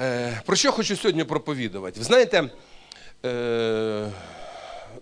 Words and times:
Е, 0.00 0.42
Про 0.46 0.56
що 0.56 0.72
хочу 0.72 0.96
сьогодні 0.96 1.24
проповідувати? 1.24 2.00
Ви 2.00 2.04
знаєте, 2.04 2.50
е, 3.26 4.10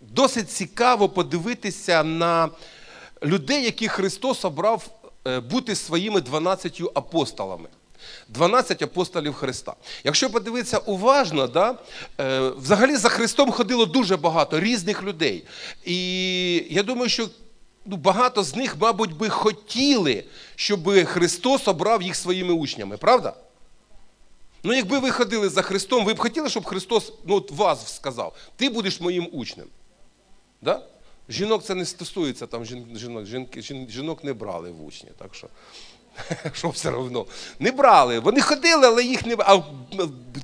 досить 0.02 0.50
цікаво 0.50 1.08
подивитися 1.08 2.02
на 2.02 2.48
людей, 3.24 3.64
яких 3.64 3.92
Христос 3.92 4.44
обрав 4.44 4.88
е, 5.26 5.40
бути 5.40 5.74
своїми 5.74 6.20
12 6.20 6.82
апостолами. 6.94 7.68
12 8.28 8.82
апостолів 8.82 9.34
Христа. 9.34 9.74
Якщо 10.04 10.30
подивитися 10.30 10.78
уважно, 10.78 11.46
да, 11.46 11.74
взагалі 12.56 12.96
за 12.96 13.08
Христом 13.08 13.50
ходило 13.50 13.86
дуже 13.86 14.16
багато 14.16 14.60
різних 14.60 15.02
людей. 15.02 15.44
І 15.84 16.54
я 16.70 16.82
думаю, 16.82 17.08
що 17.08 17.28
ну, 17.86 17.96
багато 17.96 18.42
з 18.42 18.56
них, 18.56 18.76
мабуть, 18.80 19.12
би 19.16 19.28
хотіли, 19.28 20.24
щоб 20.56 21.04
Христос 21.04 21.68
обрав 21.68 22.02
їх 22.02 22.16
своїми 22.16 22.52
учнями, 22.52 22.96
правда? 22.96 23.34
Ну, 24.62 24.74
якби 24.74 24.98
ви 24.98 25.10
ходили 25.10 25.48
за 25.48 25.62
Христом, 25.62 26.04
ви 26.04 26.14
б 26.14 26.18
хотіли, 26.18 26.48
щоб 26.48 26.64
Христос 26.64 27.12
ну, 27.24 27.34
от 27.34 27.50
вас 27.50 27.96
сказав, 27.96 28.36
ти 28.56 28.68
будеш 28.68 29.00
моїм 29.00 29.28
учнем. 29.32 29.66
Да? 30.62 30.82
Жінок 31.28 31.64
це 31.64 31.74
не 31.74 31.84
стосується, 31.84 32.46
там 32.46 32.64
жінок, 32.64 33.26
жінки, 33.26 33.62
жінок 33.88 34.24
не 34.24 34.32
брали 34.32 34.70
в 34.70 34.84
учні, 34.84 35.10
так 35.18 35.34
що, 35.34 35.48
що 36.52 36.68
все 36.68 36.90
одно. 36.90 37.26
Не 37.58 37.72
брали. 37.72 38.18
Вони 38.18 38.40
ходили, 38.40 38.86
але 38.86 39.04
їх 39.04 39.26
не 39.26 39.36
а, 39.38 39.62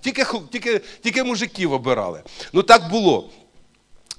тільки, 0.00 0.24
тільки, 0.50 0.80
тільки 1.00 1.24
мужиків 1.24 1.72
обирали. 1.72 2.22
Ну 2.52 2.62
так 2.62 2.90
було. 2.90 3.30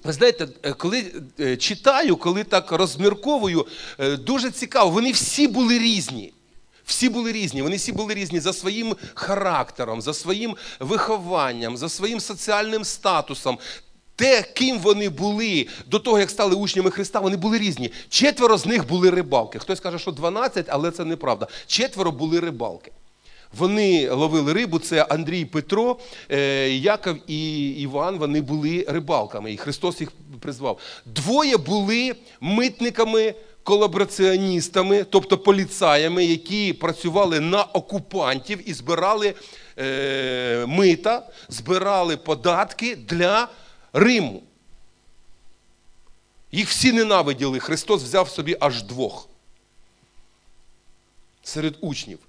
Ви 0.04 0.14
знаєте, 0.14 0.48
е, 0.64 0.74
коли 0.74 1.12
е, 1.40 1.58
читаю, 1.58 2.18
коли 2.18 2.44
так 2.44 2.72
розмірковую, 2.72 3.68
е, 4.00 4.18
дуже 4.18 4.52
цікаво, 4.52 4.90
вони 4.90 5.12
всі 5.12 5.48
були 5.48 5.80
різні. 5.80 6.34
Всі 6.86 7.10
були 7.10 7.32
різні, 7.32 7.62
вони 7.62 7.76
всі 7.76 7.92
були 7.92 8.14
різні 8.14 8.40
за 8.40 8.54
своїм 8.54 8.96
характером, 9.14 10.02
за 10.02 10.14
своїм 10.14 10.56
вихованням, 10.80 11.78
за 11.78 11.90
своїм 11.90 12.20
соціальним 12.20 12.86
статусом. 12.86 13.58
Те, 14.16 14.42
ким 14.42 14.80
вони 14.80 15.10
були 15.10 15.68
до 15.88 16.00
того, 16.00 16.20
як 16.20 16.30
стали 16.30 16.56
учнями 16.56 16.92
Христа, 16.92 17.20
вони 17.20 17.38
були 17.38 17.58
різні. 17.58 17.92
Четверо 18.10 18.58
з 18.58 18.66
них 18.66 18.88
були 18.88 19.10
рибалки. 19.10 19.60
Хтось 19.60 19.80
каже, 19.80 20.00
що 20.00 20.12
12, 20.12 20.66
але 20.70 20.92
це 20.92 21.06
неправда. 21.06 21.48
Четверо 21.68 22.12
були 22.12 22.40
рибалки. 22.40 22.92
Вони 23.58 24.10
ловили 24.10 24.54
рибу, 24.54 24.80
це 24.80 25.04
Андрій 25.04 25.46
Петро, 25.46 25.98
е, 26.30 26.70
Яков 26.70 27.16
і 27.28 27.70
Іван, 27.70 28.18
вони 28.18 28.42
були 28.42 28.86
рибалками, 28.88 29.54
і 29.54 29.58
Христос 29.58 30.02
їх 30.02 30.12
призвав. 30.40 30.80
Двоє 31.06 31.58
були 31.58 32.16
митниками, 32.42 33.34
колабораціоністами, 33.64 35.04
тобто 35.04 35.38
поліцаями, 35.38 36.26
які 36.26 36.74
працювали 36.74 37.40
на 37.40 37.64
окупантів 37.64 38.70
і 38.70 38.74
збирали 38.74 39.34
е, 39.78 40.66
мита, 40.68 41.30
збирали 41.50 42.18
податки 42.18 42.96
для 42.96 43.48
Риму. 43.94 44.44
Їх 46.52 46.70
всі 46.70 46.92
ненавиділи. 46.92 47.60
Христос 47.60 48.04
взяв 48.04 48.30
собі 48.30 48.58
аж 48.60 48.84
двох 48.84 49.30
серед 51.44 51.78
учнів. 51.82 52.20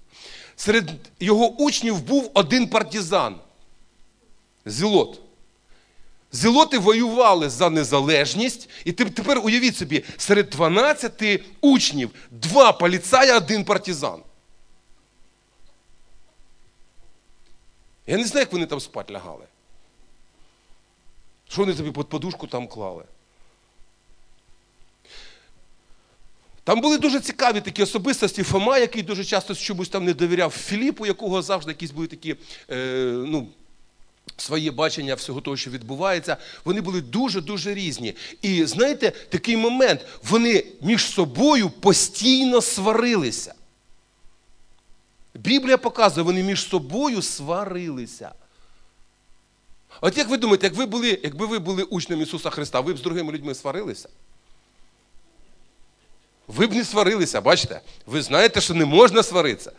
Серед 0.55 0.91
його 1.19 1.47
учнів 1.47 2.01
був 2.01 2.31
один 2.33 2.67
партизан 2.67 3.35
Зілот. 4.65 5.21
Зілоти 6.35 6.77
воювали 6.77 7.49
за 7.49 7.69
незалежність, 7.69 8.69
і 8.85 8.91
тепер 8.91 9.41
уявіть 9.43 9.77
собі, 9.77 10.03
серед 10.17 10.49
12 10.49 11.41
учнів 11.61 12.11
два 12.31 12.71
поліцая, 12.71 13.37
один 13.37 13.65
партизан. 13.65 14.19
Я 18.07 18.17
не 18.17 18.25
знаю, 18.25 18.41
як 18.41 18.53
вони 18.53 18.65
там 18.65 18.79
спать 18.79 19.11
лягали. 19.11 19.45
Що 21.49 21.61
вони 21.61 21.73
тобі 21.73 21.91
під 21.91 22.09
подушку 22.09 22.47
там 22.47 22.67
клали? 22.67 23.03
Там 26.63 26.81
були 26.81 26.97
дуже 26.97 27.19
цікаві 27.19 27.61
такі 27.61 27.83
особистості. 27.83 28.43
Фома, 28.43 28.77
який 28.77 29.03
дуже 29.03 29.25
часто 29.25 29.55
чомусь 29.55 29.89
там 29.89 30.05
не 30.05 30.13
довіряв 30.13 30.51
Філіпу, 30.51 31.05
якого 31.05 31.41
завжди 31.41 31.71
якісь 31.71 31.91
були 31.91 32.07
такі, 32.07 32.35
е, 32.69 32.75
ну, 33.27 33.47
своє 34.37 34.71
бачення 34.71 35.15
всього 35.15 35.41
того, 35.41 35.57
що 35.57 35.71
відбувається. 35.71 36.37
Вони 36.65 36.81
були 36.81 37.01
дуже-дуже 37.01 37.73
різні. 37.73 38.15
І 38.41 38.65
знаєте, 38.65 39.11
такий 39.11 39.57
момент, 39.57 40.05
вони 40.23 40.63
між 40.81 41.05
собою 41.05 41.69
постійно 41.69 42.61
сварилися. 42.61 43.53
Біблія 45.33 45.77
показує, 45.77 46.23
вони 46.23 46.43
між 46.43 46.67
собою 46.67 47.21
сварилися. 47.21 48.31
От 50.01 50.17
як 50.17 50.29
ви 50.29 50.37
думаєте, 50.37 50.67
як 50.67 50.75
ви 50.75 50.85
були, 50.85 51.19
якби 51.23 51.45
ви 51.45 51.59
були 51.59 51.83
учнем 51.83 52.21
Ісуса 52.21 52.49
Христа, 52.49 52.79
ви 52.79 52.93
б 52.93 52.97
з 52.97 53.01
другими 53.01 53.33
людьми 53.33 53.55
сварилися? 53.55 54.09
Ви 56.47 56.67
б 56.67 56.73
не 56.73 56.83
сварилися, 56.85 57.41
бачите? 57.41 57.81
Ви 58.05 58.21
знаєте, 58.21 58.61
що 58.61 58.73
не 58.73 58.85
можна 58.85 59.23
сваритися. 59.23 59.71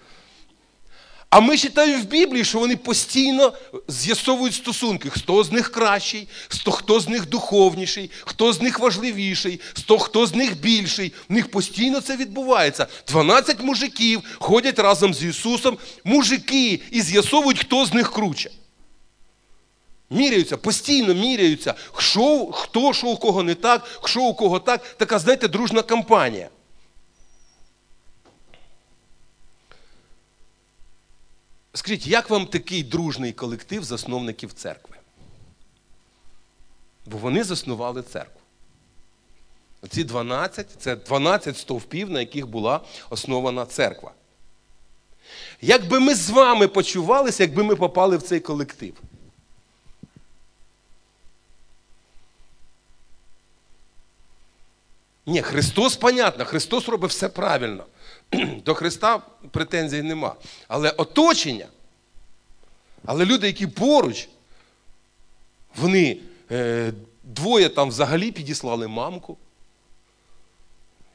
А 1.31 1.41
ми 1.41 1.57
читаємо 1.57 2.03
в 2.03 2.07
Біблії, 2.07 2.45
що 2.45 2.59
вони 2.59 2.77
постійно 2.77 3.53
з'ясовують 3.89 4.55
стосунки, 4.55 5.11
хто 5.11 5.45
з 5.45 5.53
них 5.53 5.73
кращий, 5.73 6.29
хто- 6.49 7.01
з 7.01 7.09
них 7.09 7.29
духовніший, 7.29 8.11
хто 8.21 8.53
з 8.53 8.61
них 8.63 8.79
важливіший, 8.79 9.61
хто 9.99 10.27
з 10.27 10.35
них 10.35 10.61
більший. 10.61 11.13
В 11.29 11.33
них 11.33 11.51
постійно 11.51 12.01
це 12.01 12.17
відбувається. 12.17 12.87
12 13.09 13.63
мужиків 13.63 14.23
ходять 14.39 14.79
разом 14.79 15.15
з 15.15 15.25
Ісусом, 15.25 15.79
мужики, 16.05 16.81
і 16.91 17.03
з'ясовують, 17.03 17.61
хто 17.61 17.87
з 17.87 17.95
них 17.95 18.13
круче. 18.13 18.51
Міряються, 20.11 20.57
постійно 20.57 21.15
міряються, 21.15 21.75
що, 21.99 22.47
хто 22.53 22.93
що 22.93 23.07
у 23.07 23.17
кого 23.17 23.43
не 23.43 23.55
так, 23.55 24.01
що 24.05 24.23
у 24.23 24.35
кого 24.35 24.59
так. 24.59 24.97
Така, 24.97 25.19
знаєте, 25.19 25.49
дружна 25.49 25.83
кампанія. 25.83 26.49
Скажіть, 31.77 32.07
як 32.07 32.31
вам 32.31 32.47
такий 32.47 32.83
дружний 32.83 33.33
колектив 33.33 33.85
засновників 33.85 34.53
церкви? 34.53 34.97
Бо 37.07 37.19
вони 37.19 37.45
заснували 37.45 38.03
церкву. 38.03 38.41
Ці 39.89 40.05
12 40.05 40.67
це 40.79 40.97
12 40.97 41.57
стовпів, 41.57 42.11
на 42.11 42.21
яких 42.21 42.47
була 42.47 42.81
основана 43.11 43.67
церква. 43.67 44.13
Як 45.61 45.89
би 45.89 46.01
ми 46.01 46.15
з 46.15 46.31
вами 46.31 46.69
почувалися, 46.69 47.43
якби 47.43 47.63
ми 47.63 47.77
попали 47.77 48.17
в 48.17 48.23
цей 48.23 48.41
колектив? 48.41 48.95
Ні, 55.27 55.43
Христос, 55.43 55.97
понятно, 55.97 56.45
Христос 56.45 56.89
робить 56.89 57.11
все 57.11 57.29
правильно. 57.29 57.85
До 58.65 58.75
Христа 58.75 59.23
претензій 59.51 60.03
нема. 60.03 60.35
Але 60.69 60.91
оточення, 60.91 61.67
але 63.05 63.25
люди, 63.25 63.47
які 63.47 63.67
поруч, 63.67 64.29
вони 65.77 66.19
е, 66.51 66.93
двоє 67.25 67.69
там 67.69 67.89
взагалі 67.89 68.33
підіслали 68.33 68.89
мамку. 68.89 69.37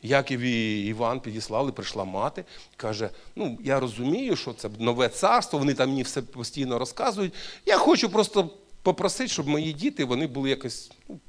Яків 0.04 0.40
і 0.40 0.86
Іван 0.86 1.20
підіслали, 1.20 1.72
прийшла 1.72 2.04
мати, 2.04 2.46
каже: 2.76 3.10
ну, 3.36 3.58
я 3.64 3.80
розумію, 3.80 4.36
що 4.36 4.54
це 4.54 4.70
нове 4.80 5.10
царство, 5.10 5.60
вони 5.60 5.74
там 5.74 5.90
мені 5.90 6.04
все 6.04 6.22
постійно 6.22 6.80
розказують. 6.80 7.34
Я 7.66 7.78
хочу 7.78 8.10
просто 8.10 8.50
попросити, 8.82 9.28
щоб 9.28 9.48
мої 9.48 9.74
діти 9.74 10.06
вони 10.06 10.28
були 10.28 10.50
якось 10.50 10.92
ну, 11.10 11.20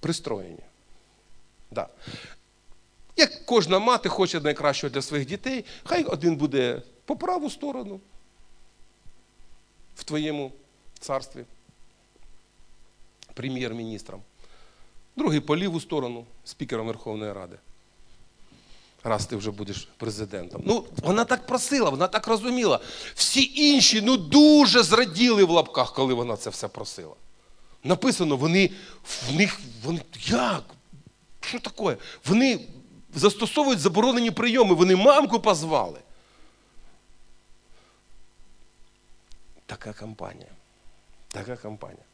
пристроєні. 0.00 0.58
Да. 1.70 1.88
Як 3.16 3.46
кожна 3.46 3.78
мати 3.78 4.08
хоче 4.08 4.40
найкращого 4.40 4.90
для 4.90 5.02
своїх 5.02 5.26
дітей, 5.26 5.64
хай 5.84 6.04
один 6.04 6.36
буде 6.36 6.82
по 7.04 7.16
праву 7.16 7.50
сторону 7.50 8.00
в 9.96 10.04
твоєму 10.04 10.52
царстві 11.00 11.44
прем'єр-міністром, 13.34 14.22
другий 15.16 15.40
по 15.40 15.56
ліву 15.56 15.80
сторону 15.80 16.26
спікером 16.44 16.86
Верховної 16.86 17.32
Ради. 17.32 17.56
Раз 19.04 19.26
ти 19.26 19.36
вже 19.36 19.50
будеш 19.50 19.88
президентом. 19.96 20.62
Ну, 20.64 20.84
вона 21.02 21.24
так 21.24 21.46
просила, 21.46 21.90
вона 21.90 22.08
так 22.08 22.26
розуміла. 22.26 22.80
Всі 23.14 23.52
інші 23.54 24.00
ну 24.00 24.16
дуже 24.16 24.82
зраділи 24.82 25.44
в 25.44 25.50
лапках, 25.50 25.94
коли 25.94 26.14
вона 26.14 26.36
це 26.36 26.50
все 26.50 26.68
просила. 26.68 27.14
Написано, 27.84 28.36
вони 28.36 28.70
в 29.28 29.34
них, 29.34 29.60
вони 29.84 30.00
як? 30.26 30.64
Що 31.40 31.58
таке? 31.60 31.96
Вони 32.24 32.60
застосовують 33.16 33.80
заборонені 33.80 34.30
прийоми, 34.30 34.74
вони 34.74 34.96
мамку 34.96 35.40
позвали. 35.40 35.98
Така 39.66 39.92
кампанія. 39.92 40.50
Така 41.28 41.56
кампанія. 41.56 42.04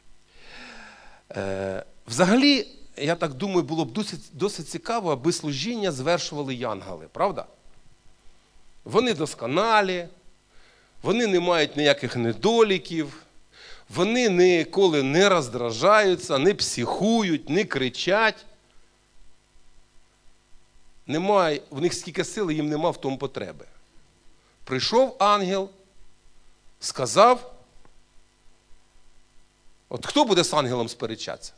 Е, 1.37 1.85
взагалі, 2.07 2.67
я 2.97 3.15
так 3.15 3.35
думаю, 3.35 3.63
було 3.63 3.85
б 3.85 3.93
досить, 3.93 4.21
досить 4.33 4.69
цікаво, 4.69 5.13
аби 5.13 5.33
служіння 5.33 5.93
звершували 5.93 6.55
янголи, 6.55 7.07
правда? 7.13 7.47
Вони 8.85 9.15
досконалі, 9.15 10.09
вони 11.03 11.27
не 11.27 11.41
мають 11.41 11.77
ніяких 11.77 12.17
недоліків, 12.17 13.23
вони 13.89 14.29
ніколи 14.29 15.03
не 15.03 15.29
роздражаються, 15.29 16.39
не 16.39 16.55
психують, 16.55 17.49
не 17.49 17.65
кричать. 17.65 18.45
Немає, 21.07 21.61
в 21.71 21.81
них 21.81 21.95
скільки 21.95 22.25
сили, 22.25 22.55
їм 22.55 22.69
нема 22.69 22.91
в 22.91 23.01
тому 23.01 23.19
потреби. 23.19 23.67
Прийшов 24.65 25.17
ангел, 25.19 25.71
сказав. 26.81 27.55
От 29.89 30.07
хто 30.07 30.25
буде 30.25 30.45
з 30.45 30.55
ангелом 30.55 30.89
сперечатися? 30.89 31.53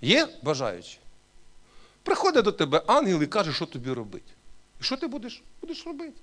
Є 0.00 0.28
бажаючі? 0.42 0.98
Приходить 2.02 2.44
до 2.44 2.52
тебе 2.52 2.82
ангел 2.86 3.22
і 3.22 3.26
каже, 3.26 3.52
що 3.52 3.66
тобі 3.66 3.92
робити. 3.92 4.32
І 4.80 4.84
що 4.84 4.96
ти 4.96 5.06
будеш? 5.06 5.42
Будеш 5.60 5.86
робити? 5.86 6.20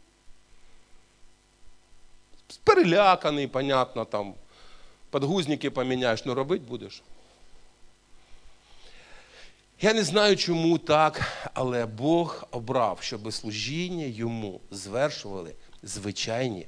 Переляканий, 2.64 3.48
понятно, 3.48 4.06
там, 4.06 4.34
подгузники 5.10 5.70
поміняєш, 5.70 6.26
ну 6.26 6.34
робити 6.34 6.66
будеш. 6.68 7.02
Я 9.82 9.94
не 9.94 10.04
знаю, 10.04 10.36
чому 10.36 10.78
так, 10.78 11.22
але 11.54 11.86
Бог 11.86 12.48
обрав, 12.52 12.98
щоб 13.02 13.34
служіння 13.34 14.06
йому 14.06 14.62
звершували 14.72 15.56
звичайні, 15.84 16.68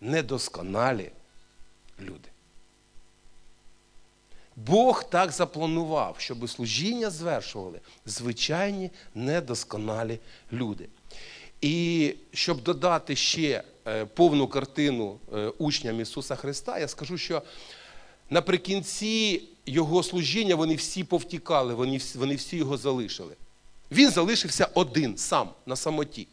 недосконалі 0.00 1.10
люди. 2.00 2.28
Бог 4.56 5.04
так 5.04 5.30
запланував, 5.30 6.16
щоб 6.18 6.48
служіння 6.48 7.10
звершували 7.10 7.80
звичайні 8.06 8.90
недосконалі 9.14 10.18
люди. 10.52 10.88
І 11.60 12.14
щоб 12.32 12.62
додати 12.62 13.16
ще 13.16 13.64
е, 13.86 14.04
повну 14.04 14.48
картину 14.48 15.18
е, 15.32 15.48
учням 15.58 16.00
Ісуса 16.00 16.36
Христа, 16.36 16.78
я 16.78 16.88
скажу, 16.88 17.18
що 17.18 17.42
наприкінці 18.30 19.42
Його 19.66 20.02
служіння 20.02 20.54
вони 20.54 20.74
всі 20.74 21.04
повтікали, 21.04 21.74
вони 21.74 22.00
вони 22.14 22.34
всі 22.34 22.56
його 22.56 22.76
залишили. 22.76 23.36
Він 23.90 24.10
залишився 24.10 24.68
один 24.74 25.16
сам 25.16 25.48
на 25.66 25.76
самоті. 25.76 26.28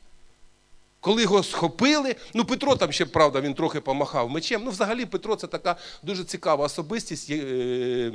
Коли 1.00 1.22
його 1.22 1.44
схопили, 1.44 2.16
ну 2.34 2.46
Петро 2.46 2.76
там 2.76 2.92
ще, 2.92 3.06
правда, 3.06 3.42
він 3.42 3.54
трохи 3.54 3.82
помахав 3.82 4.30
мечем. 4.30 4.62
Ну, 4.66 4.72
взагалі, 4.72 5.06
Петро 5.06 5.36
це 5.36 5.48
така 5.48 5.76
дуже 6.04 6.24
цікава 6.24 6.66
особистість, 6.66 7.30
е, 7.30 8.12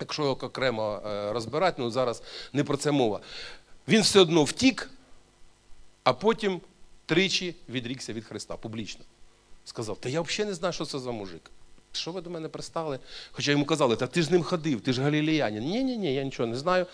якщо 0.00 0.22
його 0.22 0.34
окремо 0.34 1.02
е, 1.06 1.32
розбирати, 1.32 1.82
ну 1.82 1.90
зараз 1.90 2.22
не 2.52 2.64
про 2.64 2.76
це 2.76 2.90
мова. 2.90 3.20
Він 3.88 4.02
все 4.02 4.20
одно 4.20 4.44
втік, 4.44 4.90
а 6.04 6.12
потім 6.12 6.60
тричі 7.06 7.54
відрікся 7.68 8.12
від 8.12 8.24
Христа 8.24 8.56
публічно. 8.56 9.04
Сказав: 9.64 10.00
Та 10.00 10.08
я 10.08 10.20
взагалі 10.20 10.48
не 10.48 10.54
знаю, 10.54 10.72
що 10.72 10.84
це 10.84 10.98
за 10.98 11.10
мужик. 11.10 11.50
Що 11.92 12.12
ви 12.12 12.20
до 12.20 12.30
мене 12.30 12.48
пристали? 12.48 12.98
Хоча 13.32 13.50
йому 13.50 13.64
казали, 13.64 13.96
та 13.96 14.06
ти 14.06 14.22
ж 14.22 14.32
ним 14.32 14.42
ходив, 14.42 14.80
ти 14.80 14.92
ж 14.92 15.02
галілеянин. 15.02 15.64
Ні, 15.64 15.84
ні, 15.84 15.96
ні, 15.96 16.14
я 16.14 16.22
нічого 16.24 16.46
не 16.46 16.56
знаю. 16.56 16.86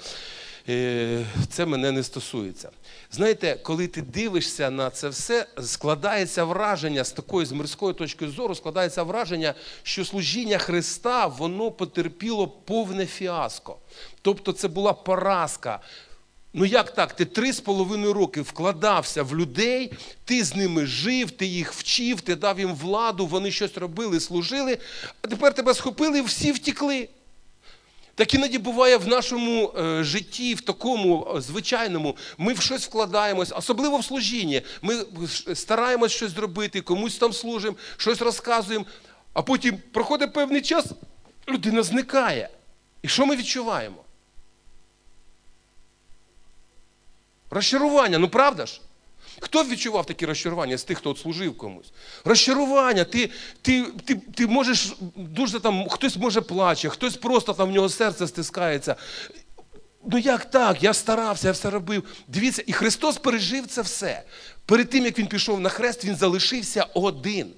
Е, 0.69 1.27
Це 1.49 1.67
мене 1.67 1.93
не 1.93 2.03
стосується. 2.03 2.71
Знаєте, 3.11 3.59
коли 3.63 3.87
ти 3.87 4.03
дивишся 4.03 4.71
на 4.71 4.91
це 4.91 5.09
все, 5.09 5.47
складається 5.63 6.45
враження 6.45 7.05
з 7.05 7.13
такої 7.13 7.47
з 7.47 7.53
мирської 7.53 7.95
точки 7.95 8.29
зору, 8.29 8.55
складається 8.55 9.03
враження, 9.03 9.55
що 9.83 10.05
служіння 10.05 10.59
Христа 10.59 11.27
воно 11.27 11.71
потерпіло 11.71 12.49
повне 12.49 13.07
фіаско. 13.07 13.77
Тобто 14.23 14.53
це 14.53 14.69
була 14.69 14.93
поразка. 14.93 15.81
Ну 16.57 16.65
як 16.65 16.95
так? 16.95 17.13
Ти 17.13 17.25
три 17.25 17.53
з 17.53 17.61
половиною 17.61 18.13
роки 18.13 18.41
вкладався 18.41 19.23
в 19.23 19.37
людей, 19.37 19.93
ти 20.25 20.45
з 20.45 20.55
ними 20.55 20.87
жив, 20.87 21.31
ти 21.31 21.47
їх 21.47 21.73
вчив, 21.73 22.21
ти 22.21 22.35
дав 22.35 22.59
їм 22.59 22.75
владу, 22.75 23.27
вони 23.27 23.51
щось 23.51 23.77
робили, 23.77 24.21
служили, 24.21 24.79
а 25.23 25.29
тепер 25.29 25.55
тебе 25.55 25.75
схопили 25.75 26.19
і 26.19 26.23
всі 26.23 26.53
втікли. 26.53 27.09
Так 28.15 28.35
іноді 28.35 28.59
буває 28.59 28.97
в 28.97 29.09
нашому 29.09 29.73
е, 29.79 30.05
житті, 30.05 30.55
в 30.55 30.61
такому 30.61 31.35
е, 31.37 31.41
звичайному, 31.41 32.17
ми 32.39 32.53
в 32.53 32.61
щось 32.61 32.87
вкладаємось, 32.87 33.53
особливо 33.57 33.99
в 33.99 34.05
служінні. 34.05 34.63
Ми 34.83 34.95
стараємось 35.55 36.13
щось 36.13 36.31
зробити, 36.31 36.81
комусь 36.81 37.19
там 37.19 37.33
служимо, 37.33 37.77
щось 37.97 38.21
розказуємо, 38.21 38.87
а 39.33 39.43
потім 39.43 39.79
проходить 39.93 40.33
певний 40.33 40.63
час, 40.63 40.87
людина 41.49 41.83
зникає. 41.83 42.49
І 43.03 43.09
що 43.09 43.27
ми 43.27 43.37
відчуваємо? 43.37 44.04
Розчарування, 47.51 48.19
ну 48.19 48.29
правда 48.29 48.67
ж? 48.67 48.81
Хто 49.41 49.65
відчував 49.65 50.07
такі 50.07 50.27
розчарування 50.27 50.79
з 50.79 50.85
тих, 50.85 50.99
хто 50.99 51.11
от 51.11 51.19
служив 51.19 51.59
комусь? 51.59 51.93
Розчарування, 52.25 53.05
ти 53.05 53.31
ти, 53.63 53.85
ти, 54.05 54.15
ти 54.15 54.47
можеш 54.47 54.95
дуже 55.17 55.61
там, 55.61 55.89
хтось 55.89 56.17
може 56.17 56.41
плаче, 56.41 56.89
хтось 56.89 57.17
просто 57.17 57.53
там 57.53 57.69
в 57.69 57.73
нього 57.73 57.89
серце 57.89 58.27
стискається. 58.27 58.97
Ну 60.07 60.19
як 60.19 60.45
так? 60.45 60.83
Я 60.83 60.95
старався, 60.95 61.47
я 61.47 61.53
все 61.53 61.71
робив. 61.71 62.05
Дивіться, 62.29 62.63
і 62.67 62.73
Христос 62.73 63.19
пережив 63.19 63.67
це 63.67 63.83
все. 63.83 64.23
Перед 64.67 64.91
тим, 64.91 65.05
як 65.05 65.19
Він 65.19 65.27
пішов 65.27 65.61
на 65.61 65.69
хрест, 65.69 66.05
Він 66.05 66.17
залишився 66.17 66.87
один. 66.95 67.53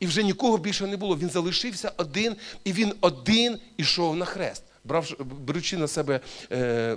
І 0.00 0.06
вже 0.06 0.22
нікого 0.22 0.58
більше 0.58 0.86
не 0.86 0.96
було. 0.96 1.16
Він 1.16 1.30
залишився 1.30 1.92
один, 1.96 2.36
і 2.64 2.72
він 2.72 2.94
один 3.00 3.58
ішов 3.76 4.16
на 4.16 4.24
хрест, 4.24 4.62
брав, 4.84 5.10
беручи 5.18 5.76
на 5.76 5.88
себе. 5.88 6.20
Е, 6.52 6.96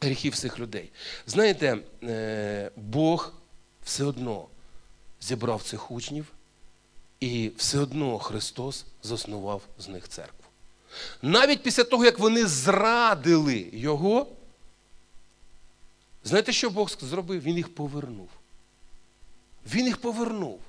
гріхів 0.00 0.32
всіх 0.32 0.58
людей. 0.58 0.90
Знаєте, 1.26 1.78
е, 2.02 2.70
Бог 2.76 3.32
все 3.84 4.04
одно 4.04 4.46
зібрав 5.20 5.62
цих 5.62 5.90
учнів, 5.90 6.26
і 7.20 7.52
все 7.56 7.78
одно 7.78 8.18
Христос 8.18 8.84
заснував 9.02 9.62
з 9.78 9.88
них 9.88 10.08
церкву. 10.08 10.44
Навіть 11.22 11.62
після 11.62 11.84
того, 11.84 12.04
як 12.04 12.18
вони 12.18 12.46
зрадили 12.46 13.70
Його, 13.72 14.26
знаєте, 16.24 16.52
що 16.52 16.70
Бог 16.70 16.90
зробив? 17.00 17.42
Він 17.42 17.56
їх 17.56 17.74
повернув. 17.74 18.28
Він 19.66 19.86
їх 19.86 19.96
повернув. 19.96 20.60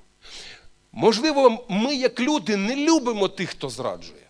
Можливо, 0.92 1.66
ми, 1.68 1.94
як 1.94 2.20
люди, 2.20 2.56
не 2.56 2.76
любимо 2.76 3.28
тих, 3.28 3.50
хто 3.50 3.68
зраджує. 3.70 4.21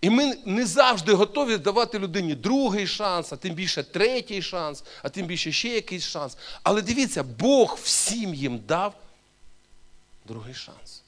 І 0.00 0.10
ми 0.10 0.36
не 0.44 0.66
завжди 0.66 1.12
готові 1.12 1.56
давати 1.56 1.98
людині 1.98 2.34
другий 2.34 2.86
шанс, 2.86 3.32
а 3.32 3.36
тим 3.36 3.54
більше 3.54 3.82
третій 3.82 4.42
шанс, 4.42 4.84
а 5.02 5.08
тим 5.08 5.26
більше 5.26 5.52
ще 5.52 5.68
якийсь 5.68 6.06
шанс. 6.06 6.36
Але 6.62 6.82
дивіться, 6.82 7.22
Бог 7.22 7.78
всім 7.82 8.34
їм 8.34 8.60
дав 8.68 8.94
другий 10.24 10.54
шанс. 10.54 11.02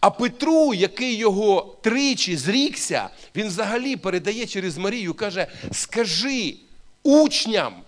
А 0.00 0.10
Петру, 0.10 0.74
який 0.74 1.14
його 1.14 1.76
тричі 1.82 2.36
зрікся, 2.36 3.10
він 3.36 3.46
взагалі 3.46 3.96
передає 3.96 4.46
через 4.46 4.78
Марію, 4.78 5.14
каже: 5.14 5.46
скажи 5.72 6.56
учням 7.02 7.82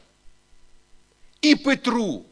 і 1.42 1.56
Петру. 1.56 2.24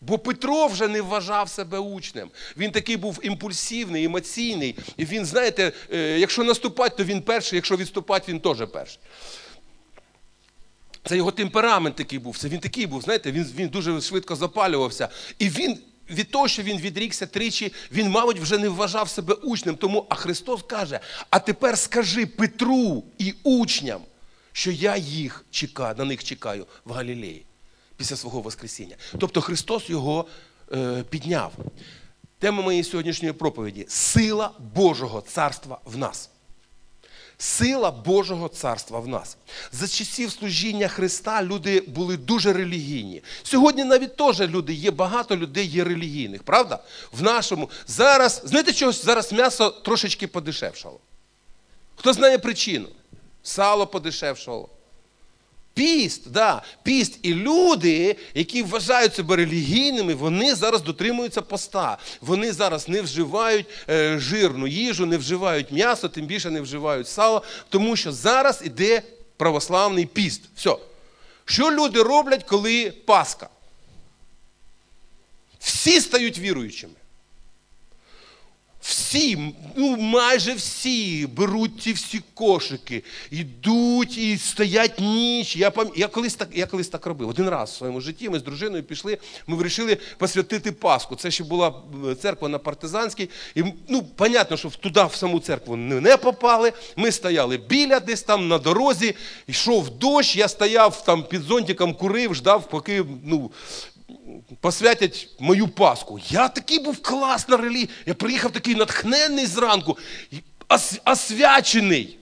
Бо 0.00 0.18
Петро 0.18 0.66
вже 0.66 0.88
не 0.88 1.00
вважав 1.00 1.48
себе 1.48 1.78
учнем. 1.78 2.30
Він 2.56 2.70
такий 2.70 2.96
був 2.96 3.18
імпульсивний, 3.22 4.04
емоційний. 4.04 4.76
І 4.96 5.04
він, 5.04 5.26
знаєте, 5.26 5.72
е, 5.92 6.18
якщо 6.18 6.44
наступати, 6.44 6.94
то 6.96 7.04
він 7.04 7.22
перший, 7.22 7.56
якщо 7.56 7.76
відступати, 7.76 8.32
він 8.32 8.40
теж 8.40 8.58
перший. 8.72 8.98
Це 11.04 11.16
його 11.16 11.30
темперамент 11.30 11.96
такий 11.96 12.18
був. 12.18 12.38
Це 12.38 12.48
він 12.48 12.60
такий 12.60 12.86
був, 12.86 13.02
знаєте, 13.02 13.32
він 13.32 13.44
він 13.56 13.68
дуже 13.68 14.00
швидко 14.00 14.36
запалювався. 14.36 15.08
І 15.38 15.48
він 15.48 15.78
від 16.10 16.30
того, 16.30 16.48
що 16.48 16.62
він 16.62 16.78
відрікся 16.78 17.26
тричі, 17.26 17.72
він, 17.92 18.10
мабуть, 18.10 18.38
вже 18.38 18.58
не 18.58 18.68
вважав 18.68 19.08
себе 19.08 19.34
учнем. 19.34 19.76
Тому 19.76 20.06
а 20.08 20.14
Христос 20.14 20.62
каже: 20.62 21.00
а 21.30 21.38
тепер 21.38 21.78
скажи 21.78 22.26
Петру 22.26 23.04
і 23.18 23.34
учням, 23.42 24.00
що 24.52 24.70
я 24.70 24.96
їх 24.96 25.44
чекаю, 25.50 25.94
на 25.98 26.04
них 26.04 26.24
чекаю 26.24 26.66
в 26.84 26.92
Галілеї 26.92 27.44
після 28.00 28.16
свого 28.16 28.40
Воскресіння. 28.40 28.96
Тобто 29.18 29.40
Христос 29.40 29.90
його 29.90 30.26
е, 30.72 31.04
підняв. 31.10 31.52
Тема 32.38 32.62
моєї 32.62 32.84
сьогоднішньої 32.84 33.32
проповіді 33.32 33.86
сила 33.88 34.50
Божого 34.74 35.20
царства 35.20 35.78
в 35.84 35.98
нас. 35.98 36.30
Сила 37.38 37.90
Божого 37.90 38.48
царства 38.48 39.00
в 39.00 39.08
нас. 39.08 39.36
За 39.72 39.88
часів 39.88 40.30
служіння 40.30 40.88
Христа 40.88 41.42
люди 41.42 41.80
були 41.80 42.16
дуже 42.16 42.52
релігійні. 42.52 43.22
Сьогодні 43.42 43.84
навіть 43.84 44.16
теж 44.16 44.40
люди 44.40 44.72
є, 44.72 44.90
багато 44.90 45.36
людей 45.36 45.66
є 45.66 45.84
релігійних, 45.84 46.42
правда? 46.42 46.82
В 47.12 47.22
нашому. 47.22 47.70
Зараз, 47.86 48.42
знаєте 48.44 48.72
чогось, 48.72 49.04
зараз 49.04 49.32
м'ясо 49.32 49.70
трошечки 49.70 50.26
подешевшало. 50.26 51.00
Хто 51.96 52.12
знає 52.12 52.38
причину? 52.38 52.88
Сало 53.42 53.86
подешевшало. 53.86 54.68
Піст, 55.80 56.30
да, 56.30 56.62
піст. 56.82 57.18
І 57.22 57.34
люди, 57.34 58.16
які 58.34 58.62
вважають 58.62 59.14
себе 59.14 59.36
релігійними, 59.36 60.14
вони 60.14 60.54
зараз 60.54 60.82
дотримуються 60.82 61.42
поста. 61.42 61.98
Вони 62.20 62.52
зараз 62.52 62.88
не 62.88 63.02
вживають 63.02 63.66
е, 63.88 64.18
жирну 64.18 64.66
їжу, 64.66 65.06
не 65.06 65.16
вживають 65.16 65.72
м'ясо, 65.72 66.08
тим 66.08 66.26
більше 66.26 66.50
не 66.50 66.60
вживають 66.60 67.08
сало, 67.08 67.42
тому 67.68 67.96
що 67.96 68.12
зараз 68.12 68.62
іде 68.64 69.02
православний 69.36 70.06
піст. 70.06 70.42
Все. 70.56 70.76
Що 71.44 71.70
люди 71.70 72.02
роблять, 72.02 72.44
коли 72.44 72.90
Пасха? 72.90 73.48
всі 75.58 76.00
стають 76.00 76.38
віруючими. 76.38 76.94
Всі, 78.80 79.54
ну 79.76 79.96
майже 79.96 80.54
всі 80.54 81.26
беруть 81.26 81.78
ті 81.78 81.92
всі 81.92 82.20
кошики, 82.34 83.04
йдуть 83.30 84.18
і 84.18 84.38
стоять 84.38 85.00
ніч. 85.00 85.56
Я 85.56 85.70
пам... 85.70 85.90
я, 85.96 86.08
колись 86.08 86.34
так, 86.34 86.48
я 86.52 86.66
колись 86.66 86.88
так 86.88 87.06
робив. 87.06 87.28
Один 87.28 87.48
раз 87.48 87.70
в 87.70 87.74
своєму 87.76 88.00
житті 88.00 88.28
ми 88.28 88.38
з 88.38 88.42
дружиною 88.42 88.82
пішли, 88.82 89.18
ми 89.46 89.56
вирішили 89.56 89.98
посвятити 90.18 90.72
Пасху. 90.72 91.16
Це 91.16 91.30
ще 91.30 91.44
була 91.44 91.74
е, 92.10 92.14
церква 92.14 92.48
на 92.48 92.58
партизанській. 92.58 93.30
І 93.54 93.62
ну, 93.88 94.02
понятно, 94.02 94.56
що 94.56 94.70
туди, 94.70 95.04
в 95.04 95.14
саму 95.14 95.40
церкву 95.40 95.76
не 95.76 96.00
не 96.00 96.16
попали. 96.16 96.72
Ми 96.96 97.12
стояли 97.12 97.56
біля 97.56 98.00
десь 98.00 98.22
там 98.22 98.48
на 98.48 98.58
дорозі, 98.58 99.14
йшов 99.46 99.90
дощ, 99.90 100.36
я 100.36 100.48
стояв 100.48 101.04
там 101.04 101.22
під 101.22 101.42
зонтиком, 101.42 101.94
курив, 101.94 102.34
ждав, 102.34 102.68
поки 102.68 103.04
ну, 103.24 103.50
посвятять 104.60 105.28
мою 105.38 105.68
Пасху. 105.68 106.20
Я 106.28 106.48
такий 106.48 106.78
був 106.78 107.02
клас 107.02 107.48
на 107.48 107.56
релі. 107.56 107.88
Я 108.06 108.14
приїхав 108.14 108.50
такий 108.52 108.74
натхненний 108.74 109.46
зранку, 109.46 109.98
ос- 110.68 111.00
освячений. 111.04 112.16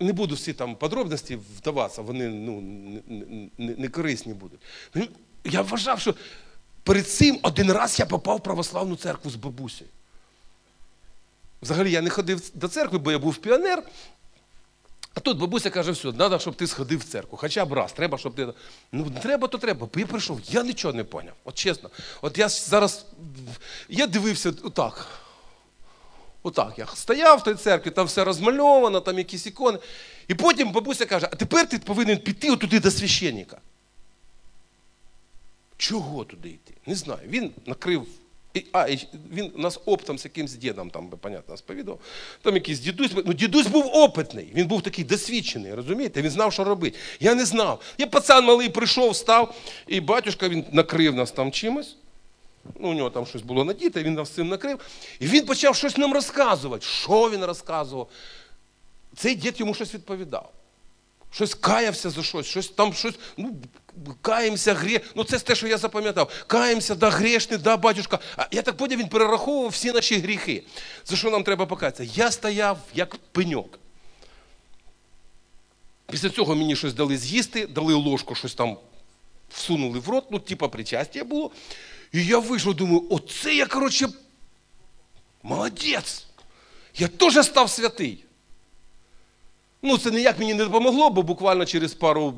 Не 0.00 0.12
буду 0.12 0.34
всі 0.34 0.52
там 0.52 0.76
подробності 0.76 1.38
вдаватися, 1.58 2.02
вони 2.02 2.28
ну, 2.28 2.60
не, 2.60 3.00
не, 3.58 3.74
не 3.78 3.88
корисні 3.88 4.34
будуть. 4.34 4.60
Ну, 4.94 5.06
Я 5.44 5.62
вважав, 5.62 6.00
що 6.00 6.14
перед 6.82 7.08
цим 7.10 7.38
один 7.42 7.72
раз 7.72 7.98
я 7.98 8.06
попав 8.06 8.36
в 8.36 8.42
православну 8.42 8.96
церкву 8.96 9.30
з 9.30 9.34
бабусею. 9.36 9.90
Взагалі 11.62 11.90
я 11.90 12.00
не 12.00 12.10
ходив 12.10 12.50
до 12.54 12.68
церкви, 12.68 12.98
бо 12.98 13.12
я 13.12 13.18
був 13.18 13.36
піонер. 13.36 13.82
А 15.14 15.20
тут 15.20 15.38
бабуся 15.38 15.70
каже, 15.70 15.92
все, 15.92 16.12
треба, 16.12 16.38
щоб 16.38 16.54
ти 16.54 16.66
сходив 16.66 16.98
в 16.98 17.04
церкву. 17.04 17.36
Хоча 17.36 17.64
б 17.64 17.72
раз, 17.72 17.92
треба, 17.92 18.18
щоб 18.18 18.34
ти. 18.34 18.52
Ну, 18.92 19.10
треба, 19.22 19.48
то 19.48 19.58
треба. 19.58 19.88
Бо 19.94 20.00
я 20.00 20.06
прийшов, 20.06 20.40
я 20.44 20.62
нічого 20.62 20.94
не 20.94 21.04
поняв. 21.04 21.34
От 21.44 21.54
чесно. 21.54 21.90
От 22.22 22.38
я 22.38 22.48
зараз. 22.48 23.06
Я 23.88 24.06
дивився 24.06 24.52
отак. 24.62 25.06
Отак. 26.42 26.78
Я 26.78 26.86
стояв 26.86 27.38
в 27.38 27.42
той 27.42 27.54
церкві, 27.54 27.90
там 27.90 28.06
все 28.06 28.24
розмальовано, 28.24 29.00
там 29.00 29.18
якісь 29.18 29.46
ікони. 29.46 29.78
І 30.28 30.34
потім 30.34 30.72
бабуся 30.72 31.06
каже: 31.06 31.28
а 31.32 31.36
тепер 31.36 31.68
ти 31.68 31.78
повинен 31.78 32.18
піти 32.18 32.50
отуди 32.50 32.80
до 32.80 32.90
священника. 32.90 33.60
Чого 35.76 36.24
туди 36.24 36.48
йти? 36.48 36.74
Не 36.86 36.94
знаю. 36.94 37.28
Він 37.28 37.52
накрив. 37.66 38.06
І, 38.54 38.64
а, 38.72 38.88
і 38.88 39.08
він 39.32 39.52
нас 39.56 39.80
оптом 39.84 40.18
з 40.18 40.24
якимсь 40.24 40.52
дідом, 40.52 40.90
там 40.90 41.08
понятно, 41.08 41.56
сповідав. 41.56 42.00
Там 42.42 42.54
якийсь 42.54 42.80
дідусь. 42.80 43.10
Ну, 43.26 43.32
дідусь 43.32 43.66
був 43.66 43.86
опитний, 43.86 44.52
він 44.54 44.66
був 44.66 44.82
такий 44.82 45.04
досвідчений, 45.04 45.74
розумієте? 45.74 46.22
Він 46.22 46.30
знав, 46.30 46.52
що 46.52 46.64
робити. 46.64 46.98
Я 47.20 47.34
не 47.34 47.44
знав. 47.44 47.80
Я 47.98 48.06
пацан 48.06 48.44
малий 48.44 48.68
прийшов, 48.68 49.16
став, 49.16 49.54
і 49.86 50.00
батюшка 50.00 50.48
він 50.48 50.64
накрив 50.72 51.14
нас 51.14 51.32
там 51.32 51.52
чимось. 51.52 51.96
Ну, 52.80 52.88
у 52.88 52.94
нього 52.94 53.10
там 53.10 53.26
щось 53.26 53.42
було 53.42 53.64
надіте, 53.64 54.02
він 54.02 54.14
нас 54.14 54.30
цим 54.30 54.48
накрив. 54.48 54.78
І 55.20 55.26
він 55.26 55.46
почав 55.46 55.76
щось 55.76 55.96
нам 55.96 56.14
розказувати. 56.14 56.86
Що 56.86 57.30
він 57.30 57.44
розказував? 57.44 58.08
Цей 59.16 59.34
дід 59.34 59.60
йому 59.60 59.74
щось 59.74 59.94
відповідав. 59.94 60.52
Щось 61.34 61.54
каявся 61.54 62.10
за 62.10 62.22
щось, 62.22 62.46
щось 62.46 62.68
там 62.68 62.94
щось, 62.94 63.14
ну, 63.36 63.56
каємося, 64.22 64.74
грі... 64.74 65.00
Ну, 65.14 65.24
це 65.24 65.38
те, 65.38 65.54
що 65.54 65.68
я 65.68 65.78
запам'ятав. 65.78 66.44
Каємося, 66.46 66.94
да, 66.94 67.10
грешний, 67.10 67.58
да, 67.58 67.76
батюшка. 67.76 68.18
А 68.36 68.46
я 68.50 68.62
так 68.62 68.76
потім 68.76 69.00
він 69.00 69.08
перераховував 69.08 69.70
всі 69.70 69.92
наші 69.92 70.16
гріхи. 70.16 70.64
За 71.04 71.16
що 71.16 71.30
нам 71.30 71.44
треба 71.44 71.66
покаятися? 71.66 72.12
Я 72.14 72.30
стояв 72.30 72.78
як 72.94 73.16
пеньок. 73.16 73.78
Після 76.10 76.30
цього 76.30 76.54
мені 76.54 76.76
щось 76.76 76.94
дали 76.94 77.16
з'їсти, 77.16 77.66
дали 77.66 77.94
ложку, 77.94 78.34
щось 78.34 78.54
там 78.54 78.78
всунули 79.50 79.98
в 79.98 80.08
рот, 80.08 80.24
ну, 80.30 80.38
типа 80.38 80.68
причастя 80.68 81.24
було. 81.24 81.50
І 82.12 82.26
я 82.26 82.38
вийшов, 82.38 82.74
думаю, 82.74 83.06
оце 83.10 83.54
я, 83.54 83.66
коротше, 83.66 84.08
молодець. 85.42 86.26
Я 86.94 87.08
теж 87.08 87.46
став 87.46 87.70
святий. 87.70 88.24
Ну, 89.84 89.98
це 89.98 90.10
ніяк 90.10 90.38
мені 90.38 90.54
не 90.54 90.64
допомогло, 90.64 91.10
бо 91.10 91.22
буквально 91.22 91.64
через 91.66 91.94
пару 91.94 92.34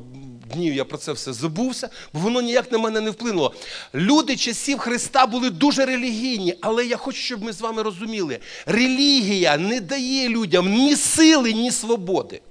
днів 0.53 0.73
я 0.73 0.85
про 0.85 0.97
це 0.97 1.11
все 1.11 1.33
забувся, 1.33 1.89
бо 2.13 2.19
воно 2.19 2.41
ніяк 2.41 2.71
на 2.71 2.77
мене 2.77 3.01
не 3.01 3.09
вплинуло. 3.09 3.53
Люди 3.95 4.35
часів 4.35 4.77
Христа 4.79 5.27
були 5.27 5.49
дуже 5.49 5.85
релігійні, 5.85 6.55
але 6.61 6.85
я 6.85 6.97
хочу, 6.97 7.17
щоб 7.19 7.43
ми 7.43 7.53
з 7.53 7.61
вами 7.61 7.81
розуміли: 7.81 8.39
релігія 8.65 9.57
не 9.57 9.81
дає 9.81 10.29
людям 10.29 10.73
ні 10.73 10.95
сили, 10.95 11.53
ні 11.53 11.71
свободи. 11.71 12.41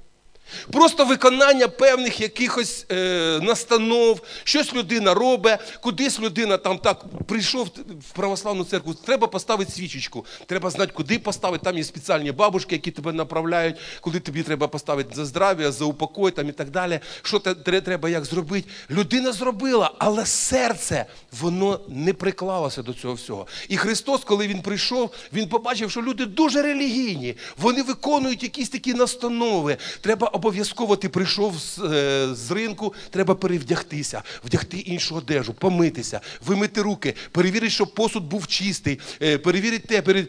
Просто 0.73 1.05
виконання 1.05 1.69
певних 1.69 2.21
якихось 2.21 2.87
е, 2.93 3.41
настанов, 3.43 4.21
щось 4.45 4.75
людина 4.75 5.15
робить, 5.15 5.59
кудись 5.81 6.21
людина 6.21 6.57
там 6.57 6.79
так 6.79 7.05
прийшов 7.27 7.69
в 8.11 8.13
православну 8.13 8.65
церкву, 8.65 8.95
треба 8.95 9.27
поставити 9.27 9.73
свічечку, 9.73 10.27
треба 10.47 10.71
знати, 10.71 10.93
куди 10.95 11.19
поставити. 11.19 11.65
Там 11.65 11.79
є 11.79 11.85
спеціальні 11.85 12.33
бабушки, 12.33 12.75
які 12.75 12.91
тебе 12.91 13.13
направляють, 13.13 13.77
куди 14.01 14.21
тобі 14.21 14.43
треба 14.43 14.69
поставити 14.69 15.15
за 15.15 15.25
здрав'я, 15.25 15.73
за 15.73 15.85
упокой 15.85 16.31
там 16.31 16.49
і 16.49 16.53
так 16.53 16.71
далі. 16.71 17.01
Що 17.23 17.39
треба 17.39 18.09
як 18.09 18.25
зробити. 18.25 18.69
Людина 18.91 19.33
зробила, 19.33 19.91
але 19.99 20.27
серце 20.27 21.07
воно 21.41 21.81
не 21.89 22.13
приклалося 22.13 22.83
до 22.83 22.93
цього 22.93 23.15
всього. 23.15 23.47
І 23.69 23.77
Христос, 23.77 24.25
коли 24.25 24.47
він 24.47 24.63
прийшов, 24.63 25.11
він 25.33 25.49
побачив, 25.49 25.91
що 25.91 26.03
люди 26.03 26.27
дуже 26.27 26.63
релігійні, 26.63 27.37
вони 27.57 27.83
виконують 27.83 28.43
якісь 28.43 28.69
такі 28.69 28.95
настанови. 28.95 29.77
Треба 30.01 30.27
обов'язково 30.45 30.97
ти 30.97 31.09
прийшов 31.09 31.59
з, 31.59 31.79
е, 31.79 32.35
з 32.35 32.51
ринку, 32.51 32.95
треба 33.11 33.35
перевдягтися, 33.35 34.23
вдягти 34.45 34.79
іншу 34.79 35.17
одежу, 35.17 35.55
помитися, 35.55 36.21
вимити 36.47 36.83
руки, 36.83 37.15
перевірити, 37.33 37.71
щоб 37.71 37.95
посуд 37.95 38.25
був 38.25 38.47
чистий, 38.47 39.01
е, 39.23 39.39
перевірити 39.39 39.87
те, 39.87 40.03
перед... 40.03 40.29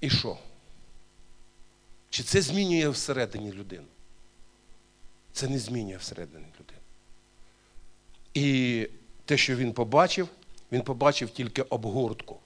І 0.00 0.10
що? 0.10 0.38
Чи 2.10 2.22
це 2.22 2.42
змінює 2.42 2.88
всередині 2.88 3.52
людину? 3.52 3.86
Це 5.32 5.48
не 5.48 5.58
змінює 5.58 5.96
всередині 5.96 6.46
людини. 6.60 6.80
І 8.34 8.88
те, 9.24 9.36
що 9.36 9.56
він 9.56 9.72
побачив, 9.72 10.28
він 10.72 10.82
побачив 10.82 11.30
тільки 11.30 11.62
обгортку. 11.62 12.38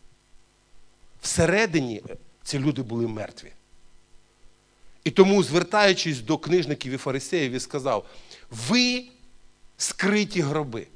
Всередині 1.22 2.02
ці 2.42 2.58
люди 2.58 2.82
були 2.82 3.06
мертві. 3.06 3.52
І 5.04 5.10
тому, 5.10 5.42
звертаючись 5.42 6.20
до 6.20 6.38
книжників 6.38 6.92
і 6.92 6.96
фарисеїв, 6.96 7.52
він 7.52 7.60
сказав: 7.60 8.06
ви 8.50 9.04
скриті 9.76 10.40
гроби. 10.40 10.86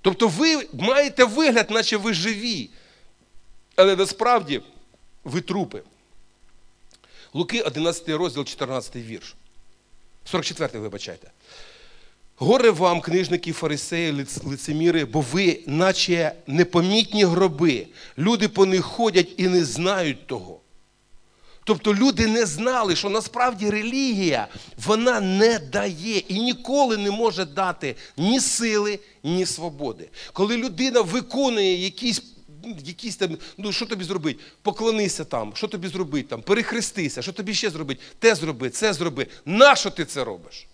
Тобто 0.00 0.28
ви 0.28 0.68
маєте 0.72 1.24
вигляд, 1.24 1.70
наче 1.70 1.96
ви 1.96 2.14
живі, 2.14 2.70
але 3.76 3.96
насправді 3.96 4.62
ви 5.24 5.40
трупи. 5.40 5.82
Луки, 7.34 7.60
11 7.60 8.08
розділ, 8.08 8.44
14 8.44 8.96
вірш. 8.96 9.34
44 10.24 10.78
вибачайте. 10.78 11.30
Горе 12.36 12.70
вам, 12.70 13.00
книжники, 13.00 13.52
фарисеї, 13.52 14.26
лицеміри, 14.44 15.04
бо 15.04 15.20
ви, 15.20 15.60
наче 15.66 16.32
непомітні 16.46 17.24
гроби, 17.24 17.86
люди 18.18 18.48
по 18.48 18.66
них 18.66 18.84
ходять 18.84 19.28
і 19.36 19.48
не 19.48 19.64
знають 19.64 20.26
того. 20.26 20.61
Тобто 21.64 21.94
люди 21.94 22.26
не 22.26 22.46
знали, 22.46 22.96
що 22.96 23.08
насправді 23.08 23.70
релігія 23.70 24.48
вона 24.76 25.20
не 25.20 25.58
дає 25.58 26.18
і 26.18 26.40
ніколи 26.40 26.96
не 26.96 27.10
може 27.10 27.44
дати 27.44 27.96
ні 28.16 28.40
сили, 28.40 28.98
ні 29.22 29.46
свободи. 29.46 30.08
Коли 30.32 30.56
людина 30.56 31.00
виконує 31.00 31.74
якісь 31.74 32.22
якісь 32.84 33.16
там, 33.16 33.38
ну 33.58 33.72
що 33.72 33.86
тобі 33.86 34.04
зробити? 34.04 34.40
Поклонися 34.62 35.24
там, 35.24 35.52
що 35.56 35.68
тобі 35.68 35.88
зробити 35.88 36.28
там, 36.28 36.42
перехрестися, 36.42 37.22
що 37.22 37.32
тобі 37.32 37.54
ще 37.54 37.70
зробити? 37.70 38.00
Те 38.18 38.34
зроби, 38.34 38.70
це 38.70 38.92
зроби. 38.92 39.26
Нащо 39.44 39.90
ти 39.90 40.04
це 40.04 40.24
робиш? 40.24 40.66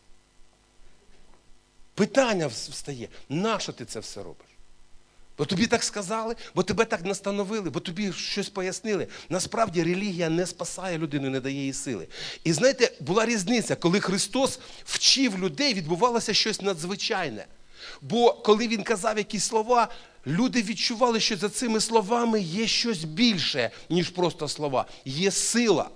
Питання 1.95 2.47
встає, 2.47 3.09
нащо 3.29 3.73
ти 3.73 3.85
це 3.85 4.01
все 4.01 4.23
робиш? 4.23 4.48
Бо 5.39 5.45
тобі 5.45 5.67
так 5.67 5.85
сказали, 5.85 6.37
бо 6.55 6.63
тебе 6.63 6.85
так 6.85 7.05
настановили, 7.05 7.71
бо 7.71 7.81
тобі 7.81 8.13
щось 8.13 8.49
пояснили. 8.49 9.07
Насправді 9.29 9.83
релігія 9.83 10.29
не 10.29 10.47
спасає 10.47 10.99
людину, 10.99 11.31
не 11.31 11.41
дає 11.41 11.65
їй 11.65 11.73
сили. 11.73 12.07
І 12.45 12.53
знаєте, 12.53 12.93
була 13.01 13.27
різниця, 13.27 13.77
коли 13.77 14.01
Христос 14.01 14.59
вчив 14.85 15.39
людей, 15.39 15.75
відбувалося 15.75 16.35
щось 16.35 16.63
надзвичайне. 16.63 17.47
Бо 18.03 18.33
коли 18.33 18.69
Він 18.69 18.83
казав 18.83 19.19
якісь 19.19 19.45
слова, 19.45 19.89
люди 20.27 20.63
відчували, 20.63 21.21
що 21.21 21.37
за 21.37 21.49
цими 21.49 21.81
словами 21.81 22.41
є 22.41 22.67
щось 22.67 23.05
більше, 23.05 23.71
ніж 23.91 24.11
просто 24.11 24.49
слова. 24.49 24.87
Є 25.05 25.31
сила. 25.31 25.91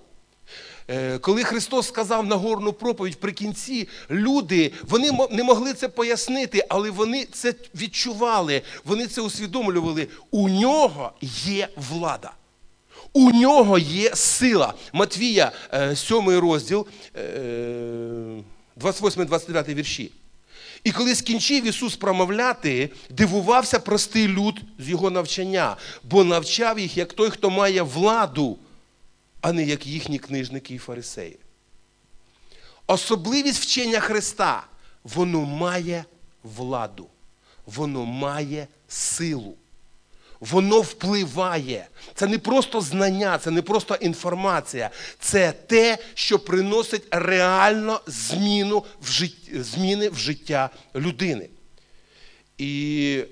Коли 1.21 1.45
Христос 1.45 1.89
сказав 1.89 2.27
Нагорну 2.27 2.73
проповідь 2.73 3.21
при 3.21 3.33
кінці, 3.33 3.89
люди 4.11 4.73
вони 4.83 5.11
не 5.31 5.43
могли 5.43 5.73
це 5.73 5.89
пояснити, 5.89 6.67
але 6.69 6.91
вони 6.91 7.27
це 7.33 7.55
відчували, 7.75 8.63
вони 8.85 9.07
це 9.07 9.21
усвідомлювали. 9.21 10.09
У 10.31 10.49
нього 10.49 11.13
є 11.45 11.69
влада. 11.77 12.33
У 13.13 13.31
нього 13.31 13.79
є 13.79 14.15
сила. 14.15 14.75
Матвія, 14.93 15.53
7 15.95 16.29
розділ, 16.29 16.87
28-29 18.77 19.75
вірші. 19.75 20.13
І 20.85 20.93
коли 20.93 21.15
скінчив 21.15 21.67
Ісус 21.67 21.97
промовляти, 21.97 22.91
дивувався 23.11 23.79
простий 23.79 24.29
люд 24.29 24.61
з 24.79 24.89
його 24.89 25.11
навчання, 25.11 25.77
бо 26.11 26.25
навчав 26.25 26.79
їх 26.79 26.97
як 26.97 27.13
той, 27.13 27.31
хто 27.31 27.51
має 27.51 27.83
владу, 27.83 28.59
а 29.43 29.53
не 29.53 29.65
як 29.65 29.87
їхні 29.87 30.19
книжники 30.19 30.75
і 30.75 30.79
фарисеї. 30.79 31.39
Особливість 32.87 33.63
вчення 33.63 34.01
Христа, 34.01 34.67
воно 35.05 35.41
має 35.41 36.05
владу, 36.43 37.07
воно 37.67 38.05
має 38.05 38.67
силу. 38.89 39.55
Воно 40.41 40.81
впливає. 40.81 41.89
Це 42.15 42.27
не 42.27 42.39
просто 42.39 42.81
знання, 42.81 43.39
це 43.39 43.51
не 43.51 43.63
просто 43.63 43.95
інформація. 43.95 44.91
Це 45.19 45.53
те, 45.53 45.99
що 46.15 46.39
приносить 46.39 47.03
реально 47.11 48.01
зміну 48.07 48.85
в 49.03 49.11
жит... 49.11 49.37
зміни 49.53 50.09
в 50.09 50.17
життя 50.17 50.71
людини. 50.95 51.49
І 52.59 53.25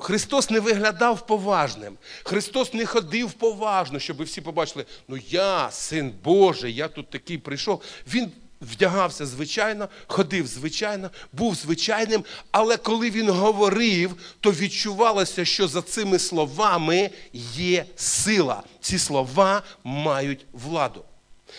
Христос 0.00 0.50
не 0.50 0.60
виглядав 0.60 1.26
поважним. 1.26 1.98
Христос 2.24 2.74
не 2.74 2.86
ходив 2.86 3.32
поважно, 3.32 3.98
щоб 3.98 4.22
всі 4.22 4.40
побачили, 4.40 4.84
ну 5.08 5.18
я, 5.30 5.70
син 5.70 6.12
Божий, 6.24 6.74
я 6.74 6.88
тут 6.88 7.10
такий 7.10 7.38
прийшов. 7.38 7.82
Він 8.06 8.32
вдягався 8.60 9.26
звичайно, 9.26 9.88
ходив 10.06 10.46
звичайно, 10.46 11.10
був 11.32 11.54
звичайним, 11.54 12.24
але 12.50 12.76
коли 12.76 13.10
він 13.10 13.30
говорив, 13.30 14.16
то 14.40 14.52
відчувалося, 14.52 15.44
що 15.44 15.68
за 15.68 15.82
цими 15.82 16.18
словами 16.18 17.10
є 17.54 17.84
сила. 17.96 18.62
Ці 18.80 18.98
слова 18.98 19.62
мають 19.84 20.46
владу. 20.52 21.04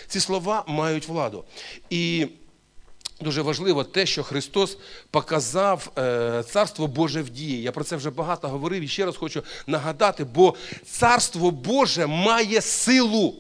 Ці 0.08 0.20
слова 0.20 0.64
мають 0.68 1.08
владу. 1.08 1.44
І 1.90 2.28
Дуже 3.22 3.42
важливо 3.42 3.84
те, 3.84 4.06
що 4.06 4.24
Христос 4.24 4.78
показав 5.12 5.92
е, 5.98 6.44
Царство 6.50 6.88
Боже 6.88 7.22
в 7.22 7.30
дії. 7.30 7.62
Я 7.62 7.72
про 7.72 7.84
це 7.84 7.96
вже 7.96 8.10
багато 8.10 8.48
говорив 8.48 8.82
і 8.82 8.88
ще 8.88 9.06
раз 9.06 9.18
хочу 9.18 9.44
нагадати, 9.68 10.24
бо 10.24 10.56
Царство 10.86 11.52
Боже 11.52 12.08
має 12.08 12.62
силу. 12.62 13.36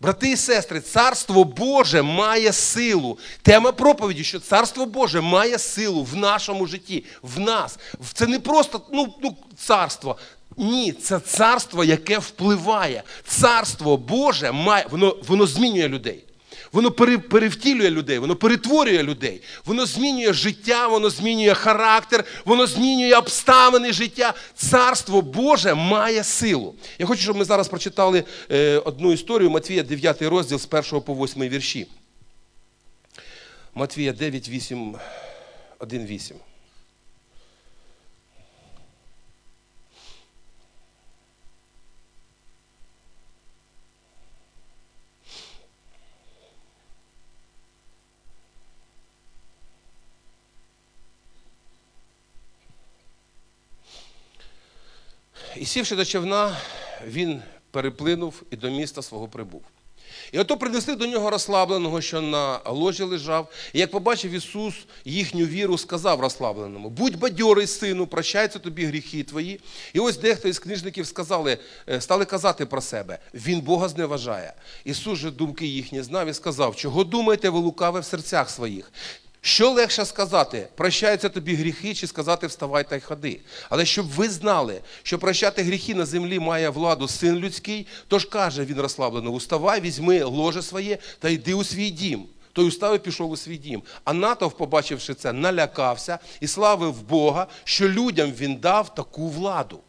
Брати 0.00 0.30
і 0.30 0.36
сестри, 0.36 0.80
Царство 0.80 1.44
Боже 1.44 2.02
має 2.02 2.52
силу. 2.52 3.18
Тема 3.42 3.72
проповіді, 3.72 4.24
що 4.24 4.40
Царство 4.40 4.86
Боже 4.86 5.20
має 5.20 5.58
силу 5.58 6.04
в 6.04 6.16
нашому 6.16 6.66
житті, 6.66 7.04
в 7.22 7.40
нас. 7.40 7.78
Це 8.12 8.26
не 8.26 8.40
просто 8.40 8.80
ну, 8.92 9.14
ну, 9.22 9.36
царство. 9.56 10.16
Ні, 10.56 10.92
це 10.92 11.20
царство, 11.20 11.84
яке 11.84 12.18
впливає. 12.18 13.02
Царство 13.26 13.96
Боже 13.96 14.52
має, 14.52 14.86
воно, 14.90 15.16
воно 15.28 15.46
змінює 15.46 15.88
людей. 15.88 16.25
Воно 16.72 16.90
перевтілює 17.18 17.90
людей, 17.90 18.18
воно 18.18 18.36
перетворює 18.36 19.02
людей, 19.02 19.42
воно 19.64 19.86
змінює 19.86 20.32
життя, 20.32 20.86
воно 20.86 21.10
змінює 21.10 21.54
характер, 21.54 22.24
воно 22.44 22.66
змінює 22.66 23.14
обставини 23.14 23.92
життя. 23.92 24.34
Царство 24.54 25.22
Боже 25.22 25.74
має 25.74 26.24
силу. 26.24 26.74
Я 26.98 27.06
хочу, 27.06 27.22
щоб 27.22 27.36
ми 27.36 27.44
зараз 27.44 27.68
прочитали 27.68 28.24
е, 28.50 28.78
одну 28.78 29.12
історію 29.12 29.50
Матвія, 29.50 29.82
9 29.82 30.22
розділ 30.22 30.58
з 30.58 30.68
1 30.70 31.00
по 31.00 31.14
8 31.14 31.42
вірші. 31.42 31.86
Матвія 33.74 34.12
9, 34.12 34.48
8, 34.48 34.96
1, 35.78 36.06
8. 36.06 36.36
Сівши 55.66 55.96
до 55.96 56.04
човна, 56.04 56.56
він 57.06 57.42
переплинув 57.70 58.42
і 58.50 58.56
до 58.56 58.70
міста 58.70 59.02
свого 59.02 59.28
прибув. 59.28 59.62
І 60.32 60.38
ото 60.38 60.56
принесли 60.56 60.96
до 60.96 61.06
нього 61.06 61.30
розслабленого, 61.30 62.00
що 62.00 62.20
на 62.20 62.60
ложі 62.66 63.02
лежав. 63.02 63.48
І 63.72 63.78
як 63.78 63.90
побачив 63.90 64.30
Ісус 64.30 64.74
їхню 65.04 65.44
віру, 65.44 65.78
сказав 65.78 66.20
розслабленому: 66.20 66.90
Будь 66.90 67.16
бадьорий, 67.16 67.66
сину, 67.66 68.06
прощаються 68.06 68.58
тобі 68.58 68.84
гріхи 68.84 69.22
твої. 69.22 69.60
І 69.92 69.98
ось 69.98 70.18
дехто 70.18 70.48
із 70.48 70.58
книжників 70.58 71.06
сказали, 71.06 71.58
е, 71.88 72.00
стали 72.00 72.24
казати 72.24 72.66
про 72.66 72.80
себе: 72.80 73.18
Він 73.34 73.60
Бога 73.60 73.88
зневажає. 73.88 74.54
Ісус 74.84 75.18
же 75.18 75.30
думки 75.30 75.66
їхні 75.66 76.02
знав 76.02 76.28
і 76.28 76.34
сказав, 76.34 76.76
чого 76.76 77.04
думаєте 77.04 77.50
ви 77.50 77.58
лукаве 77.58 78.00
в 78.00 78.04
серцях 78.04 78.50
своїх? 78.50 78.92
Що 79.46 79.70
легше 79.70 80.04
сказати, 80.04 80.68
прощаються 80.74 81.28
тобі 81.28 81.54
гріхи, 81.54 81.94
чи 81.94 82.06
сказати 82.06 82.46
вставай 82.46 82.88
та 82.88 82.96
й 82.96 83.00
ходи. 83.00 83.40
Але 83.70 83.84
щоб 83.84 84.06
ви 84.06 84.28
знали, 84.28 84.80
що 85.02 85.18
прощати 85.18 85.62
гріхи 85.62 85.94
на 85.94 86.06
землі 86.06 86.38
має 86.38 86.68
владу 86.68 87.08
син 87.08 87.36
людський, 87.36 87.86
тож 88.08 88.24
каже 88.24 88.64
він 88.64 88.80
розслаблено: 88.80 89.30
Уставай, 89.30 89.80
візьми 89.80 90.22
ложе 90.22 90.62
своє 90.62 90.98
та 91.18 91.28
йди 91.28 91.54
у 91.54 91.64
свій 91.64 91.90
дім. 91.90 92.26
Той 92.52 92.64
устав 92.64 92.94
і 92.94 92.98
пішов 92.98 93.30
у 93.30 93.36
свій 93.36 93.56
дім. 93.56 93.82
А 94.04 94.12
натовп, 94.12 94.56
побачивши 94.58 95.14
це, 95.14 95.32
налякався 95.32 96.18
і 96.40 96.46
славив 96.46 97.02
Бога, 97.02 97.46
що 97.64 97.88
людям 97.88 98.32
він 98.32 98.56
дав 98.56 98.94
таку 98.94 99.28
владу. 99.28 99.80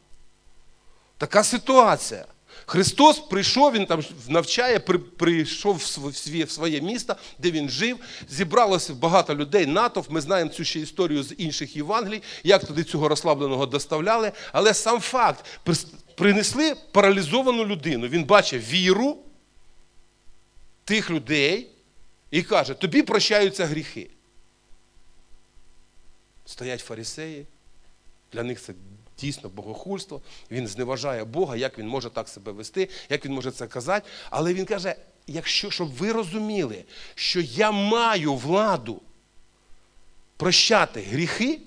Така 1.17 1.43
ситуація. 1.43 2.26
Христос 2.69 3.19
прийшов, 3.19 3.73
Він 3.73 3.86
там 3.86 4.03
навчає, 4.27 4.80
прийшов 5.17 5.75
в 5.75 6.51
своє 6.51 6.82
місто, 6.82 7.15
де 7.39 7.51
він 7.51 7.69
жив. 7.69 7.97
Зібралося 8.30 8.93
багато 8.93 9.36
людей, 9.36 9.65
натовп. 9.65 10.10
Ми 10.10 10.21
знаємо 10.21 10.51
цю 10.51 10.63
ще 10.63 10.80
історію 10.80 11.23
з 11.23 11.36
інших 11.38 11.75
Євангелій, 11.75 12.21
як 12.43 12.65
туди 12.65 12.84
цього 12.84 13.08
розслабленого 13.08 13.65
доставляли. 13.65 14.32
Але 14.51 14.73
сам 14.73 14.99
факт, 14.99 15.45
принесли 16.15 16.75
паралізовану 16.91 17.65
людину. 17.65 18.08
Він 18.08 18.23
бачив 18.23 18.62
віру 18.62 19.17
тих 20.84 21.10
людей 21.10 21.71
і 22.32 22.43
каже: 22.43 22.73
тобі 22.73 23.01
прощаються 23.01 23.65
гріхи. 23.65 24.10
Стоять 26.45 26.82
фарисеї, 26.82 27.45
для 28.32 28.43
них 28.43 28.62
це 28.62 28.73
дійсно 29.19 29.49
богохульство, 29.49 30.21
він 30.51 30.67
зневажає 30.67 31.23
Бога, 31.23 31.56
як 31.56 31.80
він 31.80 31.88
може 31.88 32.10
так 32.10 32.30
себе 32.30 32.51
вести, 32.51 32.89
як 33.10 33.25
він 33.25 33.34
може 33.34 33.51
це 33.51 33.67
казати. 33.67 34.10
Але 34.30 34.53
він 34.53 34.65
каже: 34.65 34.95
якщо 35.27 35.71
щоб 35.71 35.93
ви 35.93 36.12
розуміли, 36.12 36.86
що 37.15 37.39
я 37.39 37.71
маю 37.71 38.34
владу 38.34 39.01
прощати 40.38 41.01
гріхи, 41.01 41.62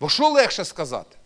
бо 0.00 0.08
що 0.08 0.28
легше 0.28 0.64
сказати? 0.64 1.16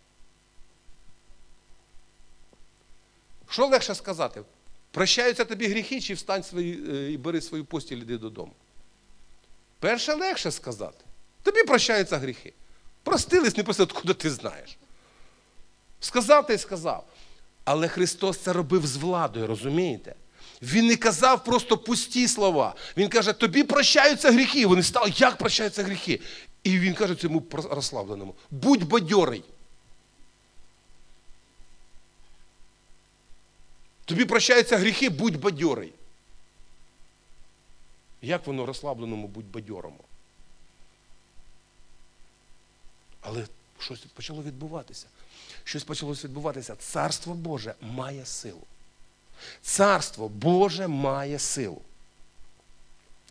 Що 3.49 3.67
легше 3.67 3.95
сказати? 3.95 4.43
Прощаються 4.91 5.45
тобі 5.45 5.69
гріхи, 5.69 6.01
чи 6.01 6.15
встань 6.15 6.43
свої, 6.43 6.95
е, 6.95 7.13
і 7.13 7.17
бери 7.17 7.41
свою 7.41 7.65
постіль, 7.65 7.97
іди 7.97 8.19
додому. 8.19 8.53
Перше 9.79 10.15
легше 10.15 10.51
сказати. 10.51 11.05
Тобі 11.43 11.63
прощаються 11.63 12.19
гріхи. 12.19 12.53
Простились, 13.11 13.57
не 13.57 13.65
простили, 13.65 13.89
куди 13.93 14.15
ти 14.15 14.31
знаєш. 14.31 14.77
Сказав 16.01 16.47
та 16.47 16.53
й 16.53 16.59
сказав. 16.59 17.07
Але 17.65 17.89
Христос 17.89 18.39
це 18.39 18.53
робив 18.53 18.87
з 18.87 18.97
владою, 18.97 19.47
розумієте? 19.47 20.15
Він 20.63 20.87
не 20.87 20.97
казав 20.97 21.45
просто 21.45 21.79
пусті 21.79 22.29
слова. 22.29 22.75
Він 22.97 23.09
каже, 23.09 23.33
тобі 23.33 23.65
прощаються 23.65 24.33
гріхи. 24.33 24.67
Вони 24.67 24.83
стали, 24.83 25.13
як 25.17 25.37
прощаються 25.37 25.83
гріхи? 25.83 26.21
І 26.65 26.79
він 26.79 26.95
каже 26.95 27.15
цьому 27.15 27.47
розслабленому: 27.53 28.35
будь 28.51 28.85
бадьорий. 28.85 29.45
Тобі 34.05 34.25
прощаються 34.25 34.77
гріхи, 34.77 35.09
будь 35.09 35.37
бадьорий. 35.37 35.93
Як 38.23 38.47
воно 38.47 38.67
розслабленому, 38.67 39.29
будь 39.29 39.51
бадьорому? 39.51 40.05
Але 43.21 43.47
щось 43.79 44.01
почало 44.01 44.43
відбуватися. 44.43 45.07
Щось 45.65 45.85
почалося 45.85 46.29
відбуватися. 46.29 46.77
Царство 46.77 47.35
Боже 47.35 47.75
має 47.81 48.27
силу. 48.27 48.63
Царство 49.63 50.29
Боже 50.29 50.89
має 50.89 51.39
силу. 51.39 51.83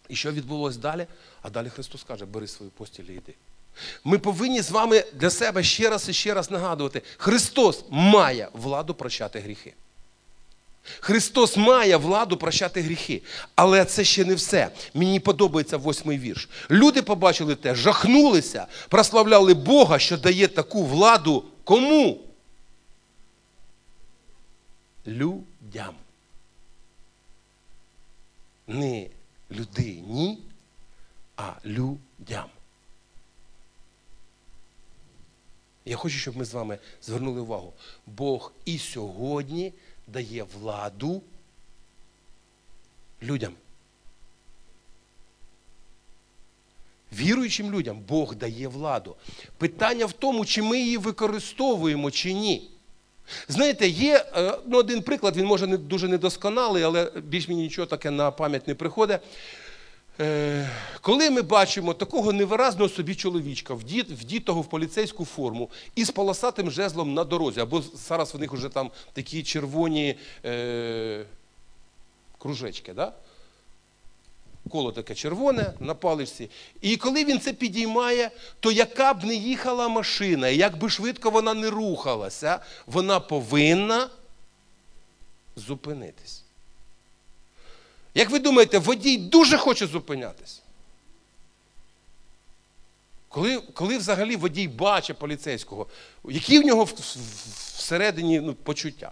І 0.07 0.15
що 0.15 0.31
відбулося 0.31 0.79
далі? 0.79 1.07
А 1.41 1.49
далі 1.49 1.69
Христос 1.69 2.03
каже, 2.03 2.25
бери 2.25 2.47
свою 2.47 2.71
постіль 2.71 3.03
і 3.03 3.13
йди. 3.13 3.33
Ми 4.03 4.19
повинні 4.19 4.61
з 4.61 4.71
вами 4.71 5.05
для 5.13 5.29
себе 5.29 5.63
ще 5.63 5.89
раз 5.89 6.09
і 6.09 6.13
ще 6.13 6.33
раз 6.33 6.51
нагадувати: 6.51 7.01
Христос 7.17 7.83
має 7.89 8.49
владу 8.53 8.93
прощати 8.93 9.39
гріхи. 9.39 9.73
Христос 10.99 11.57
має 11.57 11.97
владу 11.97 12.37
прощати 12.37 12.81
гріхи. 12.81 13.21
Але 13.55 13.85
це 13.85 14.03
ще 14.03 14.25
не 14.25 14.35
все. 14.35 14.69
Мені 14.93 15.19
подобається 15.19 15.77
восьмий 15.77 16.17
вірш. 16.17 16.49
Люди 16.71 17.01
побачили 17.01 17.55
те, 17.55 17.75
жахнулися, 17.75 18.67
прославляли 18.89 19.53
Бога, 19.53 19.99
що 19.99 20.17
дає 20.17 20.47
таку 20.47 20.85
владу 20.85 21.43
кому? 21.63 22.29
людям. 25.09 25.95
Не 28.67 29.09
людині, 29.51 30.37
а 31.37 31.53
людям. 31.65 32.49
Я 35.85 35.95
хочу, 35.95 36.17
щоб 36.17 36.37
ми 36.37 36.45
з 36.45 36.53
вами 36.53 36.79
звернули 37.01 37.41
увагу. 37.41 37.73
Бог 38.05 38.53
і 38.65 38.77
сьогодні 38.77 39.73
дає 40.11 40.45
владу 40.59 41.21
людям. 43.23 43.53
Віруючим 47.13 47.71
людям 47.71 47.99
Бог 48.07 48.35
дає 48.35 48.67
владу. 48.67 49.15
Питання 49.57 50.05
в 50.05 50.13
тому, 50.13 50.45
чи 50.45 50.61
ми 50.61 50.79
її 50.79 50.97
використовуємо, 50.97 52.11
чи 52.11 52.33
ні. 52.33 52.69
Знаєте, 53.47 53.87
є 53.87 54.25
е, 54.35 54.57
ну, 54.67 54.77
один 54.77 55.01
приклад, 55.01 55.37
він 55.37 55.45
може 55.45 55.67
не 55.67 55.77
дуже 55.77 56.07
недосконалий, 56.07 56.83
але 56.83 57.11
більш 57.23 57.47
мені 57.47 57.61
нічого 57.61 57.85
таке 57.85 58.11
на 58.11 58.31
пам'ять 58.31 58.67
не 58.67 58.75
приходить. 58.75 59.19
Е, 60.21 60.69
Коли 61.01 61.29
ми 61.29 61.41
бачимо 61.41 61.93
такого 61.93 62.33
невиразного 62.33 62.89
собі 62.89 63.15
чоловічка, 63.15 63.73
вдітого 63.73 64.61
в 64.61 64.69
поліцейську 64.69 65.25
форму 65.25 65.69
і 65.95 66.05
з 66.05 66.11
полосатим 66.11 66.71
жезлом 66.71 67.13
на 67.13 67.23
дорозі, 67.23 67.59
або 67.59 67.81
зараз 67.81 68.33
в 68.33 68.39
них 68.39 68.53
вже 68.53 68.69
там 68.69 68.91
такі 69.13 69.43
червоні 69.43 70.15
е, 70.45 71.25
кружечки, 72.37 72.93
да? 72.93 73.13
коло 74.69 74.91
таке 74.91 75.15
червоне 75.15 75.73
на 75.79 75.93
паличці. 75.93 76.49
І 76.81 76.97
коли 76.97 77.25
він 77.25 77.39
це 77.39 77.53
підіймає, 77.53 78.31
то 78.59 78.71
яка 78.71 79.13
б 79.13 79.23
не 79.23 79.35
їхала 79.35 79.87
машина, 79.87 80.47
як 80.47 80.77
би 80.77 80.89
швидко 80.89 81.29
вона 81.29 81.53
не 81.53 81.69
рухалася, 81.69 82.59
вона 82.85 83.19
повинна 83.19 84.09
зупинитись. 85.55 86.43
Як 88.13 88.29
ви 88.29 88.39
думаєте, 88.39 88.77
водій 88.77 89.17
дуже 89.17 89.57
хоче 89.57 89.87
зупинятись? 89.87 90.61
Коли, 93.29 93.57
коли 93.73 93.97
взагалі 93.97 94.35
водій 94.35 94.67
бачить 94.67 95.17
поліцейського, 95.17 95.87
які 96.23 96.59
в 96.59 96.65
нього 96.65 96.83
всередині 97.77 98.39
ну, 98.39 98.53
почуття? 98.53 99.11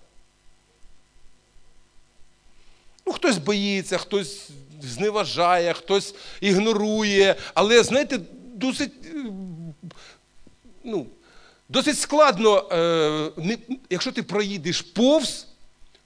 Ну, 3.05 3.13
хтось 3.13 3.37
боїться, 3.37 3.97
хтось 3.97 4.49
зневажає, 4.81 5.73
хтось 5.73 6.15
ігнорує. 6.41 7.35
Але, 7.53 7.83
знаєте, 7.83 8.19
досить, 8.53 8.93
ну, 10.83 11.07
досить 11.69 11.99
складно, 11.99 12.69
е, 12.71 13.31
не, 13.37 13.57
якщо 13.89 14.11
ти 14.11 14.23
проїдеш 14.23 14.81
повз, 14.81 15.47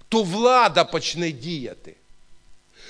то 0.09 0.23
влада 0.23 0.83
почне 0.83 1.31
діяти. 1.31 1.95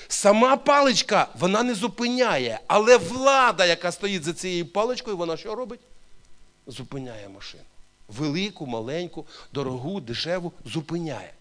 Сама 0.08 0.56
паличка 0.56 1.28
вона 1.34 1.62
не 1.62 1.74
зупиняє, 1.74 2.60
але 2.66 2.96
влада, 2.96 3.66
яка 3.66 3.92
стоїть 3.92 4.24
за 4.24 4.32
цією 4.32 4.66
паличкою, 4.66 5.16
вона 5.16 5.36
що 5.36 5.54
робить? 5.54 5.80
Зупиняє 6.66 7.28
машину. 7.28 7.64
Велику, 8.08 8.66
маленьку, 8.66 9.26
дорогу, 9.52 10.00
дешеву 10.00 10.52
зупиняє. 10.64 11.32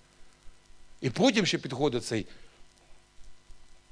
І 1.02 1.10
потім 1.10 1.46
ще 1.46 1.58
підходить 1.58 2.06
цей, 2.06 2.28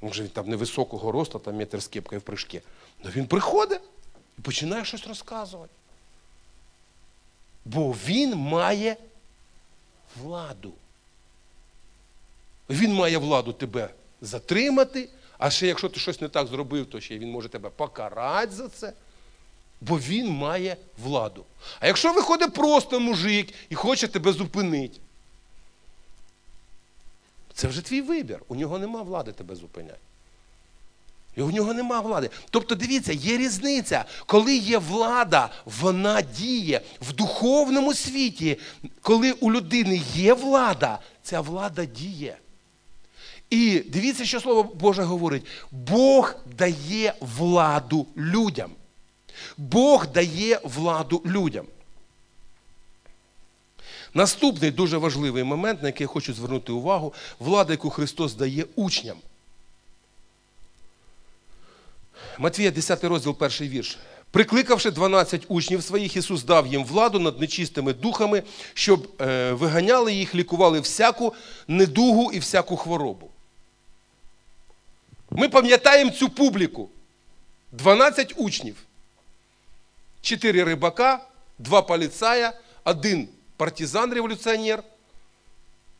може 0.02 0.24
він 0.24 0.30
там 0.30 0.50
невисокого 0.50 1.12
росту, 1.12 1.40
там 1.40 1.56
метр 1.56 1.82
з 1.82 1.88
кепкою 1.88 2.22
в 2.22 2.24
прыжки. 2.24 2.62
Ну 3.04 3.10
він 3.10 3.28
приходить 3.28 3.82
і 4.38 4.42
починає 4.42 4.86
щось 4.86 5.08
розказувати. 5.08 5.74
Бо 7.66 7.92
він 7.92 8.36
має 8.36 8.98
владу. 10.22 10.74
Він 12.70 12.94
має 12.94 13.18
владу 13.18 13.54
тебе 13.54 13.90
затримати, 14.22 15.10
а 15.38 15.50
ще 15.50 15.68
якщо 15.68 15.90
ти 15.90 16.00
щось 16.00 16.22
не 16.22 16.30
так 16.30 16.48
зробив, 16.48 16.86
то 16.86 17.02
ще 17.02 17.18
він 17.18 17.32
може 17.32 17.50
тебе 17.50 17.70
покарати 17.70 18.52
за 18.52 18.68
це. 18.68 18.94
Бо 19.82 20.00
він 20.00 20.30
має 20.30 20.78
владу. 21.04 21.46
А 21.80 21.88
якщо 21.88 22.14
виходить 22.14 22.54
просто 22.54 23.00
мужик 23.00 23.54
і 23.70 23.76
хоче 23.76 24.08
тебе 24.08 24.34
зупинити, 24.34 25.00
це 27.54 27.68
вже 27.68 27.82
твій 27.82 28.02
вибір. 28.02 28.42
У 28.48 28.56
нього 28.56 28.80
нема 28.80 29.02
влади 29.02 29.32
тебе 29.32 29.56
зупиняти. 29.56 30.00
І 31.36 31.42
у 31.42 31.52
нього 31.52 31.74
нема 31.74 32.00
влади. 32.00 32.30
Тобто, 32.50 32.76
дивіться, 32.76 33.14
є 33.14 33.38
різниця. 33.38 34.06
Коли 34.26 34.56
є 34.56 34.78
влада, 34.78 35.50
вона 35.66 36.22
діє 36.22 36.82
в 37.02 37.14
духовному 37.14 37.94
світі. 37.94 38.60
Коли 39.02 39.32
у 39.32 39.52
людини 39.52 40.02
є 40.14 40.34
влада, 40.34 41.00
ця 41.24 41.42
влада 41.42 41.86
діє. 41.86 42.38
І 43.50 43.80
дивіться, 43.80 44.26
що 44.26 44.42
Слово 44.42 44.64
Боже 44.64 45.04
говорить: 45.04 45.46
Бог 45.72 46.36
дає 46.58 47.14
владу 47.20 48.08
людям. 48.18 48.72
Бог 49.58 50.08
дає 50.08 50.60
владу 50.64 51.22
людям. 51.26 51.66
Наступний 54.14 54.72
дуже 54.72 54.98
важливий 54.98 55.44
момент, 55.44 55.82
на 55.82 55.88
який 55.88 56.04
я 56.04 56.08
хочу 56.08 56.34
звернути 56.34 56.72
увагу, 56.72 57.14
влада, 57.40 57.74
яку 57.74 57.90
Христос 57.90 58.34
дає 58.34 58.66
учням. 58.76 59.18
Матвія, 62.40 62.72
10 62.72 63.04
розділ, 63.04 63.36
перший 63.36 63.70
вірш. 63.70 63.98
Прикликавши 64.32 64.92
12 64.92 65.46
учнів 65.48 65.84
своїх, 65.84 66.16
Ісус 66.16 66.44
дав 66.44 66.68
їм 66.68 66.86
владу 66.86 67.20
над 67.20 67.42
нечистими 67.42 67.94
духами, 67.94 68.44
щоб 68.74 69.08
е, 69.22 69.52
виганяли 69.52 70.14
їх, 70.14 70.36
лікували 70.36 70.80
всяку 70.80 71.34
недугу 71.68 72.32
і 72.32 72.40
всяку 72.40 72.78
хворобу. 72.78 73.30
Ми 75.32 75.50
пам'ятаємо 75.50 76.12
цю 76.12 76.30
публіку. 76.30 76.90
12 77.72 78.34
учнів. 78.38 78.76
Чотири 80.22 80.64
рибака, 80.64 81.28
два 81.58 81.82
поліцая, 81.82 82.54
один 82.84 83.28
партизан-революціонер. 83.58 84.84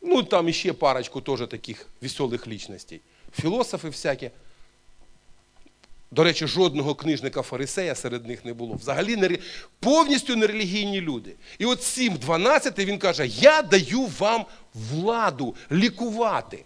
Ну, 0.02 0.22
там 0.22 0.48
іще 0.48 0.72
парочку 0.72 1.20
теж 1.20 1.48
таких 1.48 1.86
веселих 2.00 2.46
лічностей. 2.46 3.00
Філософи 3.32 3.88
всякі. 3.88 4.30
До 6.10 6.24
речі, 6.24 6.46
жодного 6.46 6.94
книжника 6.94 7.42
фарисея 7.42 7.94
серед 7.94 8.26
них 8.26 8.44
не 8.44 8.52
було. 8.52 8.74
Взагалі 8.74 9.16
не, 9.16 9.38
повністю 9.80 10.36
нерелігійні 10.36 11.00
люди. 11.00 11.34
І 11.58 11.66
от 11.66 11.80
7.12 11.80 12.84
він 12.84 12.98
каже: 12.98 13.26
Я 13.26 13.62
даю 13.62 14.06
вам 14.18 14.46
владу 14.74 15.54
лікувати. 15.72 16.64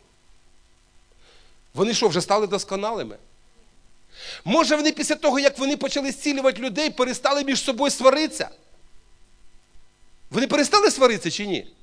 Вони 1.74 1.94
що, 1.94 2.08
вже 2.08 2.20
стали 2.20 2.46
досконалими? 2.46 3.18
Може, 4.44 4.76
вони 4.76 4.92
після 4.92 5.14
того, 5.14 5.38
як 5.38 5.58
вони 5.58 5.76
почали 5.76 6.12
зцілювати 6.12 6.62
людей, 6.62 6.90
перестали 6.90 7.44
між 7.44 7.62
собою 7.62 7.90
сваритися? 7.90 8.50
Вони 10.30 10.46
перестали 10.46 10.90
сваритися 10.90 11.30
чи 11.30 11.46
ні? 11.46 11.74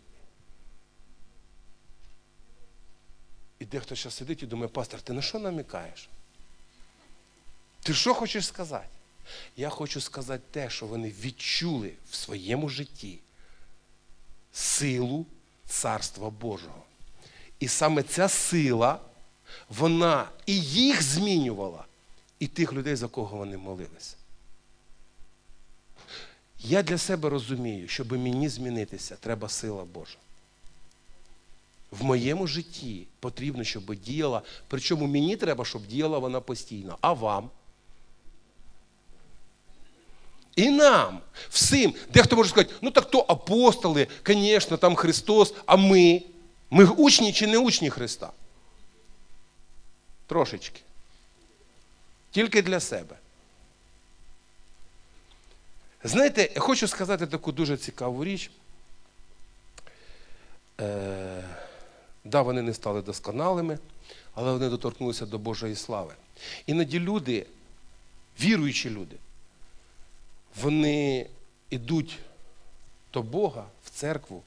І 3.60 3.66
дехто 3.66 3.96
зараз 3.96 4.14
сидить 4.14 4.44
і 4.44 4.46
думає, 4.46 4.68
пастор, 4.68 5.02
ти 5.02 5.14
на 5.14 5.22
що 5.22 5.40
намікаєш? 5.40 6.10
Ти 7.84 7.94
що 7.94 8.14
хочеш 8.14 8.48
сказати? 8.48 8.88
Я 9.58 9.70
хочу 9.70 10.02
сказати 10.02 10.44
те, 10.52 10.70
що 10.70 10.86
вони 10.86 11.14
відчули 11.22 11.94
в 12.12 12.16
своєму 12.16 12.70
житті 12.70 13.20
силу 14.54 15.26
Царства 15.68 16.30
Божого. 16.30 16.84
І 17.60 17.68
саме 17.68 18.04
ця 18.04 18.30
сила, 18.30 19.00
вона 19.70 20.30
і 20.46 20.62
їх 20.62 21.02
змінювала, 21.02 21.86
і 22.40 22.48
тих 22.48 22.74
людей, 22.74 22.96
за 22.96 23.08
кого 23.08 23.38
вони 23.38 23.58
молилися. 23.58 24.16
Я 26.60 26.84
для 26.84 26.98
себе 26.98 27.30
розумію, 27.30 27.88
щоб 27.88 28.12
мені 28.12 28.50
змінитися, 28.50 29.16
треба 29.16 29.50
сила 29.50 29.84
Божа. 29.84 30.18
В 31.92 32.04
моєму 32.04 32.48
житті 32.48 33.08
потрібно, 33.20 33.64
щоб 33.64 33.96
діяла, 33.96 34.42
причому 34.68 35.08
мені 35.08 35.36
треба, 35.36 35.66
щоб 35.66 35.88
діяла 35.88 36.18
вона 36.18 36.42
постійно, 36.42 36.98
а 37.02 37.14
вам. 37.14 37.50
І 40.56 40.70
нам, 40.70 41.20
всім. 41.50 41.94
Дехто 42.14 42.36
може 42.36 42.50
сказати, 42.50 42.74
ну 42.82 42.92
так 42.92 43.12
то 43.12 43.26
апостоли, 43.28 44.08
звісно, 44.26 44.78
там 44.78 44.96
Христос, 44.96 45.54
а 45.66 45.76
ми. 45.76 46.22
Ми 46.74 46.86
учні 46.86 47.34
чи 47.34 47.48
не 47.48 47.58
учні 47.58 47.90
Христа? 47.90 48.32
Трошечки. 50.32 50.82
Тільки 52.32 52.62
для 52.62 52.80
себе. 52.80 53.16
Знаєте, 56.04 56.50
я 56.56 56.62
хочу 56.62 56.88
сказати 56.88 57.28
таку 57.28 57.52
дуже 57.52 57.78
цікаву 57.78 58.26
річ. 58.26 58.52
Е, 60.80 61.44
да, 62.24 62.42
вони 62.42 62.62
не 62.62 62.74
стали 62.74 63.02
досконалими, 63.02 63.80
але 64.34 64.52
вони 64.52 64.70
доторкнулися 64.70 65.26
до 65.26 65.38
Божої 65.38 65.76
слави. 65.76 66.14
Іноді 66.66 67.00
люди, 67.00 67.46
віруючі 68.42 68.90
люди, 68.90 69.16
вони 70.62 71.28
йдуть 71.70 72.20
до 73.14 73.22
Бога 73.22 73.66
в 73.86 73.90
церкву 73.90 74.44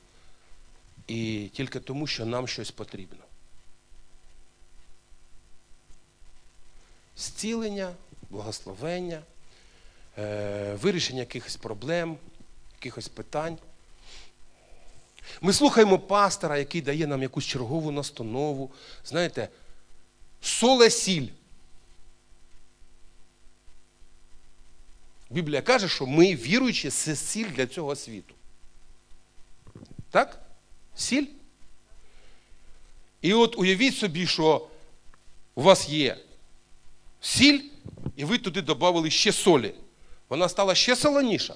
і 1.07 1.51
тільки 1.53 1.81
тому, 1.81 2.07
що 2.07 2.27
нам 2.27 2.49
щось 2.49 2.70
потрібно. 2.70 3.23
Зцілення, 7.16 7.94
благословення, 8.31 9.22
е, 10.18 10.74
вирішення 10.74 11.20
якихось 11.20 11.57
проблем, 11.57 12.16
якихось 12.77 13.09
питань. 13.09 13.59
Ми 15.40 15.53
слухаємо 15.53 15.98
пастора, 15.98 16.59
який 16.59 16.81
дає 16.83 17.07
нам 17.07 17.22
якусь 17.22 17.44
чергову 17.44 17.90
настанову. 17.90 18.70
Знаєте, 19.05 19.48
соле 20.40 20.90
сіль. 20.90 21.29
Біблія 25.31 25.62
каже, 25.62 25.88
що 25.88 26.07
ми, 26.07 26.35
віруючі, 26.35 26.90
це 26.90 27.16
сіль 27.16 27.50
для 27.50 27.66
цього 27.66 27.96
світу. 27.96 28.35
Так? 30.11 30.40
Сіль? 30.96 31.27
І 33.22 33.35
от 33.35 33.59
уявіть 33.59 33.96
собі, 33.96 34.27
що 34.27 34.68
у 35.55 35.62
вас 35.62 35.88
є 35.88 36.18
сіль, 37.24 37.60
і 38.16 38.24
ви 38.24 38.38
туди 38.38 38.62
додали 38.62 39.10
ще 39.10 39.32
солі. 39.32 39.74
Вона 40.28 40.48
стала 40.48 40.74
ще 40.74 40.96
солоніша. 40.96 41.54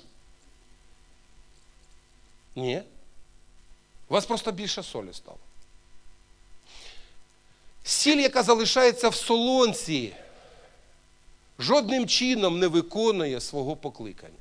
Ні. 2.57 2.83
У 4.09 4.15
вас 4.15 4.27
просто 4.27 4.53
більше 4.53 4.83
солі 4.83 5.13
стало. 5.13 5.39
Сіль, 7.85 8.17
яка 8.17 8.43
залишається 8.43 9.09
в 9.09 9.15
солонці, 9.15 10.15
жодним 11.59 12.07
чином 12.07 12.59
не 12.59 12.67
виконує 12.67 13.41
свого 13.41 13.77
покликання. 13.77 14.35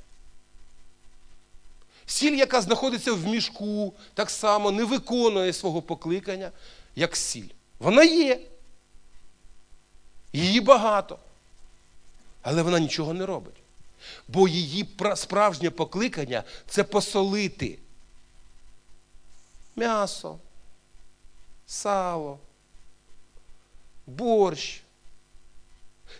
Сіль, 2.05 2.35
яка 2.35 2.61
знаходиться 2.61 3.13
в 3.13 3.27
мішку, 3.27 3.93
так 4.13 4.29
само 4.29 4.71
не 4.71 4.83
виконує 4.83 5.53
свого 5.53 5.81
покликання, 5.81 6.51
як 6.95 7.15
сіль. 7.15 7.49
Вона 7.79 8.03
є. 8.03 8.39
Її 10.33 10.61
багато. 10.61 11.19
Але 12.41 12.61
вона 12.61 12.79
нічого 12.79 13.13
не 13.13 13.25
робить. 13.25 13.55
Бо 14.27 14.47
її 14.47 14.87
справжнє 15.15 15.69
покликання 15.69 16.43
це 16.67 16.83
посолити 16.83 17.79
м'ясо, 19.75 20.37
сало, 21.67 22.39
борщ. 24.07 24.81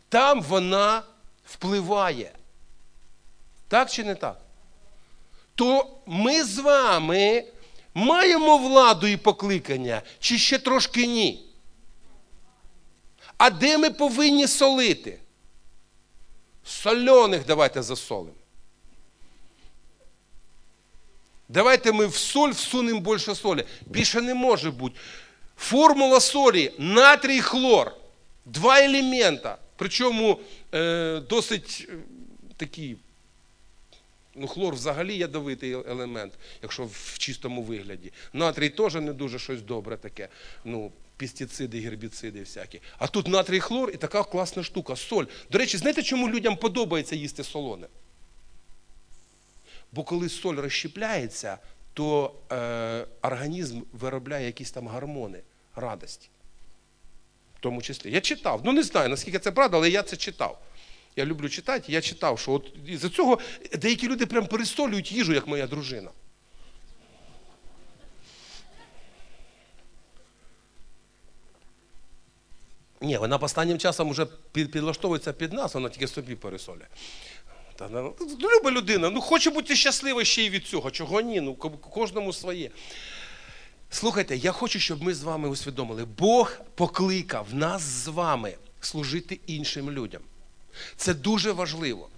Там 0.10 0.42
вона 0.42 1.04
впливає. 1.46 2.32
Так 3.68 3.92
чи 3.92 4.04
не 4.04 4.16
так? 4.16 4.42
То 5.56 5.98
ми 6.06 6.44
з 6.44 6.58
вами 6.58 7.46
маємо 7.94 8.58
владу 8.58 9.08
і 9.08 9.18
покликання, 9.18 10.02
чи 10.20 10.38
ще 10.38 10.60
трошки 10.60 11.08
ні? 11.08 11.47
А 13.38 13.50
де 13.50 13.78
ми 13.78 13.90
повинні 13.90 14.48
солити? 14.48 15.20
Сольоних 16.64 17.46
давайте 17.46 17.84
засолимо. 17.84 18.34
Давайте 21.50 21.92
ми 21.92 22.06
в 22.06 22.16
соль 22.16 22.50
всунемо 22.52 23.00
більше 23.00 23.36
солі. 23.36 23.64
Більше 23.86 24.22
не 24.22 24.34
може 24.34 24.72
бути. 24.72 25.00
Формула 25.58 26.20
солі 26.20 26.72
натрій 26.78 27.42
хлор. 27.42 27.92
Два 28.46 28.80
елемента. 28.80 29.58
Причому 29.76 30.40
е, 30.74 31.22
досить 31.30 31.88
е, 31.90 31.94
такі, 32.58 32.96
ну, 34.36 34.48
хлор 34.48 34.74
взагалі 34.74 35.18
ядовитий 35.18 35.72
елемент, 35.72 36.34
якщо 36.62 36.84
в 36.86 37.18
чистому 37.18 37.64
вигляді. 37.64 38.12
Натрій 38.34 38.70
теж 38.70 38.96
не 38.96 39.14
дуже 39.14 39.40
щось 39.40 39.62
добре 39.62 39.98
таке. 39.98 40.28
Ну, 40.66 40.92
пестициди, 41.18 41.80
гербіциди 41.80 42.40
всякі. 42.40 42.82
А 42.98 43.08
тут 43.08 43.28
натрій 43.28 43.60
хлор 43.60 43.92
і 43.94 43.98
така 43.98 44.24
класна 44.24 44.64
штука, 44.64 44.96
соль. 44.96 45.26
До 45.52 45.58
речі, 45.58 45.78
знаєте, 45.78 46.04
чому 46.04 46.30
людям 46.30 46.58
подобається 46.58 47.16
їсти 47.16 47.44
солоне? 47.44 47.88
Бо 49.92 50.04
коли 50.04 50.30
соль 50.30 50.56
розщепляється, 50.56 51.58
то 51.94 52.36
е, 52.52 53.06
організм 53.22 53.82
виробляє 53.94 54.46
якісь 54.46 54.72
там 54.72 54.88
гормони 54.88 55.42
радості. 55.76 56.30
В 57.58 57.60
тому 57.60 57.82
числі. 57.82 58.12
Я 58.12 58.22
читав. 58.22 58.62
Ну 58.64 58.72
не 58.72 58.84
знаю, 58.84 59.10
наскільки 59.10 59.40
це 59.40 59.52
правда, 59.52 59.78
але 59.78 59.90
я 59.90 60.04
це 60.04 60.18
читав. 60.18 60.62
Я 61.16 61.26
люблю 61.26 61.50
читати, 61.50 61.92
я 61.92 62.02
читав, 62.02 62.40
що 62.40 62.52
от 62.52 62.74
із-за 62.88 63.10
цього 63.10 63.40
деякі 63.78 64.08
люди 64.08 64.26
прям 64.26 64.48
перестолюють 64.48 65.12
їжу, 65.12 65.34
як 65.34 65.48
моя 65.48 65.68
дружина. 65.68 66.10
Ні, 73.02 73.18
вона 73.18 73.36
останнім 73.36 73.78
часом 73.78 74.10
вже 74.10 74.26
підлаштовується 74.52 75.34
під 75.34 75.54
нас, 75.54 75.74
вона 75.74 75.90
тільки 75.90 76.08
собі 76.08 76.36
пересолює. 76.36 76.88
Ну, 77.92 78.16
Люба 78.42 78.72
людина, 78.72 79.10
ну 79.10 79.22
хоче 79.22 79.50
бути 79.50 79.76
щаслива 79.76 80.24
ще 80.24 80.44
й 80.44 80.50
від 80.50 80.66
цього. 80.66 80.92
Чого 80.92 81.22
ні? 81.22 81.42
Ну 81.42 81.56
кожному 81.56 82.34
своє. 82.34 82.70
Слухайте, 83.90 84.36
я 84.36 84.52
хочу, 84.52 84.80
щоб 84.80 85.04
ми 85.04 85.14
з 85.14 85.24
вами 85.24 85.50
усвідомили, 85.50 86.06
Бог 86.06 86.52
покликав 86.76 87.48
нас 87.54 87.82
з 87.82 88.08
вами 88.08 88.56
служити 88.82 89.40
іншим 89.48 89.92
людям. 89.92 90.22
Це 90.96 91.14
дуже 91.14 91.52
важливо. 91.52 92.10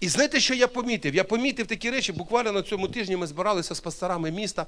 І 0.00 0.08
знаєте, 0.08 0.40
що 0.40 0.54
я 0.54 0.68
помітив? 0.68 1.14
Я 1.14 1.24
помітив 1.24 1.66
такі 1.66 1.90
речі, 1.90 2.12
буквально 2.12 2.52
на 2.52 2.62
цьому 2.62 2.88
тижні 2.88 3.16
ми 3.16 3.26
збиралися 3.26 3.74
з 3.74 3.80
пасторами 3.80 4.30
міста. 4.30 4.66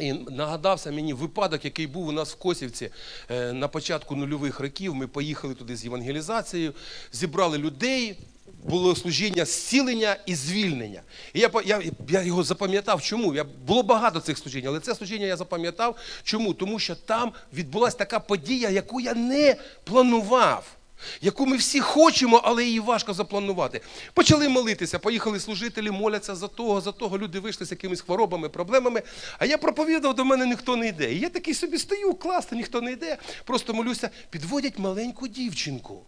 І 0.00 0.12
нагадався 0.12 0.90
мені 0.90 1.12
випадок, 1.12 1.64
який 1.64 1.86
був 1.86 2.08
у 2.08 2.12
нас 2.12 2.32
в 2.32 2.36
Косівці 2.36 2.90
е, 3.30 3.52
на 3.52 3.68
початку 3.68 4.16
нульових 4.16 4.60
років. 4.60 4.94
Ми 4.94 5.06
поїхали 5.06 5.54
туди 5.54 5.76
з 5.76 5.84
євангелізацією, 5.84 6.74
зібрали 7.12 7.58
людей, 7.58 8.16
було 8.64 8.96
служіння 8.96 9.44
зцілення 9.44 10.16
і 10.26 10.34
звільнення. 10.34 11.02
І 11.34 11.40
я 11.40 11.50
я, 11.64 11.82
я 12.08 12.22
його 12.22 12.42
запам'ятав. 12.42 13.02
Чому? 13.02 13.34
Я, 13.34 13.44
Було 13.44 13.82
багато 13.82 14.20
цих 14.20 14.38
служінь, 14.38 14.66
але 14.66 14.80
це 14.80 14.94
служіння 14.94 15.26
я 15.26 15.36
запам'ятав. 15.36 15.96
Чому? 16.22 16.54
Тому 16.54 16.78
що 16.78 16.94
там 16.94 17.32
відбулася 17.52 17.96
така 17.96 18.20
подія, 18.20 18.70
яку 18.70 19.00
я 19.00 19.14
не 19.14 19.56
планував. 19.84 20.79
Яку 21.20 21.46
ми 21.46 21.56
всі 21.56 21.80
хочемо, 21.80 22.40
але 22.44 22.64
її 22.64 22.80
важко 22.80 23.14
запланувати. 23.14 23.80
Почали 24.14 24.48
молитися, 24.48 24.98
поїхали 24.98 25.40
служителі, 25.40 25.90
моляться 25.90 26.34
за 26.34 26.48
того, 26.48 26.80
за 26.80 26.92
того. 26.92 27.18
Люди 27.18 27.40
вийшли 27.40 27.66
з 27.66 27.70
якимись 27.70 28.00
хворобами, 28.00 28.48
проблемами. 28.48 29.02
А 29.38 29.46
я 29.46 29.58
проповідав, 29.58 30.14
до 30.14 30.24
мене 30.24 30.46
ніхто 30.46 30.76
не 30.76 30.88
йде. 30.88 31.14
І 31.14 31.18
я 31.18 31.28
такий 31.28 31.54
собі 31.54 31.78
стою, 31.78 32.14
класно, 32.14 32.56
ніхто 32.56 32.80
не 32.80 32.92
йде. 32.92 33.18
Просто 33.44 33.74
молюся, 33.74 34.10
підводять 34.30 34.78
маленьку 34.78 35.28
дівчинку. 35.28 36.02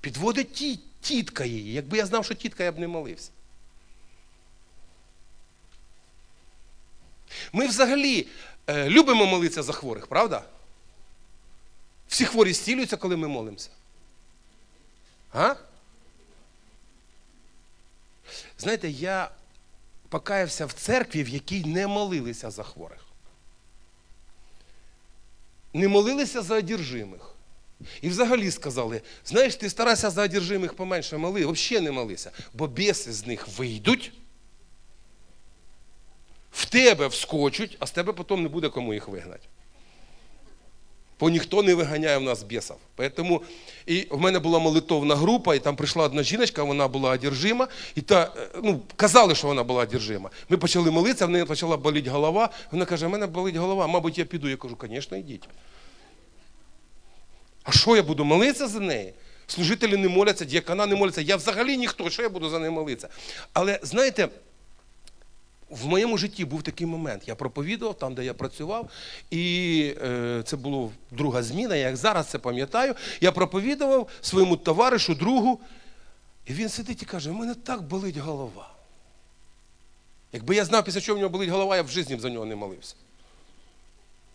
Підводить 0.00 0.52
ті, 0.52 0.78
тітка 1.00 1.44
її. 1.44 1.72
Якби 1.72 1.98
я 1.98 2.06
знав, 2.06 2.24
що 2.24 2.34
тітка, 2.34 2.64
я 2.64 2.72
б 2.72 2.78
не 2.78 2.88
молився. 2.88 3.30
Ми 7.52 7.66
взагалі 7.66 8.26
е, 8.66 8.90
любимо 8.90 9.26
молитися 9.26 9.62
за 9.62 9.72
хворих, 9.72 10.06
правда? 10.06 10.42
Всі 12.08 12.24
хворі 12.24 12.52
зцілюються, 12.52 12.96
коли 12.96 13.16
ми 13.16 13.28
молимося. 13.28 13.70
А? 15.32 15.54
Знаєте, 18.58 18.88
я 18.88 19.30
покаявся 20.08 20.66
в 20.66 20.72
церкві, 20.72 21.24
в 21.24 21.28
якій 21.28 21.64
не 21.64 21.86
молилися 21.86 22.50
за 22.50 22.62
хворих. 22.62 23.06
Не 25.72 25.88
молилися 25.88 26.42
за 26.42 26.56
одержимих. 26.56 27.32
І 28.00 28.08
взагалі 28.08 28.50
сказали, 28.50 29.02
знаєш, 29.24 29.56
ти 29.56 29.70
старайся 29.70 30.10
за 30.10 30.22
одержимих 30.22 30.74
поменше 30.74 31.16
моли, 31.16 31.46
взагалі 31.46 31.84
не 31.84 31.92
молися, 31.92 32.30
бо 32.54 32.66
біси 32.66 33.12
з 33.12 33.26
них 33.26 33.48
вийдуть, 33.48 34.12
в 36.52 36.64
тебе 36.64 37.06
вскочуть, 37.06 37.76
а 37.80 37.86
з 37.86 37.90
тебе 37.90 38.12
потім 38.12 38.42
не 38.42 38.48
буде 38.48 38.68
кому 38.68 38.94
їх 38.94 39.08
вигнати. 39.08 39.48
Бо 41.20 41.30
ніхто 41.30 41.62
не 41.62 41.74
виганяє 41.74 42.18
в 42.18 42.22
нас 42.22 42.42
бісів. 42.42 42.76
Тому 43.14 43.42
і 43.86 44.06
в 44.10 44.20
мене 44.20 44.38
була 44.38 44.58
молитовна 44.58 45.16
група, 45.16 45.54
і 45.54 45.58
там 45.58 45.76
прийшла 45.76 46.04
одна 46.04 46.22
жіночка, 46.22 46.62
вона 46.62 46.88
була 46.88 47.10
одержима, 47.10 47.68
і 47.94 48.00
та, 48.00 48.32
ну, 48.62 48.80
казали, 48.96 49.34
що 49.34 49.46
вона 49.46 49.62
була 49.62 49.82
одержима. 49.82 50.30
Ми 50.48 50.56
почали 50.56 50.90
молитися, 50.90 51.26
в 51.26 51.30
неї 51.30 51.44
почала 51.44 51.76
боліти 51.76 52.10
голова. 52.10 52.48
Вона 52.70 52.84
каже, 52.84 53.06
в 53.06 53.10
мене 53.10 53.26
болить 53.26 53.56
голова, 53.56 53.86
мабуть, 53.86 54.18
я 54.18 54.24
піду. 54.24 54.48
Я 54.48 54.56
кажу, 54.56 54.76
звісно, 54.82 55.16
йдіть. 55.16 55.44
А 57.62 57.72
що 57.72 57.96
я 57.96 58.02
буду 58.02 58.24
молитися 58.24 58.68
за 58.68 58.80
неї? 58.80 59.14
Служителі 59.46 59.96
не 59.96 60.08
моляться, 60.08 60.44
діякана 60.44 60.86
не 60.86 60.96
моляться. 60.96 61.20
Я 61.20 61.36
взагалі 61.36 61.76
ніхто, 61.76 62.10
що 62.10 62.22
я 62.22 62.28
буду 62.28 62.48
за 62.48 62.58
неї 62.58 62.70
молитися? 62.70 63.08
Але 63.52 63.80
знаєте, 63.82 64.28
в 65.70 65.86
моєму 65.86 66.18
житті 66.18 66.44
був 66.44 66.62
такий 66.62 66.86
момент. 66.86 67.22
Я 67.28 67.34
проповідував 67.34 67.98
там, 67.98 68.14
де 68.14 68.24
я 68.24 68.34
працював, 68.34 68.90
і 69.30 69.94
е, 70.02 70.42
це 70.46 70.56
була 70.56 70.88
друга 71.10 71.42
зміна, 71.42 71.76
я 71.76 71.86
як 71.86 71.96
зараз 71.96 72.26
це 72.26 72.38
пам'ятаю. 72.38 72.94
Я 73.20 73.32
проповідував 73.32 74.08
своєму 74.20 74.56
товаришу, 74.56 75.14
другу, 75.14 75.60
і 76.46 76.52
він 76.52 76.68
сидить 76.68 77.02
і 77.02 77.04
каже: 77.04 77.30
у 77.30 77.34
мене 77.34 77.54
так 77.54 77.82
болить 77.82 78.16
голова. 78.16 78.70
Якби 80.32 80.56
я 80.56 80.64
знав, 80.64 80.84
після 80.84 81.00
чого 81.00 81.16
в 81.16 81.20
нього 81.20 81.30
болить 81.30 81.48
голова, 81.50 81.76
я 81.76 81.82
в 81.82 81.88
житті 81.88 82.18
за 82.18 82.30
нього 82.30 82.44
не 82.44 82.56
молився. 82.56 82.94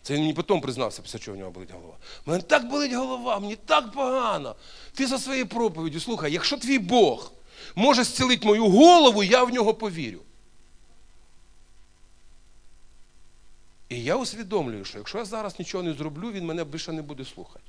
Це 0.02 0.14
він 0.14 0.20
мені 0.20 0.34
потім 0.34 0.60
признався, 0.60 1.02
після 1.02 1.18
чого 1.18 1.36
в 1.36 1.40
нього 1.40 1.50
болить 1.50 1.72
голова. 1.72 1.94
У 2.26 2.30
Мене 2.30 2.42
так 2.42 2.68
болить 2.68 2.92
голова, 2.92 3.38
мені 3.38 3.56
так 3.56 3.92
погано. 3.92 4.56
Ти 4.94 5.06
за 5.06 5.18
своєю 5.18 5.46
проповіддю, 5.46 6.00
слухай, 6.00 6.32
якщо 6.32 6.56
твій 6.56 6.78
Бог 6.78 7.32
може 7.74 8.04
зцілити 8.04 8.46
мою 8.46 8.68
голову, 8.68 9.22
я 9.22 9.44
в 9.44 9.50
нього 9.50 9.74
повірю. 9.74 10.20
І 13.92 14.04
я 14.04 14.16
усвідомлюю, 14.16 14.84
що 14.84 14.98
якщо 14.98 15.18
я 15.18 15.24
зараз 15.24 15.58
нічого 15.58 15.84
не 15.84 15.92
зроблю, 15.92 16.32
він 16.32 16.46
мене 16.46 16.64
більше 16.64 16.92
не 16.92 17.02
буде 17.02 17.24
слухати. 17.24 17.64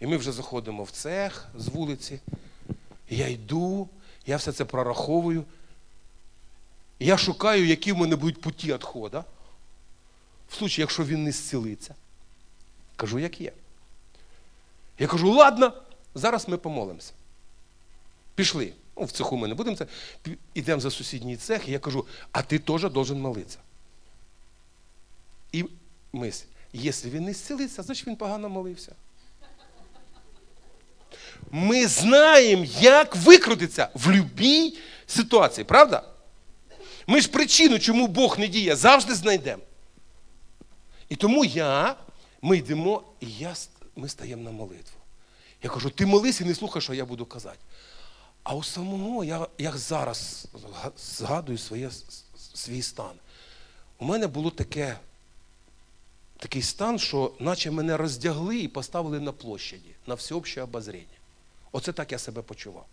І 0.00 0.06
ми 0.06 0.16
вже 0.16 0.32
заходимо 0.32 0.82
в 0.82 0.90
цех 0.90 1.48
з 1.54 1.68
вулиці. 1.68 2.20
Я 3.10 3.28
йду, 3.28 3.88
я 4.26 4.36
все 4.36 4.52
це 4.52 4.64
прораховую. 4.64 5.44
Я 6.98 7.18
шукаю, 7.18 7.66
які 7.66 7.92
в 7.92 7.96
мене 7.96 8.16
будуть 8.16 8.40
путі 8.40 8.72
відходу. 8.72 9.24
В 10.48 10.54
случаї, 10.54 10.82
якщо 10.82 11.04
він 11.04 11.24
не 11.24 11.32
зцілиться. 11.32 11.94
Кажу, 12.96 13.18
як 13.18 13.40
є. 13.40 13.52
Я 14.98 15.06
кажу, 15.06 15.32
ладно, 15.32 15.72
зараз 16.14 16.48
ми 16.48 16.56
помолимося. 16.56 17.12
Пішли. 18.34 18.72
Ну, 18.96 19.04
в 19.04 19.12
цеху 19.12 19.36
ми 19.36 19.48
не 19.48 19.54
будемо 19.54 19.76
це. 19.76 19.86
Йдемо 20.54 20.80
за 20.80 20.90
сусідній 20.90 21.36
цех, 21.36 21.68
і 21.68 21.72
я 21.72 21.78
кажу, 21.78 22.06
а 22.32 22.42
ти 22.42 22.58
теж 22.58 22.90
должен 22.90 23.20
молитися. 23.20 23.58
І 25.56 25.64
мисль, 26.12 26.44
якщо 26.72 27.08
він 27.08 27.24
не 27.24 27.32
зцілиться, 27.32 27.82
значить 27.82 28.06
він 28.06 28.16
погано 28.16 28.48
молився. 28.48 28.94
Ми 31.50 31.86
знаємо, 31.86 32.64
як 32.80 33.16
викрутитися 33.16 33.88
в 33.94 34.06
будь-якій 34.06 34.78
ситуації, 35.06 35.64
правда? 35.64 36.02
Ми 37.06 37.20
ж 37.20 37.28
причину, 37.28 37.78
чому 37.78 38.06
Бог 38.06 38.38
не 38.38 38.48
діє, 38.48 38.76
завжди 38.76 39.14
знайдемо. 39.14 39.62
І 41.08 41.16
тому 41.16 41.44
я, 41.44 41.96
ми 42.42 42.56
йдемо, 42.56 43.02
і 43.20 43.26
я, 43.26 43.54
ми 43.96 44.08
стаємо 44.08 44.42
на 44.42 44.50
молитву. 44.50 45.00
Я 45.62 45.70
кажу, 45.70 45.90
ти 45.90 46.06
молись 46.06 46.40
і 46.40 46.44
не 46.44 46.54
слухай, 46.54 46.82
що 46.82 46.94
я 46.94 47.04
буду 47.04 47.26
казати. 47.26 47.58
А 48.42 48.54
у 48.54 48.62
самого 48.62 49.24
я 49.24 49.46
як 49.58 49.76
зараз 49.78 50.46
згадую 50.96 51.58
своє, 51.58 51.90
свій 52.54 52.82
стан. 52.82 53.12
У 53.98 54.04
мене 54.04 54.26
було 54.26 54.50
таке, 54.50 54.96
такий 56.38 56.62
стан, 56.62 56.98
що 56.98 57.32
наче 57.40 57.70
мене 57.70 57.96
роздягли 57.96 58.58
і 58.58 58.68
поставили 58.68 59.20
на 59.20 59.32
площаді, 59.32 59.90
на 60.06 60.14
всеобще 60.14 60.62
обозріння. 60.62 61.04
Оце 61.72 61.92
так 61.92 62.12
я 62.12 62.18
себе 62.18 62.42
почував. 62.42 62.86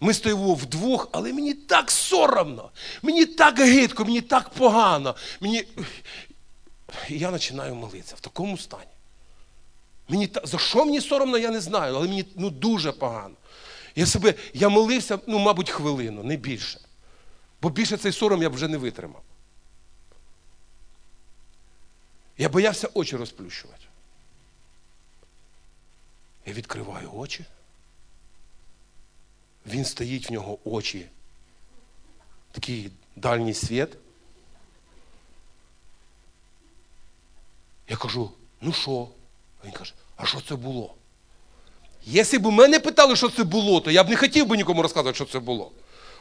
Ми 0.00 0.14
стоїмо 0.14 0.54
вдвох, 0.54 1.08
але 1.12 1.32
мені 1.32 1.54
так 1.54 1.90
соромно, 1.90 2.70
мені 3.02 3.26
так 3.26 3.58
гидко, 3.58 4.04
мені 4.04 4.20
так 4.20 4.50
погано. 4.50 5.16
Мені... 5.40 5.64
І 7.08 7.18
я 7.18 7.30
починаю 7.30 7.74
молитися 7.74 8.14
в 8.16 8.20
такому 8.20 8.58
стані. 8.58 8.84
Мені 10.08 10.26
та... 10.26 10.40
За 10.44 10.58
що 10.58 10.84
мені 10.84 11.00
соромно, 11.00 11.38
я 11.38 11.50
не 11.50 11.60
знаю, 11.60 11.94
але 11.94 12.08
мені 12.08 12.24
ну, 12.36 12.50
дуже 12.50 12.92
погано. 12.92 13.34
Я 13.96 14.06
себе, 14.06 14.34
я 14.54 14.68
молився, 14.68 15.18
ну, 15.26 15.38
мабуть, 15.38 15.70
хвилину, 15.70 16.22
не 16.22 16.36
більше. 16.36 16.80
Бо 17.62 17.70
більше 17.70 17.96
цей 17.96 18.12
сором 18.12 18.42
я 18.42 18.50
б 18.50 18.52
вже 18.52 18.68
не 18.68 18.76
витримав. 18.76 19.22
Я 22.38 22.48
боявся 22.48 22.88
очі 22.94 23.16
розплющувати. 23.16 23.84
Я 26.46 26.52
відкриваю 26.52 27.10
очі. 27.14 27.44
Він 29.66 29.84
стоїть 29.84 30.30
в 30.30 30.32
нього 30.32 30.58
очі. 30.64 31.06
Такий 32.52 32.90
дальній 33.16 33.54
світ. 33.54 33.88
Я 37.88 37.96
кажу, 37.96 38.30
ну 38.60 38.72
що? 38.72 39.08
Він 39.64 39.72
каже, 39.72 39.94
а 40.16 40.26
що 40.26 40.40
це 40.40 40.56
було? 40.56 40.94
Якщо 42.04 42.40
б 42.40 42.46
мене 42.46 42.80
питали, 42.80 43.16
що 43.16 43.28
це 43.28 43.44
було, 43.44 43.80
то 43.80 43.90
я 43.90 44.04
б 44.04 44.08
не 44.08 44.16
хотів 44.16 44.46
би 44.46 44.56
нікому 44.56 44.82
розказувати, 44.82 45.16
що 45.16 45.24
це 45.24 45.38
було. 45.38 45.72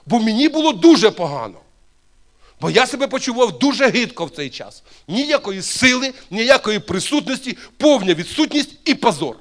Бо 0.05 0.19
мені 0.19 0.49
було 0.49 0.73
дуже 0.73 1.11
погано. 1.11 1.59
Бо 2.61 2.69
я 2.69 2.87
себе 2.87 3.07
почував 3.07 3.59
дуже 3.59 3.89
гидко 3.89 4.25
в 4.25 4.29
цей 4.29 4.49
час. 4.49 4.83
Ніякої 5.07 5.61
сили, 5.61 6.13
ніякої 6.31 6.79
присутності, 6.79 7.57
повна 7.77 8.13
відсутність 8.13 8.75
і 8.85 8.95
позор. 8.95 9.37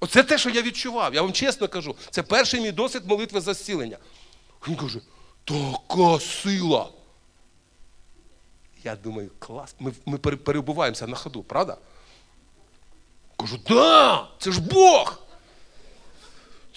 Оце 0.00 0.22
те, 0.22 0.38
що 0.38 0.50
я 0.50 0.62
відчував. 0.62 1.14
Я 1.14 1.22
вам 1.22 1.32
чесно 1.32 1.68
кажу, 1.68 1.96
це 2.10 2.22
перший 2.22 2.60
мій 2.60 2.72
досвід 2.72 3.02
молитви 3.06 3.40
за 3.40 3.54
зцілення. 3.54 3.98
Він 4.68 4.76
каже, 4.76 5.00
така 5.44 6.20
сила. 6.20 6.88
Я 8.84 8.96
думаю, 8.96 9.30
клас. 9.38 9.74
Ми 9.78 9.92
ми 10.06 10.18
перебуваємося 10.18 11.06
на 11.06 11.16
ходу, 11.16 11.42
правда? 11.42 11.76
Кажу, 13.36 13.58
да, 13.68 14.28
це 14.38 14.52
ж 14.52 14.60
Бог. 14.60 15.18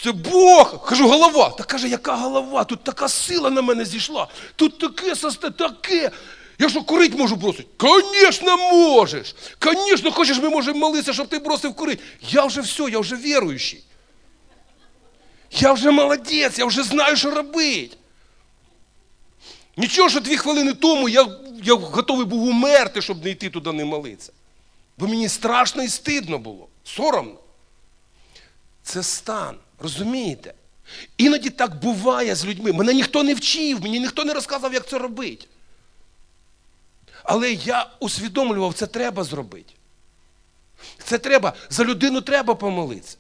Це 0.03 0.12
Бог. 0.12 0.86
Кажу, 0.86 1.08
голова. 1.08 1.49
Та 1.49 1.63
каже, 1.63 1.88
яка 1.88 2.15
голова? 2.15 2.63
Тут 2.63 2.84
така 2.84 3.10
сила 3.10 3.49
на 3.49 3.62
мене 3.62 3.86
зійшла. 3.86 4.27
Тут 4.55 4.79
таке 4.79 5.15
состе, 5.15 5.51
таке. 5.51 6.12
Я 6.60 6.69
що 6.69 6.81
курить 6.84 7.17
можу 7.17 7.36
бросити? 7.36 7.67
Звісно, 7.79 8.58
можеш. 8.58 9.36
Звісно, 9.62 10.12
хочеш, 10.12 10.38
ми 10.38 10.49
можемо 10.49 10.79
молитися, 10.79 11.13
щоб 11.13 11.27
ти 11.27 11.39
бросив 11.39 11.73
курить. 11.75 11.99
Я 12.21 12.45
вже 12.45 12.62
все, 12.62 12.84
я 12.84 12.99
вже 12.99 13.15
віруючий. 13.15 13.84
Я 15.51 15.73
вже 15.73 15.91
молодець, 15.91 16.60
я 16.60 16.65
вже 16.65 16.84
знаю, 16.84 17.15
що 17.15 17.31
робити. 17.31 17.97
Нічого, 19.77 20.10
що 20.10 20.19
дві 20.19 20.38
хвилини 20.38 20.73
тому 20.73 21.10
я 21.10 21.27
я 21.63 21.73
готовий 21.73 22.25
був 22.25 22.43
умерти, 22.43 23.01
щоб 23.01 23.23
не 23.23 23.29
йти 23.29 23.49
туди 23.49 23.71
не 23.71 23.86
молитися. 23.86 24.31
Бо 24.97 25.08
мені 25.08 25.29
страшно 25.29 25.84
і 25.84 25.88
стидно 25.88 26.38
було, 26.38 26.67
соромно. 26.84 27.36
Це 28.84 29.03
стан, 29.03 29.58
розумієте? 29.80 30.54
Іноді 31.18 31.50
так 31.50 31.80
буває 31.80 32.36
з 32.36 32.46
людьми. 32.46 32.74
Мене 32.74 32.94
ніхто 32.94 33.24
не 33.24 33.34
вчив, 33.34 33.82
мені 33.82 34.00
ніхто 34.00 34.26
не 34.26 34.34
розказав, 34.34 34.74
як 34.74 34.88
це 34.88 34.98
робити. 34.98 35.46
Але 37.24 37.52
я 37.52 37.90
усвідомлював, 38.00 38.74
це 38.74 38.88
треба 38.88 39.24
зробити. 39.24 39.74
Це 41.04 41.18
треба, 41.18 41.54
за 41.70 41.84
людину 41.84 42.22
треба 42.22 42.56
помолитися, 42.56 43.18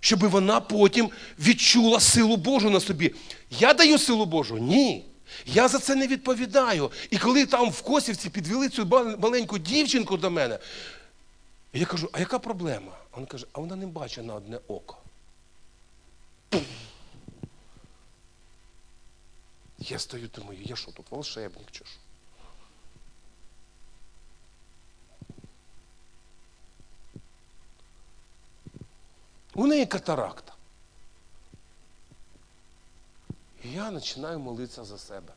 щоб 0.00 0.20
вона 0.20 0.60
потім 0.60 1.10
відчула 1.38 2.00
силу 2.00 2.36
Божу 2.36 2.70
на 2.70 2.80
собі. 2.80 3.14
Я 3.50 3.74
даю 3.74 3.98
силу 3.98 4.26
Божу? 4.26 4.58
Ні. 4.58 5.04
Я 5.46 5.68
за 5.68 5.78
це 5.78 5.94
не 5.94 6.06
відповідаю. 6.06 6.90
І 7.10 7.18
коли 7.18 7.46
там 7.46 7.70
в 7.70 7.82
Косівці 7.82 8.30
підвели 8.30 8.68
цю 8.68 8.86
маленьку 9.18 9.58
дівчинку 9.58 10.16
до 10.16 10.30
мене, 10.30 10.58
я 11.72 11.86
кажу, 11.86 12.08
а 12.12 12.20
яка 12.20 12.38
проблема? 12.38 12.92
Він 13.18 13.26
каже, 13.26 13.46
а 13.52 13.60
вона 13.60 13.76
не 13.76 13.86
бачить 13.86 14.24
на 14.24 14.34
одне 14.34 14.58
око. 14.68 14.96
Я 19.78 19.98
стою, 19.98 20.28
думаю, 20.28 20.62
я 20.62 20.76
що 20.76 20.92
тут 20.92 21.10
волшебник 21.10 21.70
чи 21.70 21.84
що? 21.84 21.98
У 29.54 29.66
неї 29.66 29.86
катаракта. 29.86 30.52
І 33.64 33.70
я 33.70 33.90
починаю 33.90 34.38
молитися 34.38 34.84
за 34.84 34.98
себе. 34.98 35.32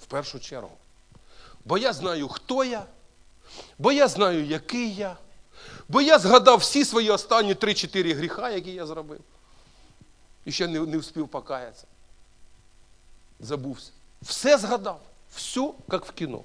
В 0.00 0.06
першу 0.06 0.40
чергу. 0.40 0.76
Бо 1.64 1.78
я 1.78 1.92
знаю, 1.92 2.28
хто 2.28 2.64
я, 2.64 2.86
бо 3.78 3.92
я 3.92 4.08
знаю, 4.08 4.44
який 4.44 4.94
я, 4.94 5.16
бо 5.88 6.00
я 6.00 6.18
згадав 6.18 6.58
всі 6.58 6.84
свої 6.84 7.10
останні 7.10 7.54
3-4 7.54 8.14
гріха, 8.14 8.50
які 8.50 8.72
я 8.72 8.86
зробив. 8.86 9.20
І 10.44 10.52
ще 10.52 10.66
не, 10.66 10.80
не 10.80 10.98
встиг 10.98 11.28
покаятися. 11.28 11.86
Забувся. 13.40 13.90
Все 14.22 14.58
згадав. 14.58 15.00
Все, 15.34 15.72
як 15.92 16.06
в 16.06 16.12
кіно. 16.12 16.42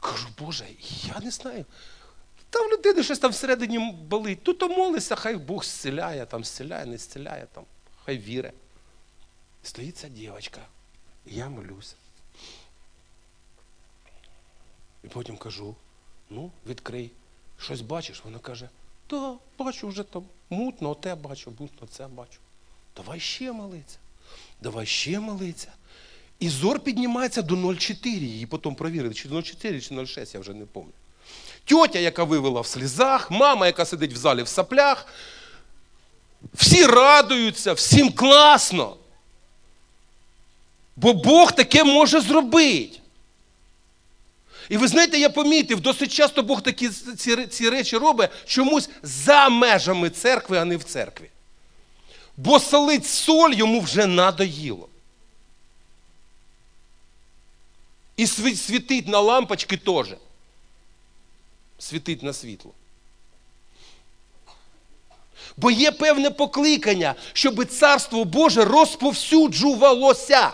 Кажу, 0.00 0.28
Боже, 0.38 0.66
я 1.04 1.20
не 1.20 1.30
знаю. 1.30 1.64
Там 2.50 2.70
людини 2.70 3.02
щось 3.02 3.18
там 3.18 3.30
всередині 3.30 3.92
болить. 3.92 4.42
Тут 4.42 4.58
то 4.58 4.68
молися, 4.68 5.16
хай 5.16 5.36
Бог 5.36 5.64
зціляє, 5.64 6.26
там 6.26 6.44
зціляє, 6.44 6.86
не 6.86 6.98
зціляє, 6.98 7.46
там, 7.52 7.64
хай 8.04 8.18
віре. 8.18 8.52
Стоїть 9.62 9.96
ця 9.96 10.08
дівчинка, 10.08 10.60
я 11.26 11.48
молюся. 11.48 11.94
І 15.04 15.08
потім 15.08 15.36
кажу, 15.36 15.76
ну, 16.30 16.50
відкрий, 16.66 17.10
щось 17.58 17.80
бачиш? 17.80 18.22
Вона 18.24 18.38
каже, 18.38 18.68
так, 19.06 19.34
бачу 19.58 19.88
вже 19.88 20.02
там 20.02 20.24
мутно, 20.50 20.90
оте 20.90 21.14
бачу, 21.14 21.52
мутно 21.58 21.88
це 21.90 22.06
бачу. 22.06 22.38
Давай 22.96 23.20
ще 23.20 23.52
молиться. 23.52 23.98
Давай 24.60 24.86
ще 24.86 25.20
молиться. 25.20 25.68
І 26.40 26.48
зор 26.48 26.80
піднімається 26.80 27.42
до 27.42 27.54
0,4. 27.54 28.06
Її 28.06 28.46
потім 28.46 28.74
провірили, 28.74 29.14
чи 29.14 29.28
0,4, 29.28 29.80
чи 29.80 29.94
0,6, 29.94 30.34
я 30.34 30.40
вже 30.40 30.54
не 30.54 30.64
пам'ятаю. 30.64 31.02
Тьотя, 31.64 31.98
яка 31.98 32.24
вивела 32.24 32.60
в 32.60 32.66
слізах, 32.66 33.30
мама, 33.30 33.66
яка 33.66 33.84
сидить 33.84 34.12
в 34.12 34.16
залі 34.16 34.42
в 34.42 34.48
саплях. 34.48 35.06
Всі 36.54 36.86
радуються, 36.86 37.72
всім 37.72 38.12
класно. 38.12 38.96
Бо 40.96 41.12
Бог 41.12 41.52
таке 41.52 41.84
може 41.84 42.20
зробити. 42.20 43.00
І 44.68 44.76
ви 44.76 44.88
знаєте, 44.88 45.18
я 45.18 45.30
помітив, 45.30 45.80
досить 45.80 46.12
часто 46.12 46.42
Бог 46.42 46.62
такі 46.62 46.88
ці, 46.88 47.46
ці 47.46 47.70
речі 47.70 47.96
робить 47.96 48.30
чомусь 48.46 48.90
за 49.02 49.48
межами 49.48 50.10
церкви, 50.10 50.58
а 50.58 50.64
не 50.64 50.76
в 50.76 50.84
церкві. 50.84 51.30
Бо 52.36 52.60
солить 52.60 53.06
соль 53.06 53.52
йому 53.52 53.80
вже 53.80 54.06
надоїло. 54.06 54.88
І 58.16 58.26
світить 58.26 59.08
на 59.08 59.20
лампочки 59.20 59.76
теж. 59.76 60.06
Світить 61.78 62.22
на 62.22 62.32
світло. 62.32 62.72
Бо 65.56 65.70
є 65.70 65.92
певне 65.92 66.30
покликання, 66.30 67.14
щоб 67.32 67.64
Царство 67.64 68.24
Боже 68.24 68.64
розповсюджувалося. 68.64 70.52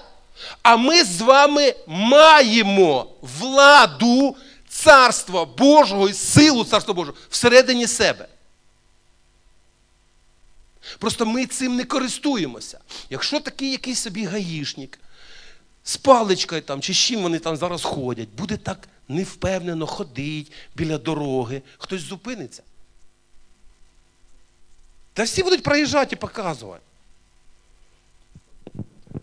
А 0.62 0.76
ми 0.76 1.04
з 1.04 1.20
вами 1.20 1.74
маємо 1.86 3.06
владу 3.22 4.36
Царства 4.68 5.44
Божого 5.44 6.08
і 6.08 6.12
силу 6.12 6.64
Царства 6.64 6.94
Божого 6.94 7.16
всередині 7.30 7.86
себе. 7.86 8.28
Просто 10.98 11.26
ми 11.26 11.46
цим 11.46 11.76
не 11.76 11.84
користуємося. 11.84 12.78
Якщо 13.10 13.40
такий 13.40 13.70
якийсь 13.70 13.98
собі 14.00 14.24
гаїшник 14.24 14.98
з 15.84 15.96
паличкою 15.96 16.62
там, 16.62 16.80
чи 16.80 16.92
з 16.92 16.96
чим 16.96 17.22
вони 17.22 17.38
там 17.38 17.56
зараз 17.56 17.82
ходять, 17.82 18.28
буде 18.28 18.56
так 18.56 18.88
невпевнено 19.08 19.86
ходить 19.86 20.52
біля 20.74 20.98
дороги, 20.98 21.62
хтось 21.78 22.00
зупиниться. 22.00 22.62
Та 25.12 25.22
всі 25.22 25.42
будуть 25.42 25.62
проїжджати 25.62 26.14
і 26.16 26.18
показувати. 26.18 26.82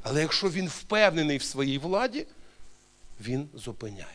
Але 0.03 0.21
якщо 0.21 0.49
він 0.49 0.67
впевнений 0.67 1.37
в 1.37 1.43
своїй 1.43 1.77
владі, 1.77 2.27
він 3.21 3.49
зупиняє. 3.53 4.05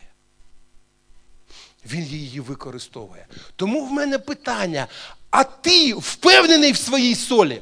Він 1.85 2.03
її 2.03 2.39
використовує. 2.39 3.27
Тому 3.55 3.85
в 3.85 3.91
мене 3.91 4.19
питання: 4.19 4.87
а 5.29 5.43
ти 5.43 5.93
впевнений 5.93 6.71
в 6.71 6.77
своїй 6.77 7.15
солі? 7.15 7.61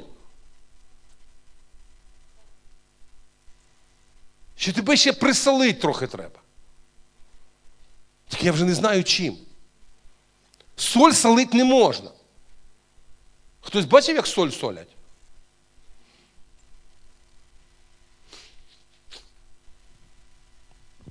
Чи 4.56 4.72
тебе 4.72 4.98
ще 4.98 5.14
присолить 5.14 5.80
трохи 5.80 6.08
треба? 6.08 6.40
Тільки 8.28 8.46
я 8.46 8.52
вже 8.52 8.66
не 8.66 8.74
знаю 8.76 9.04
чим. 9.04 9.38
Соль 10.76 11.12
солить 11.12 11.54
не 11.54 11.64
можна. 11.64 12.12
Хтось 13.62 13.86
бачив, 13.86 14.16
як 14.16 14.28
соль 14.28 14.50
солять? 14.50 14.93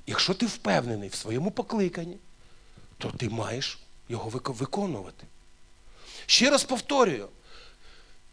Якщо 0.07 0.35
ти 0.35 0.47
впевнений 0.47 1.09
в 1.09 1.15
своєму 1.15 1.51
покликанні, 1.51 2.17
то 2.99 3.11
ти 3.11 3.29
маєш 3.29 3.79
його 4.09 4.29
виконувати. 4.45 5.27
Ще 6.27 6.51
раз 6.51 6.65
повторюю, 6.65 7.29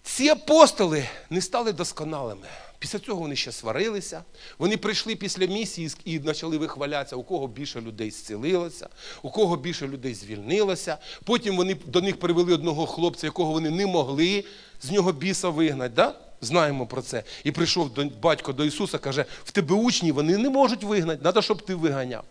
ці 0.04 0.30
апостоли 0.30 1.10
не 1.30 1.42
стали 1.42 1.74
досконалими. 1.74 2.48
Після 2.80 3.00
цього 3.00 3.22
вони 3.22 3.36
ще 3.36 3.52
сварилися. 3.52 4.24
Вони 4.58 4.78
прийшли 4.78 5.16
після 5.16 5.46
місії 5.46 5.92
і 6.06 6.20
почали 6.20 6.58
вихвалятися, 6.58 7.16
у 7.16 7.24
кого 7.24 7.48
більше 7.48 7.82
людей 7.82 8.12
зцілилося, 8.12 8.90
у 9.22 9.30
кого 9.30 9.58
більше 9.58 9.88
людей 9.88 10.14
звільнилося. 10.14 10.98
Потім 11.24 11.58
вони 11.58 11.74
до 11.86 12.02
них 12.02 12.20
привели 12.20 12.54
одного 12.54 12.86
хлопця, 12.86 13.28
якого 13.28 13.52
вони 13.52 13.70
не 13.70 13.86
могли 13.86 14.44
з 14.82 14.92
нього 14.92 15.12
біса 15.12 15.50
вигнати. 15.50 15.94
Да? 15.96 16.16
Знаємо 16.42 16.88
про 16.88 17.02
це. 17.02 17.24
І 17.44 17.52
прийшов 17.52 17.92
батько 18.22 18.54
до 18.54 18.66
Ісуса, 18.66 18.98
каже: 18.98 19.26
в 19.44 19.52
тебе 19.52 19.76
учні 19.76 20.12
вони 20.12 20.38
не 20.38 20.50
можуть 20.50 20.84
вигнати, 20.84 21.22
треба, 21.22 21.42
щоб 21.42 21.62
ти 21.62 21.76
виганяв. 21.76 22.24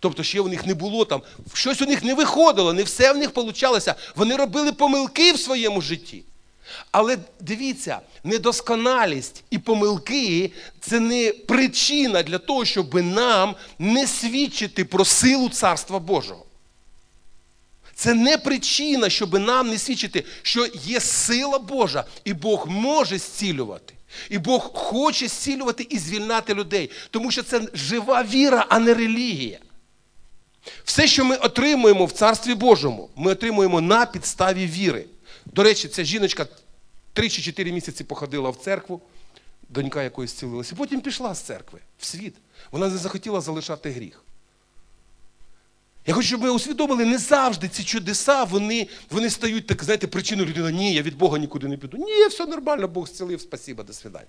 Тобто 0.00 0.22
ще 0.22 0.40
у 0.40 0.48
них 0.48 0.66
не 0.66 0.74
було 0.74 1.04
там, 1.04 1.22
щось 1.52 1.82
у 1.82 1.86
них 1.86 2.04
не 2.04 2.14
виходило, 2.14 2.72
не 2.72 2.82
все 2.82 3.12
в 3.12 3.16
них 3.16 3.30
получалося. 3.30 3.94
Вони 4.16 4.36
робили 4.36 4.72
помилки 4.72 5.32
в 5.32 5.38
своєму 5.38 5.80
житті. 5.80 6.24
Але 6.90 7.18
дивіться, 7.40 8.00
недосконалість 8.24 9.44
і 9.50 9.58
помилки 9.58 10.52
це 10.80 11.00
не 11.00 11.32
причина 11.32 12.22
для 12.22 12.38
того, 12.38 12.64
щоб 12.64 12.94
нам 12.94 13.54
не 13.78 14.06
свідчити 14.06 14.84
про 14.84 15.04
силу 15.04 15.48
Царства 15.48 15.98
Божого. 15.98 16.46
Це 18.02 18.14
не 18.14 18.38
причина, 18.38 19.10
щоб 19.10 19.38
нам 19.38 19.68
не 19.68 19.78
свідчити, 19.78 20.24
що 20.42 20.66
є 20.84 21.00
сила 21.00 21.58
Божа, 21.58 22.04
і 22.24 22.32
Бог 22.32 22.68
може 22.68 23.18
зцілювати. 23.18 23.94
І 24.30 24.38
Бог 24.38 24.70
хоче 24.74 25.28
зцілювати 25.28 25.86
і 25.90 25.98
звільняти 25.98 26.54
людей, 26.54 26.90
тому 27.10 27.30
що 27.30 27.42
це 27.42 27.60
жива 27.74 28.22
віра, 28.22 28.66
а 28.68 28.78
не 28.78 28.94
релігія. 28.94 29.58
Все, 30.84 31.06
що 31.06 31.24
ми 31.24 31.36
отримуємо 31.36 32.04
в 32.04 32.12
Царстві 32.12 32.54
Божому, 32.54 33.10
ми 33.16 33.30
отримуємо 33.30 33.80
на 33.80 34.06
підставі 34.06 34.66
віри. 34.66 35.04
До 35.46 35.62
речі, 35.62 35.88
ця 35.88 36.04
жіночка 36.04 36.46
3 37.12 37.28
чи 37.28 37.42
4 37.42 37.72
місяці 37.72 38.04
походила 38.04 38.50
в 38.50 38.56
церкву, 38.56 39.00
донька 39.68 40.02
якоїсь 40.02 40.30
зцілилася, 40.30 40.74
потім 40.74 41.00
пішла 41.00 41.34
з 41.34 41.40
церкви 41.40 41.78
в 41.98 42.04
світ. 42.04 42.34
Вона 42.70 42.88
не 42.88 42.96
захотіла 42.96 43.40
залишати 43.40 43.90
гріх. 43.90 44.24
Я 46.06 46.14
хочу, 46.14 46.28
щоб 46.28 46.42
ми 46.42 46.50
усвідомили, 46.50 47.04
не 47.04 47.18
завжди 47.18 47.68
ці 47.68 47.84
чудеса, 47.84 48.44
вони 48.44 48.88
вони 49.10 49.30
стають 49.30 49.66
так, 49.66 49.84
знаєте, 49.84 50.06
причиною 50.06 50.48
людини, 50.48 50.72
ні, 50.72 50.94
я 50.94 51.02
від 51.02 51.18
Бога 51.18 51.38
нікуди 51.38 51.68
не 51.68 51.76
піду. 51.76 51.96
Ні, 51.96 52.26
все 52.26 52.46
нормально, 52.46 52.88
Бог 52.88 53.08
зцілив, 53.08 53.40
спасіба, 53.40 53.84
до 53.84 53.92
свидання. 53.92 54.26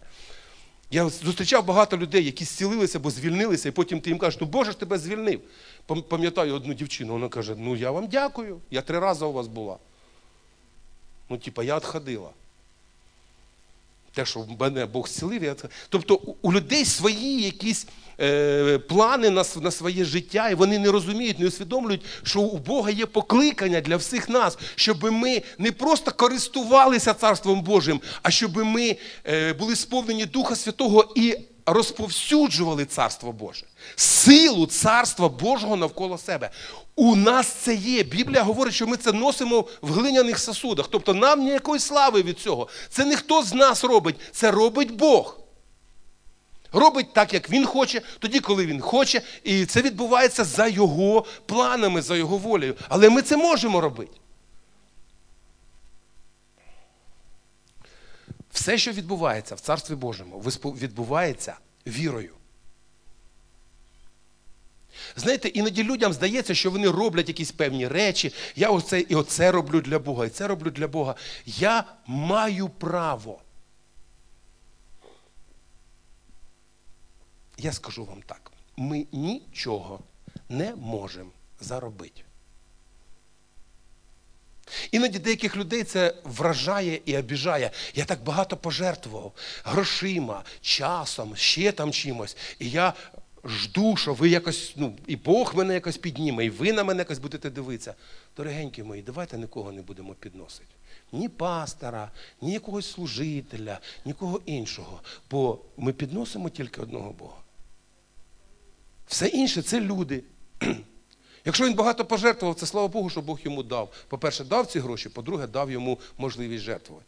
Я 0.91 1.09
зустрічав 1.09 1.65
багато 1.65 1.97
людей, 1.97 2.26
які 2.26 2.45
зцілилися 2.45 2.97
або 2.97 3.09
звільнилися, 3.09 3.69
і 3.69 3.71
потім 3.71 4.01
ти 4.01 4.09
їм 4.09 4.19
кажеш, 4.19 4.41
ну 4.41 4.47
Боже 4.47 4.71
ж 4.71 4.80
тебе 4.80 4.97
звільнив. 4.97 5.41
Пам'ятаю 6.09 6.55
одну 6.55 6.74
дівчину, 6.74 7.13
вона 7.13 7.30
каже, 7.30 7.55
ну 7.57 7.76
я 7.76 7.91
вам 7.91 8.07
дякую, 8.07 8.61
я 8.71 8.82
три 8.82 8.99
рази 8.99 9.26
у 9.26 9.32
вас 9.32 9.47
була. 9.47 9.78
Ну, 11.30 11.38
типа, 11.38 11.63
я 11.63 11.78
відходила. 11.78 12.30
Те, 14.14 14.26
що 14.26 14.39
в 14.39 14.61
мене 14.61 14.86
Бог 14.86 15.07
зцілив, 15.07 15.43
я 15.43 15.55
Тобто 15.89 16.16
у 16.41 16.53
людей 16.53 16.86
свої 16.86 17.41
якісь 17.41 17.88
е, 18.20 18.78
плани 18.78 19.30
на 19.30 19.45
на 19.61 19.72
своє 19.72 20.05
життя, 20.05 20.49
і 20.49 20.55
вони 20.55 20.80
не 20.80 20.91
розуміють, 20.91 21.39
не 21.39 21.47
усвідомлюють, 21.47 22.01
що 22.24 22.41
у 22.41 22.57
Бога 22.57 22.91
є 22.91 23.05
покликання 23.05 23.82
для 23.82 23.97
всіх 23.97 24.30
нас, 24.30 24.57
щоб 24.76 25.03
ми 25.03 25.41
не 25.57 25.72
просто 25.72 26.11
користувалися 26.11 27.14
Царством 27.14 27.61
Божим, 27.61 28.01
а 28.22 28.32
щоб 28.32 28.57
ми 28.57 28.97
е, 29.26 29.53
були 29.53 29.76
сповнені 29.76 30.26
Духа 30.26 30.55
Святого 30.55 31.14
і 31.16 31.38
розповсюджували 31.66 32.86
Царство 32.86 33.32
Боже, 33.32 33.66
силу 33.95 34.66
Царства 34.66 35.30
Божого 35.30 35.76
навколо 35.76 36.18
себе. 36.18 36.49
У 36.95 37.16
нас 37.16 37.47
це 37.47 37.76
є. 37.76 38.03
Біблія 38.03 38.43
говорить, 38.43 38.74
що 38.74 38.88
ми 38.88 38.97
це 38.97 39.11
носимо 39.11 39.66
в 39.82 39.91
глиняних 39.91 40.39
сосудах. 40.39 40.88
Тобто 40.91 41.14
нам 41.14 41.39
ніякої 41.39 41.80
слави 41.80 42.22
від 42.22 42.39
цього. 42.39 42.68
Це 42.89 43.05
не 43.05 43.16
хто 43.16 43.43
з 43.43 43.53
нас 43.53 43.84
робить, 43.84 44.16
це 44.32 44.51
робить 44.51 44.91
Бог. 44.91 45.39
Робить 46.72 47.14
так, 47.14 47.34
як 47.34 47.49
він 47.49 47.66
хоче, 47.66 48.01
тоді, 48.20 48.39
коли 48.39 48.66
він 48.66 48.82
хоче, 48.82 49.22
і 49.43 49.66
це 49.66 49.82
відбувається 49.82 50.43
за 50.43 50.68
його 50.68 51.26
планами, 51.45 52.01
за 52.01 52.16
його 52.16 52.38
волею. 52.38 52.76
Але 52.89 53.09
ми 53.09 53.22
це 53.22 53.38
можемо 53.38 53.82
робити. 53.82 54.18
Все, 58.54 58.78
що 58.78 58.91
відбувається 58.91 59.56
в 59.56 59.60
Царстві 59.60 59.95
Божому, 59.95 60.39
відбувається 60.39 61.58
вірою. 61.88 62.34
Знаєте, 65.16 65.47
іноді 65.47 65.84
людям 65.84 66.14
здається, 66.14 66.56
що 66.56 66.72
вони 66.72 66.89
роблять 66.89 67.28
якісь 67.28 67.51
певні 67.51 67.88
речі. 67.88 68.34
Я 68.56 68.70
оце 68.70 68.99
і 68.99 69.16
оце 69.16 69.51
роблю 69.51 69.82
для 69.82 69.99
Бога, 69.99 70.26
і 70.26 70.30
це 70.30 70.47
роблю 70.47 70.72
для 70.72 70.88
Бога. 70.88 71.16
Я 71.45 71.84
маю 72.08 72.70
право. 72.70 73.41
Я 77.58 77.72
скажу 77.72 78.06
вам 78.06 78.22
так: 78.22 78.51
ми 78.78 79.06
нічого 79.12 79.99
не 80.49 80.76
можемо 80.76 81.32
заробити. 81.60 82.22
Іноді 84.91 85.19
деяких 85.19 85.55
людей 85.55 85.84
це 85.84 86.13
вражає 86.24 87.01
і 87.05 87.17
обіжає. 87.17 87.71
Я 87.95 88.05
так 88.05 88.24
багато 88.24 88.57
пожертвував 88.57 89.34
грошима, 89.63 90.43
часом, 90.61 91.36
ще 91.36 91.71
там 91.71 91.91
чимось. 91.91 92.38
І 92.59 92.69
я 92.69 92.93
жду, 93.45 93.95
що 93.95 94.13
ви 94.13 94.30
якось, 94.30 94.74
ну, 94.76 94.95
і 95.07 95.15
Бог 95.15 95.55
мене 95.55 95.74
якось 95.74 95.97
підніме, 95.97 96.45
і 96.45 96.49
ви 96.49 96.74
на 96.74 96.84
мене 96.84 96.99
якось 96.99 97.19
будете 97.19 97.49
дивитися. 97.49 97.93
Дорогенькі 98.38 98.84
мої, 98.84 99.01
давайте 99.01 99.38
нікого 99.38 99.71
не 99.71 99.82
будемо 99.82 100.13
підносити. 100.13 100.76
Ні 101.11 101.30
пастора, 101.30 102.11
ні 102.41 102.53
якогось 102.53 102.91
служителя, 102.91 103.80
нікого 104.05 104.41
іншого. 104.45 105.01
Бо 105.32 105.59
ми 105.78 105.93
підносимо 105.93 106.49
тільки 106.49 106.82
одного 106.82 107.11
Бога. 107.11 107.38
Все 109.07 109.28
інше 109.28 109.61
це 109.61 109.82
люди. 109.82 110.24
Якщо 111.46 111.66
він 111.66 111.74
багато 111.74 112.06
пожертвував, 112.06 112.56
це 112.56 112.66
слава 112.66 112.88
Богу, 112.88 113.10
що 113.10 113.22
Бог 113.22 113.39
йому 113.44 113.64
дав. 113.64 113.94
По-перше, 114.08 114.44
дав 114.44 114.68
ці 114.68 114.80
гроші, 114.80 115.10
по-друге, 115.10 115.48
дав 115.48 115.72
йому 115.72 116.00
можливість 116.18 116.64
жертвувати. 116.64 117.06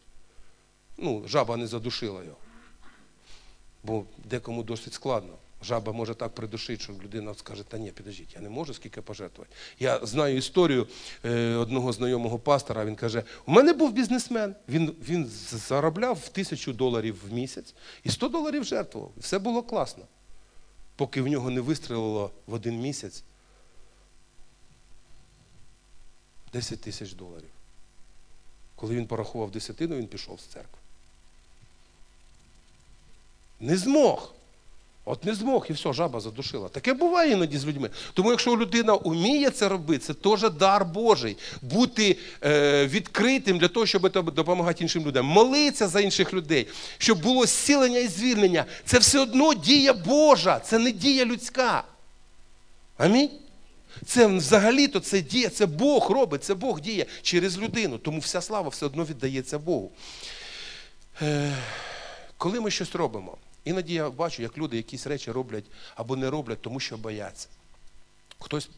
ну, 0.98 1.22
жаба 1.26 1.56
не 1.56 1.66
задушила 1.66 2.24
його. 2.24 2.36
Бо 3.82 4.04
декому 4.24 4.62
досить 4.62 4.94
складно. 4.94 5.32
Жаба 5.62 5.92
може 5.92 6.14
так 6.14 6.34
придушити, 6.34 6.82
що 6.82 6.92
людина 6.92 7.34
скаже, 7.34 7.62
та 7.62 7.78
ні, 7.78 7.90
підождіть, 7.90 8.34
я 8.34 8.40
не 8.40 8.48
можу 8.48 8.74
скільки 8.74 9.02
пожертвувати. 9.02 9.54
Я 9.78 10.06
знаю 10.06 10.36
історію 10.36 10.86
е, 11.24 11.54
одного 11.54 11.92
знайомого 11.92 12.38
пастора, 12.38 12.84
він 12.84 12.96
каже, 12.96 13.22
у 13.46 13.52
мене 13.52 13.72
був 13.72 13.92
бізнесмен, 13.92 14.54
він, 14.68 14.94
він 15.08 15.26
заробляв 15.50 16.28
тисячу 16.28 16.72
доларів 16.72 17.22
в 17.28 17.32
місяць 17.32 17.74
і 18.04 18.10
100 18.10 18.28
доларів 18.28 18.64
жертвував. 18.64 19.12
Все 19.16 19.38
було 19.38 19.62
класно. 19.62 20.04
Поки 20.96 21.22
в 21.22 21.28
нього 21.28 21.50
не 21.50 21.60
вистрілило 21.60 22.30
в 22.46 22.54
один 22.54 22.80
місяць 22.80 23.24
10 26.56 26.80
тисяч 26.80 27.12
доларів. 27.12 27.50
Коли 28.76 28.94
він 28.94 29.06
порахував 29.06 29.50
десятину, 29.50 29.96
він 29.96 30.06
пішов 30.06 30.40
з 30.40 30.44
церкви. 30.44 30.78
Не 33.60 33.76
змог. 33.76 34.32
От 35.04 35.24
не 35.24 35.34
змог, 35.34 35.66
і 35.70 35.72
все, 35.72 35.92
жаба 35.92 36.20
задушила. 36.20 36.68
Таке 36.68 36.94
буває 36.94 37.32
іноді 37.32 37.58
з 37.58 37.66
людьми. 37.66 37.90
Тому 38.14 38.30
якщо 38.30 38.56
людина 38.56 38.94
вміє 38.94 39.50
це 39.50 39.68
робити, 39.68 40.04
це 40.04 40.14
теж 40.14 40.50
дар 40.50 40.84
Божий. 40.84 41.36
Бути 41.62 42.18
е, 42.44 42.86
відкритим 42.86 43.58
для 43.58 43.68
того, 43.68 43.86
щоб 43.86 44.12
допомагати 44.34 44.84
іншим 44.84 45.06
людям. 45.06 45.26
Молитися 45.26 45.88
за 45.88 46.00
інших 46.00 46.34
людей, 46.34 46.66
щоб 46.98 47.22
було 47.22 47.46
зцілення 47.46 47.98
і 47.98 48.08
звільнення. 48.08 48.64
Це 48.84 48.98
все 48.98 49.18
одно 49.18 49.54
дія 49.54 49.92
Божа, 49.92 50.58
це 50.58 50.78
не 50.78 50.92
дія 50.92 51.24
людська. 51.24 51.84
Амінь. 52.96 53.30
Це 54.06 54.26
взагалі-то 54.26 55.00
це 55.00 55.20
дія, 55.20 55.48
це 55.48 55.66
Бог 55.66 56.10
робить, 56.10 56.44
це 56.44 56.54
Бог 56.54 56.80
діє 56.80 57.06
через 57.22 57.58
людину. 57.58 57.98
Тому 57.98 58.18
вся 58.18 58.40
слава 58.40 58.68
все 58.68 58.86
одно 58.86 59.04
віддається 59.04 59.58
Богу. 59.58 59.92
Е, 61.22 61.56
коли 62.36 62.60
ми 62.60 62.70
щось 62.70 62.94
робимо, 62.94 63.36
іноді 63.64 63.94
я 63.94 64.10
бачу, 64.10 64.42
як 64.42 64.58
люди 64.58 64.76
якісь 64.76 65.06
речі 65.06 65.30
роблять 65.30 65.64
або 65.94 66.16
не 66.16 66.30
роблять, 66.30 66.62
тому 66.62 66.80
що 66.80 66.96
бояться. 66.96 67.48
Хтось 68.38 68.68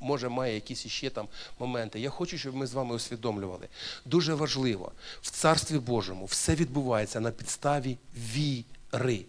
може 0.00 0.28
має 0.28 0.54
якісь 0.54 0.86
іще 0.86 1.10
там 1.10 1.28
моменти. 1.58 2.00
Я 2.00 2.10
хочу, 2.10 2.38
щоб 2.38 2.54
ми 2.54 2.66
з 2.66 2.74
вами 2.74 2.94
усвідомлювали. 2.94 3.68
Дуже 4.04 4.34
важливо, 4.34 4.92
в 5.22 5.30
Царстві 5.30 5.78
Божому 5.78 6.24
все 6.24 6.54
відбувається 6.54 7.20
на 7.20 7.30
підставі 7.30 7.98
віри. 8.16 9.24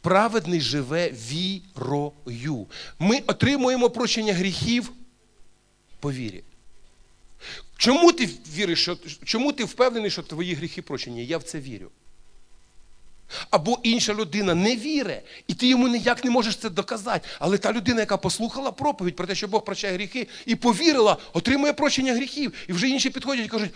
Праведний 0.00 0.60
живе 0.60 1.10
вірою. 1.10 2.66
Ми 2.98 3.22
отримуємо 3.26 3.90
прощення 3.90 4.32
гріхів 4.32 4.92
по 6.00 6.12
вірі. 6.12 6.44
Чому 7.76 8.12
ти 8.12 8.28
віриш, 8.54 8.82
що, 8.82 8.96
чому 9.24 9.52
ти 9.52 9.64
впевнений, 9.64 10.10
що 10.10 10.22
твої 10.22 10.54
гріхи 10.54 10.82
прощені? 10.82 11.26
Я 11.26 11.38
в 11.38 11.42
це 11.42 11.60
вірю. 11.60 11.90
Або 13.50 13.78
інша 13.82 14.14
людина 14.14 14.54
не 14.54 14.76
вірить, 14.76 15.20
і 15.46 15.54
ти 15.54 15.66
йому 15.66 15.88
ніяк 15.88 16.24
не 16.24 16.30
можеш 16.30 16.56
це 16.56 16.70
доказати. 16.70 17.28
Але 17.38 17.58
та 17.58 17.72
людина, 17.72 18.00
яка 18.00 18.16
послухала 18.16 18.72
проповідь 18.72 19.16
про 19.16 19.26
те, 19.26 19.34
що 19.34 19.48
Бог 19.48 19.64
прощає 19.64 19.94
гріхи, 19.94 20.28
і 20.46 20.56
повірила, 20.56 21.16
отримує 21.32 21.72
прощення 21.72 22.14
гріхів. 22.14 22.52
І 22.68 22.72
вже 22.72 22.88
інші 22.88 23.10
підходять 23.10 23.46
і 23.46 23.48
кажуть, 23.48 23.70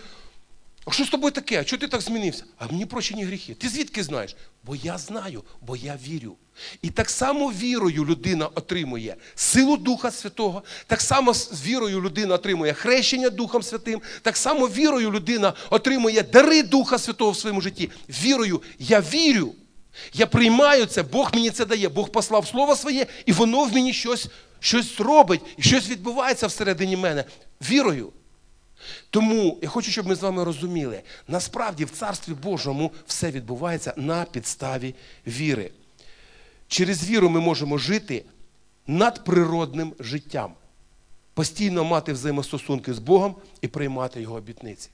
а 0.85 0.91
що 0.91 1.05
з 1.05 1.09
тобою 1.09 1.31
таке? 1.31 1.59
А 1.59 1.63
чого 1.63 1.79
ти 1.79 1.87
так 1.87 2.01
змінився? 2.01 2.43
А 2.57 2.67
мені 2.67 2.85
прощені 2.85 3.23
гріхи. 3.23 3.53
Ти 3.53 3.69
звідки 3.69 4.03
знаєш? 4.03 4.35
Бо 4.63 4.75
я 4.75 4.97
знаю, 4.97 5.43
бо 5.61 5.75
я 5.75 5.97
вірю. 6.07 6.35
І 6.81 6.89
так 6.89 7.09
само 7.09 7.51
вірою 7.51 8.05
людина 8.05 8.47
отримує 8.47 9.15
силу 9.35 9.77
Духа 9.77 10.11
Святого, 10.11 10.63
так 10.87 11.01
само 11.01 11.33
з 11.33 11.65
вірою 11.65 12.01
людина 12.01 12.35
отримує 12.35 12.73
хрещення 12.73 13.29
Духом 13.29 13.63
Святим, 13.63 14.01
так 14.21 14.37
само 14.37 14.67
вірою 14.67 15.11
людина 15.11 15.53
отримує 15.69 16.23
дари 16.23 16.63
Духа 16.63 16.99
Святого 16.99 17.31
в 17.31 17.37
своєму 17.37 17.61
житті. 17.61 17.89
Вірою 18.09 18.61
я 18.79 18.99
вірю. 18.99 19.53
Я 20.13 20.27
приймаю 20.27 20.85
це, 20.85 21.03
Бог 21.03 21.31
мені 21.33 21.49
це 21.49 21.65
дає. 21.65 21.89
Бог 21.89 22.09
послав 22.09 22.47
Слово 22.47 22.75
своє, 22.75 23.05
і 23.25 23.31
воно 23.31 23.63
в 23.63 23.73
мені 23.73 23.93
щось, 23.93 24.27
щось 24.59 24.99
робить, 24.99 25.41
і 25.57 25.61
щось 25.61 25.89
відбувається 25.89 26.47
всередині 26.47 26.97
мене. 26.97 27.23
Вірою. 27.69 28.13
Тому 29.09 29.59
я 29.61 29.69
хочу, 29.69 29.91
щоб 29.91 30.07
ми 30.07 30.15
з 30.15 30.21
вами 30.21 30.43
розуміли, 30.43 31.01
насправді 31.27 31.85
в 31.85 31.89
Царстві 31.89 32.33
Божому 32.33 32.91
все 33.07 33.31
відбувається 33.31 33.93
на 33.97 34.25
підставі 34.25 34.95
віри. 35.27 35.71
Через 36.67 37.09
віру 37.09 37.29
ми 37.29 37.39
можемо 37.39 37.77
жити 37.77 38.25
надприродним 38.87 39.93
життям, 39.99 40.53
постійно 41.33 41.83
мати 41.83 42.13
взаємостосунки 42.13 42.93
з 42.93 42.99
Богом 42.99 43.35
і 43.61 43.67
приймати 43.67 44.21
Його 44.21 44.35
обітниці. 44.35 44.89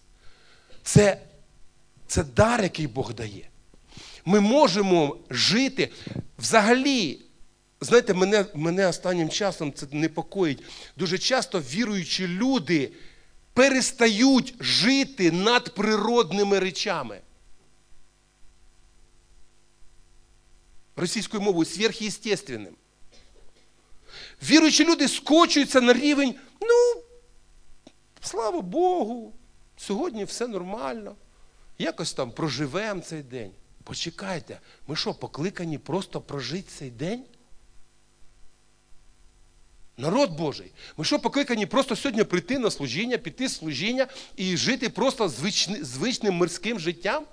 Це, 0.84 1.22
це 2.08 2.24
дар, 2.24 2.64
який 2.64 2.88
Бог 2.88 3.14
дає. 3.14 3.50
Ми 4.26 4.40
можемо 4.40 5.18
жити 5.30 5.90
взагалі. 6.40 7.22
Знаєте, 7.82 8.14
мене, 8.14 8.46
мене 8.54 8.88
останнім 8.88 9.30
часом 9.30 9.74
це 9.74 9.88
непокоїть. 9.92 10.64
Дуже 10.98 11.18
часто 11.18 11.60
віруючі 11.60 12.28
люди 12.28 12.92
перестають 13.54 14.56
жити 14.60 15.32
надприродними 15.32 16.60
речами. 16.60 17.22
Російською 20.96 21.44
мовою 21.44 21.66
сверхъестественним. 21.66 22.74
Віруючі 24.44 24.86
люди 24.86 25.08
скочуються 25.08 25.82
на 25.82 25.94
рівень, 25.94 26.36
ну, 26.62 27.04
слава 28.22 28.62
Богу, 28.62 29.34
сьогодні 29.78 30.24
все 30.24 30.48
нормально. 30.48 31.16
Якось 31.78 32.14
там 32.14 32.32
проживемо 32.32 33.02
цей 33.02 33.24
день. 33.24 33.52
Почекайте, 33.84 34.60
ми 34.88 34.96
що, 34.96 35.14
покликані 35.14 35.78
просто 35.78 36.22
прожити 36.22 36.72
цей 36.78 36.90
день? 36.90 37.24
Народ 40.00 40.32
Божий. 40.32 40.72
Ми 40.98 41.06
що 41.06 41.20
покликані 41.20 41.66
просто 41.66 41.96
сьогодні 41.96 42.24
прийти 42.24 42.60
на 42.60 42.72
служіння, 42.72 43.18
піти 43.18 43.48
з 43.48 43.56
служіння 43.56 44.08
і 44.36 44.58
жити 44.58 44.90
просто 44.90 45.30
звичним, 45.30 45.86
звичним 45.86 46.34
мирським 46.34 46.80
життям? 46.80 47.24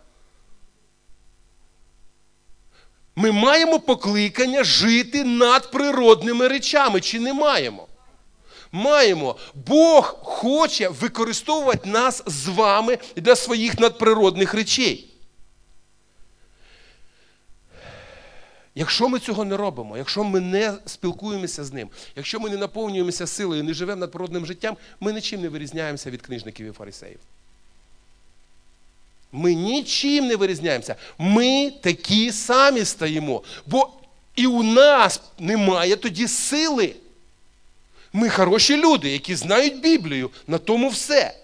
Ми 3.16 3.32
маємо 3.32 3.80
покликання 3.80 4.64
жити 4.64 5.24
надприродними 5.24 6.48
речами, 6.48 7.00
чи 7.00 7.20
не 7.20 7.32
маємо? 7.32 7.88
Маємо. 8.72 9.36
Бог 9.54 10.18
хоче 10.22 10.88
використовувати 10.88 11.88
нас 11.88 12.22
з 12.26 12.48
вами 12.48 12.98
для 13.16 13.36
своїх 13.36 13.78
надприродних 13.78 14.54
речей. 14.54 15.15
Якщо 18.78 19.08
ми 19.08 19.18
цього 19.18 19.44
не 19.44 19.56
робимо, 19.56 19.96
якщо 19.96 20.24
ми 20.24 20.40
не 20.40 20.74
спілкуємося 20.86 21.64
з 21.64 21.72
ним, 21.72 21.88
якщо 22.16 22.40
ми 22.40 22.50
не 22.50 22.56
наповнюємося 22.56 23.26
силою, 23.26 23.64
не 23.64 23.74
живемо 23.74 24.00
надприродним 24.00 24.46
життям, 24.46 24.76
ми 25.00 25.12
нічим 25.12 25.40
не 25.40 25.48
вирізняємося 25.48 26.10
від 26.10 26.22
книжників 26.22 26.66
і 26.66 26.72
фарисеїв. 26.72 27.18
Ми 29.32 29.54
нічим 29.54 30.26
не 30.26 30.36
вирізняємося. 30.36 30.96
Ми 31.18 31.70
такі 31.70 32.32
самі 32.32 32.84
стаємо. 32.84 33.42
Бо 33.66 33.92
і 34.34 34.46
у 34.46 34.62
нас 34.62 35.20
немає 35.38 35.96
тоді 35.96 36.28
сили. 36.28 36.94
Ми 38.12 38.28
хороші 38.28 38.76
люди, 38.76 39.10
які 39.10 39.34
знають 39.34 39.80
Біблію, 39.80 40.30
на 40.46 40.58
тому 40.58 40.88
все. 40.88 41.34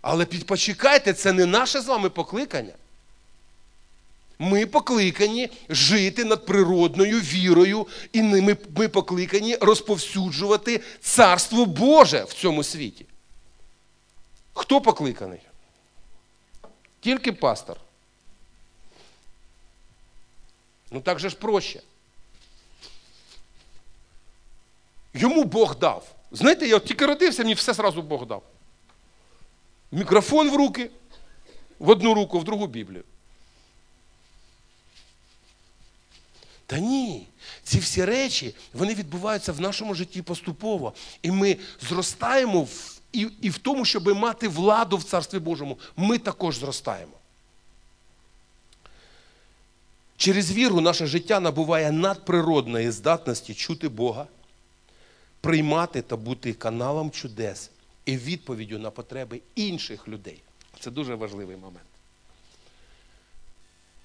Але 0.00 0.24
почекайте, 0.24 1.12
це 1.12 1.32
не 1.32 1.46
наше 1.46 1.80
з 1.80 1.86
вами 1.86 2.10
покликання. 2.10 2.72
Ми 4.38 4.66
покликані 4.66 5.50
жити 5.68 6.24
над 6.24 6.46
природною 6.46 7.20
вірою, 7.20 7.86
і 8.12 8.22
ми, 8.22 8.54
покликані 8.88 9.56
розповсюджувати 9.60 10.80
Царство 11.00 11.66
Боже 11.66 12.24
в 12.24 12.32
цьому 12.32 12.62
світі. 12.62 13.06
Хто 14.52 14.80
покликаний? 14.80 15.40
Тільки 17.00 17.32
пастор. 17.32 17.76
Ну 20.90 21.00
так 21.00 21.18
же 21.18 21.28
ж 21.28 21.36
проще. 21.36 21.80
Йому 25.14 25.44
Бог 25.44 25.78
дав. 25.78 26.14
Знаєте, 26.30 26.66
я 26.66 26.76
от 26.76 26.84
тільки 26.84 27.06
родився, 27.06 27.42
мені 27.42 27.54
все 27.54 27.72
зразу 27.72 28.02
Бог 28.02 28.26
дав. 28.26 28.42
Мікрофон 29.92 30.50
в 30.50 30.56
руки, 30.56 30.90
в 31.78 31.88
одну 31.88 32.14
руку, 32.14 32.38
в 32.38 32.44
другу 32.44 32.66
Біблію. 32.66 33.04
Та 36.66 36.78
ні, 36.78 37.26
ці 37.62 37.78
всі 37.78 38.04
речі 38.04 38.54
вони 38.72 38.94
відбуваються 38.94 39.52
в 39.52 39.60
нашому 39.60 39.94
житті 39.94 40.22
поступово. 40.22 40.92
І 41.22 41.30
ми 41.30 41.56
зростаємо 41.88 42.62
в, 42.62 43.00
і, 43.12 43.28
і 43.40 43.50
в 43.50 43.58
тому, 43.58 43.84
щоб 43.84 44.08
мати 44.08 44.48
владу 44.48 44.96
в 44.96 45.04
Царстві 45.04 45.38
Божому, 45.38 45.78
ми 45.96 46.18
також 46.18 46.56
зростаємо. 46.56 47.12
Через 50.16 50.52
віру 50.52 50.80
наше 50.80 51.06
життя 51.06 51.40
набуває 51.40 51.92
надприродної 51.92 52.90
здатності 52.90 53.54
чути 53.54 53.88
Бога, 53.88 54.26
приймати 55.40 56.02
та 56.02 56.16
бути 56.16 56.52
каналом 56.52 57.10
чудес 57.10 57.70
і 58.06 58.16
відповіддю 58.16 58.78
на 58.78 58.90
потреби 58.90 59.40
інших 59.54 60.08
людей. 60.08 60.42
Це 60.80 60.90
дуже 60.90 61.14
важливий 61.14 61.56
момент. 61.56 61.93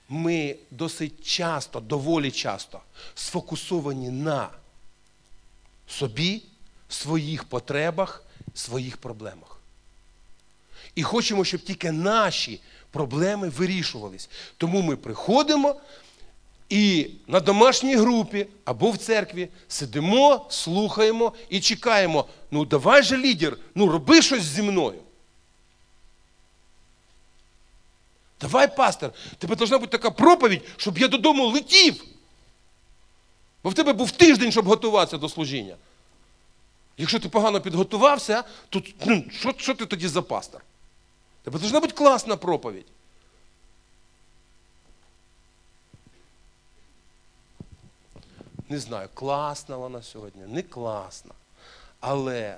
Ми 0.10 0.55
досить 0.72 1.26
часто, 1.26 1.80
доволі 1.80 2.32
часто 2.32 2.80
сфокусовані 3.16 4.10
на 4.10 4.49
собі, 5.88 6.43
своїх 6.89 7.43
потребах, 7.43 8.24
своїх 8.53 8.97
проблемах. 8.97 9.60
І 10.95 11.03
хочемо, 11.03 11.45
щоб 11.45 11.62
тільки 11.62 11.91
наші 11.91 12.62
проблеми 12.91 13.49
вирішувались. 13.49 14.30
Тому 14.57 14.82
ми 14.82 14.95
приходимо 14.95 15.76
і 16.70 17.10
на 17.28 17.39
домашній 17.39 17.95
групі 17.95 18.47
або 18.66 18.91
в 18.91 18.97
церкві 18.97 19.49
сидимо, 19.68 20.45
слухаємо 20.49 21.34
і 21.49 21.60
чекаємо. 21.60 22.26
Ну, 22.51 22.66
давай 22.66 23.03
же 23.03 23.18
лідер, 23.18 23.57
ну 23.76 23.91
роби 23.91 24.22
щось 24.22 24.43
зі 24.43 24.62
мною. 24.62 24.99
Давай, 28.42 28.76
пастор, 28.76 29.14
тебе 29.38 29.56
повинна 29.56 29.78
бути 29.78 29.92
така 29.92 30.12
проповідь, 30.12 30.62
щоб 30.78 30.98
я 30.98 31.08
додому 31.08 31.48
летів. 31.48 32.04
Бо 33.64 33.70
в 33.70 33.74
тебе 33.74 33.94
був 33.94 34.12
тиждень, 34.12 34.52
щоб 34.52 34.66
готуватися 34.66 35.18
до 35.18 35.30
служіння. 35.30 35.76
Якщо 36.98 37.20
ти 37.20 37.30
погано 37.30 37.62
підготувався, 37.62 38.44
то 38.70 38.82
ну, 39.06 39.26
що, 39.32 39.54
що 39.58 39.76
ти 39.76 39.86
тоді 39.86 40.08
за 40.08 40.22
пастор? 40.22 40.62
Тебе 41.44 41.60
повинна 41.60 41.80
бути 41.80 41.94
класна 41.94 42.38
проповідь. 42.38 42.86
Не 48.70 48.80
знаю, 48.80 49.10
класна 49.14 49.78
вона 49.78 50.02
сьогодні, 50.02 50.42
не 50.48 50.62
класна. 50.62 51.32
Але, 52.00 52.58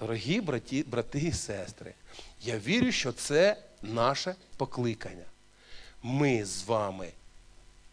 дорогі 0.00 0.40
браті, 0.40 0.84
брати 0.90 1.18
і 1.18 1.32
сестри, 1.32 1.94
я 2.42 2.58
вірю, 2.58 2.92
що 2.92 3.12
це 3.12 3.56
наше 3.82 4.34
покликання. 4.56 5.24
Ми 6.02 6.44
з 6.44 6.64
вами 6.64 7.08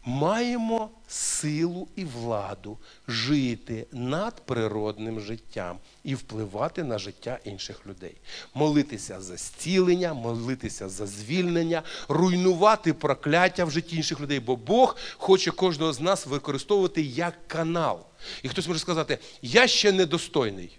маємо 0.04 0.90
силу 1.08 1.88
і 1.96 2.04
владу 2.04 2.78
жити 3.08 3.86
над 3.92 4.46
природним 4.46 5.20
життям 5.20 5.78
і 6.04 6.14
впливати 6.14 6.84
на 6.84 6.98
життя 6.98 7.38
інших 7.44 7.86
людей, 7.86 8.14
молитися 8.54 9.20
за 9.20 9.36
зцілення, 9.36 10.14
молитися 10.14 10.88
за 10.88 11.06
звільнення, 11.06 11.82
руйнувати 12.08 12.92
прокляття 12.94 13.64
в 13.64 13.70
житті 13.70 13.96
інших 13.96 14.20
людей, 14.20 14.40
бо 14.40 14.56
Бог 14.56 14.96
хоче 15.16 15.50
кожного 15.50 15.92
з 15.92 16.00
нас 16.00 16.26
використовувати 16.26 17.02
як 17.02 17.48
канал. 17.48 18.00
І 18.42 18.48
хтось 18.48 18.68
може 18.68 18.80
сказати, 18.80 19.18
я 19.42 19.66
ще 19.66 19.92
недостойний. 19.92 20.78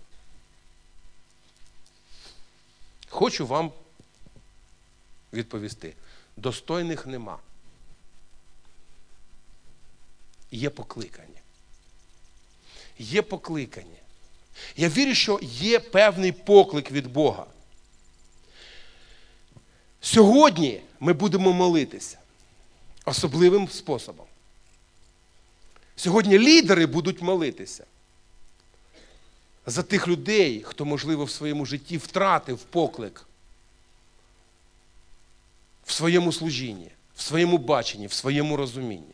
Хочу 3.20 3.48
вам 3.48 3.72
відповісти: 5.34 5.94
достойних 6.38 7.08
нема. 7.08 7.40
Є 10.52 10.70
покликання. 10.70 11.42
Є 13.00 13.22
покликання. 13.22 14.00
Я 14.78 14.90
вірю, 14.90 15.16
що 15.16 15.40
є 15.42 15.80
певний 15.80 16.32
поклик 16.32 16.92
від 16.92 17.08
Бога. 17.08 17.46
Сьогодні 20.02 20.82
ми 21.00 21.14
будемо 21.14 21.54
молитися 21.54 22.20
особливим 23.06 23.70
способом. 23.70 24.28
Сьогодні 25.96 26.40
лідери 26.40 26.86
будуть 26.86 27.22
молитися 27.22 27.86
за 29.66 29.84
тих 29.84 30.08
людей, 30.08 30.64
хто, 30.64 30.86
можливо, 30.86 31.26
в 31.26 31.32
своєму 31.32 31.66
житті 31.66 31.98
втратив 31.98 32.58
поклик 32.58 33.26
в 35.90 35.92
своєму 35.92 36.32
служінні, 36.32 36.92
в 37.16 37.22
своєму 37.22 37.58
баченні, 37.58 38.08
в 38.08 38.14
своєму 38.14 38.56
розумінні. 38.56 39.14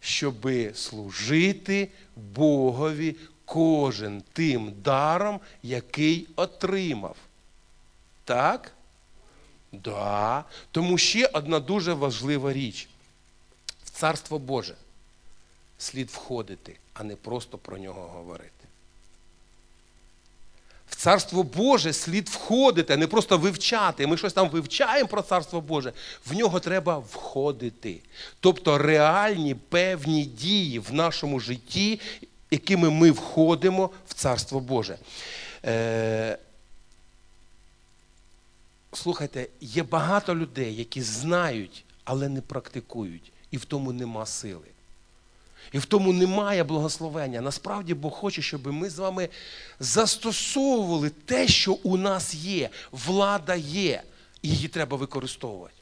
щоби 0.00 0.74
служити 0.74 1.88
Богові 2.16 3.16
кожен 3.44 4.22
тим 4.32 4.74
даром, 4.82 5.40
який 5.62 6.28
отримав. 6.36 7.16
Так? 8.24 8.72
Да. 9.72 10.44
Тому 10.70 10.98
ще 10.98 11.26
одна 11.26 11.60
дуже 11.60 11.92
важлива 11.92 12.52
річ. 12.52 12.88
В 13.84 13.90
Царство 13.90 14.38
Боже 14.38 14.74
слід 15.78 16.10
входити, 16.10 16.76
а 16.94 17.04
не 17.04 17.16
просто 17.16 17.58
про 17.58 17.78
нього 17.78 18.08
говорити. 18.08 18.50
В 20.88 20.96
Царство 20.96 21.42
Боже 21.42 21.92
слід 21.92 22.28
входити, 22.28 22.94
а 22.94 22.96
не 22.96 23.06
просто 23.06 23.38
вивчати. 23.38 24.06
Ми 24.06 24.16
щось 24.16 24.32
там 24.32 24.48
вивчаємо 24.48 25.08
про 25.08 25.22
Царство 25.22 25.60
Боже. 25.60 25.92
В 26.26 26.34
нього 26.34 26.60
треба 26.60 26.98
входити. 26.98 27.96
Тобто 28.40 28.78
реальні 28.78 29.54
певні 29.54 30.24
дії 30.24 30.78
в 30.78 30.94
нашому 30.94 31.40
житті, 31.40 32.00
якими 32.50 32.90
ми 32.90 33.10
входимо 33.10 33.90
в 34.08 34.14
Царство 34.14 34.60
Боже. 34.60 34.98
Слухайте, 38.92 39.46
є 39.60 39.82
багато 39.82 40.34
людей, 40.34 40.76
які 40.76 41.02
знають, 41.02 41.84
але 42.04 42.28
не 42.28 42.40
практикують, 42.40 43.32
і 43.50 43.56
в 43.56 43.64
тому 43.64 43.92
нема 43.92 44.26
сили. 44.26 44.66
І 45.72 45.78
в 45.78 45.84
тому 45.84 46.12
немає 46.12 46.64
благословення. 46.64 47.40
Насправді 47.40 47.94
Бог 47.94 48.12
хоче, 48.12 48.42
щоб 48.42 48.66
ми 48.66 48.90
з 48.90 48.98
вами 48.98 49.28
застосовували 49.80 51.10
те, 51.10 51.48
що 51.48 51.72
у 51.72 51.96
нас 51.96 52.34
є. 52.34 52.70
Влада 52.92 53.54
є, 53.54 54.02
і 54.42 54.48
її 54.48 54.68
треба 54.68 54.96
використовувати. 54.96 55.74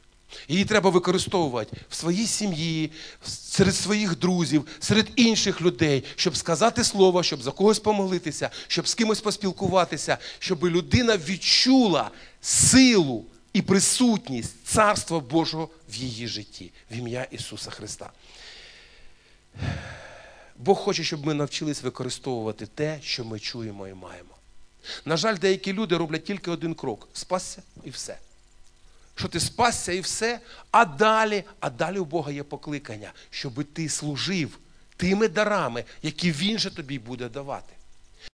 Її 0.48 0.64
треба 0.64 0.90
використовувати 0.90 1.76
в 1.88 1.94
своїй 1.94 2.26
сім'ї, 2.26 2.92
серед 3.26 3.74
своїх 3.74 4.18
друзів, 4.18 4.66
серед 4.80 5.06
інших 5.16 5.61
людей, 5.62 6.04
щоб 6.16 6.36
сказати 6.36 6.84
слово, 6.84 7.22
щоб 7.22 7.42
за 7.42 7.50
когось 7.50 7.78
помолитися, 7.78 8.50
щоб 8.68 8.88
з 8.88 8.94
кимось 8.94 9.20
поспілкуватися, 9.20 10.18
щоб 10.38 10.64
людина 10.64 11.16
відчула 11.16 12.11
силу 12.41 13.26
і 13.53 13.62
присутність 13.62 14.64
Царства 14.64 15.20
Божого 15.20 15.68
в 15.88 15.95
її 15.95 16.28
житті, 16.28 16.72
в 16.91 16.97
ім'я 16.97 17.24
Ісуса 17.30 17.70
Христа. 17.70 18.11
Бог 20.57 20.78
хоче, 20.78 21.05
щоб 21.05 21.26
ми 21.26 21.34
навчились 21.34 21.82
використовувати 21.82 22.66
те, 22.66 22.99
що 23.03 23.24
ми 23.24 23.41
чуємо 23.41 23.88
і 23.88 23.95
маємо. 23.95 24.34
На 25.05 25.16
жаль, 25.16 25.36
деякі 25.36 25.72
люди 25.72 25.97
роблять 25.97 26.24
тільки 26.24 26.51
один 26.51 26.74
крок 26.74 27.09
спасся 27.12 27.62
і 27.84 27.91
все. 27.91 28.18
Що 29.14 29.28
ти 29.28 29.41
спасся 29.41 29.93
і 29.93 30.01
все, 30.01 30.41
а 30.70 30.84
далі, 30.84 31.45
а 31.61 31.70
далі 31.70 31.99
у 31.99 32.05
Бога 32.05 32.32
є 32.32 32.43
покликання, 32.43 33.12
щоб 33.30 33.64
ти 33.64 33.88
служив 33.88 34.59
тими 34.97 35.28
дарами, 35.28 35.84
які 36.03 36.32
Він 36.32 36.59
же 36.59 36.70
тобі 36.70 36.99
буде 36.99 37.28
давати. 37.28 37.74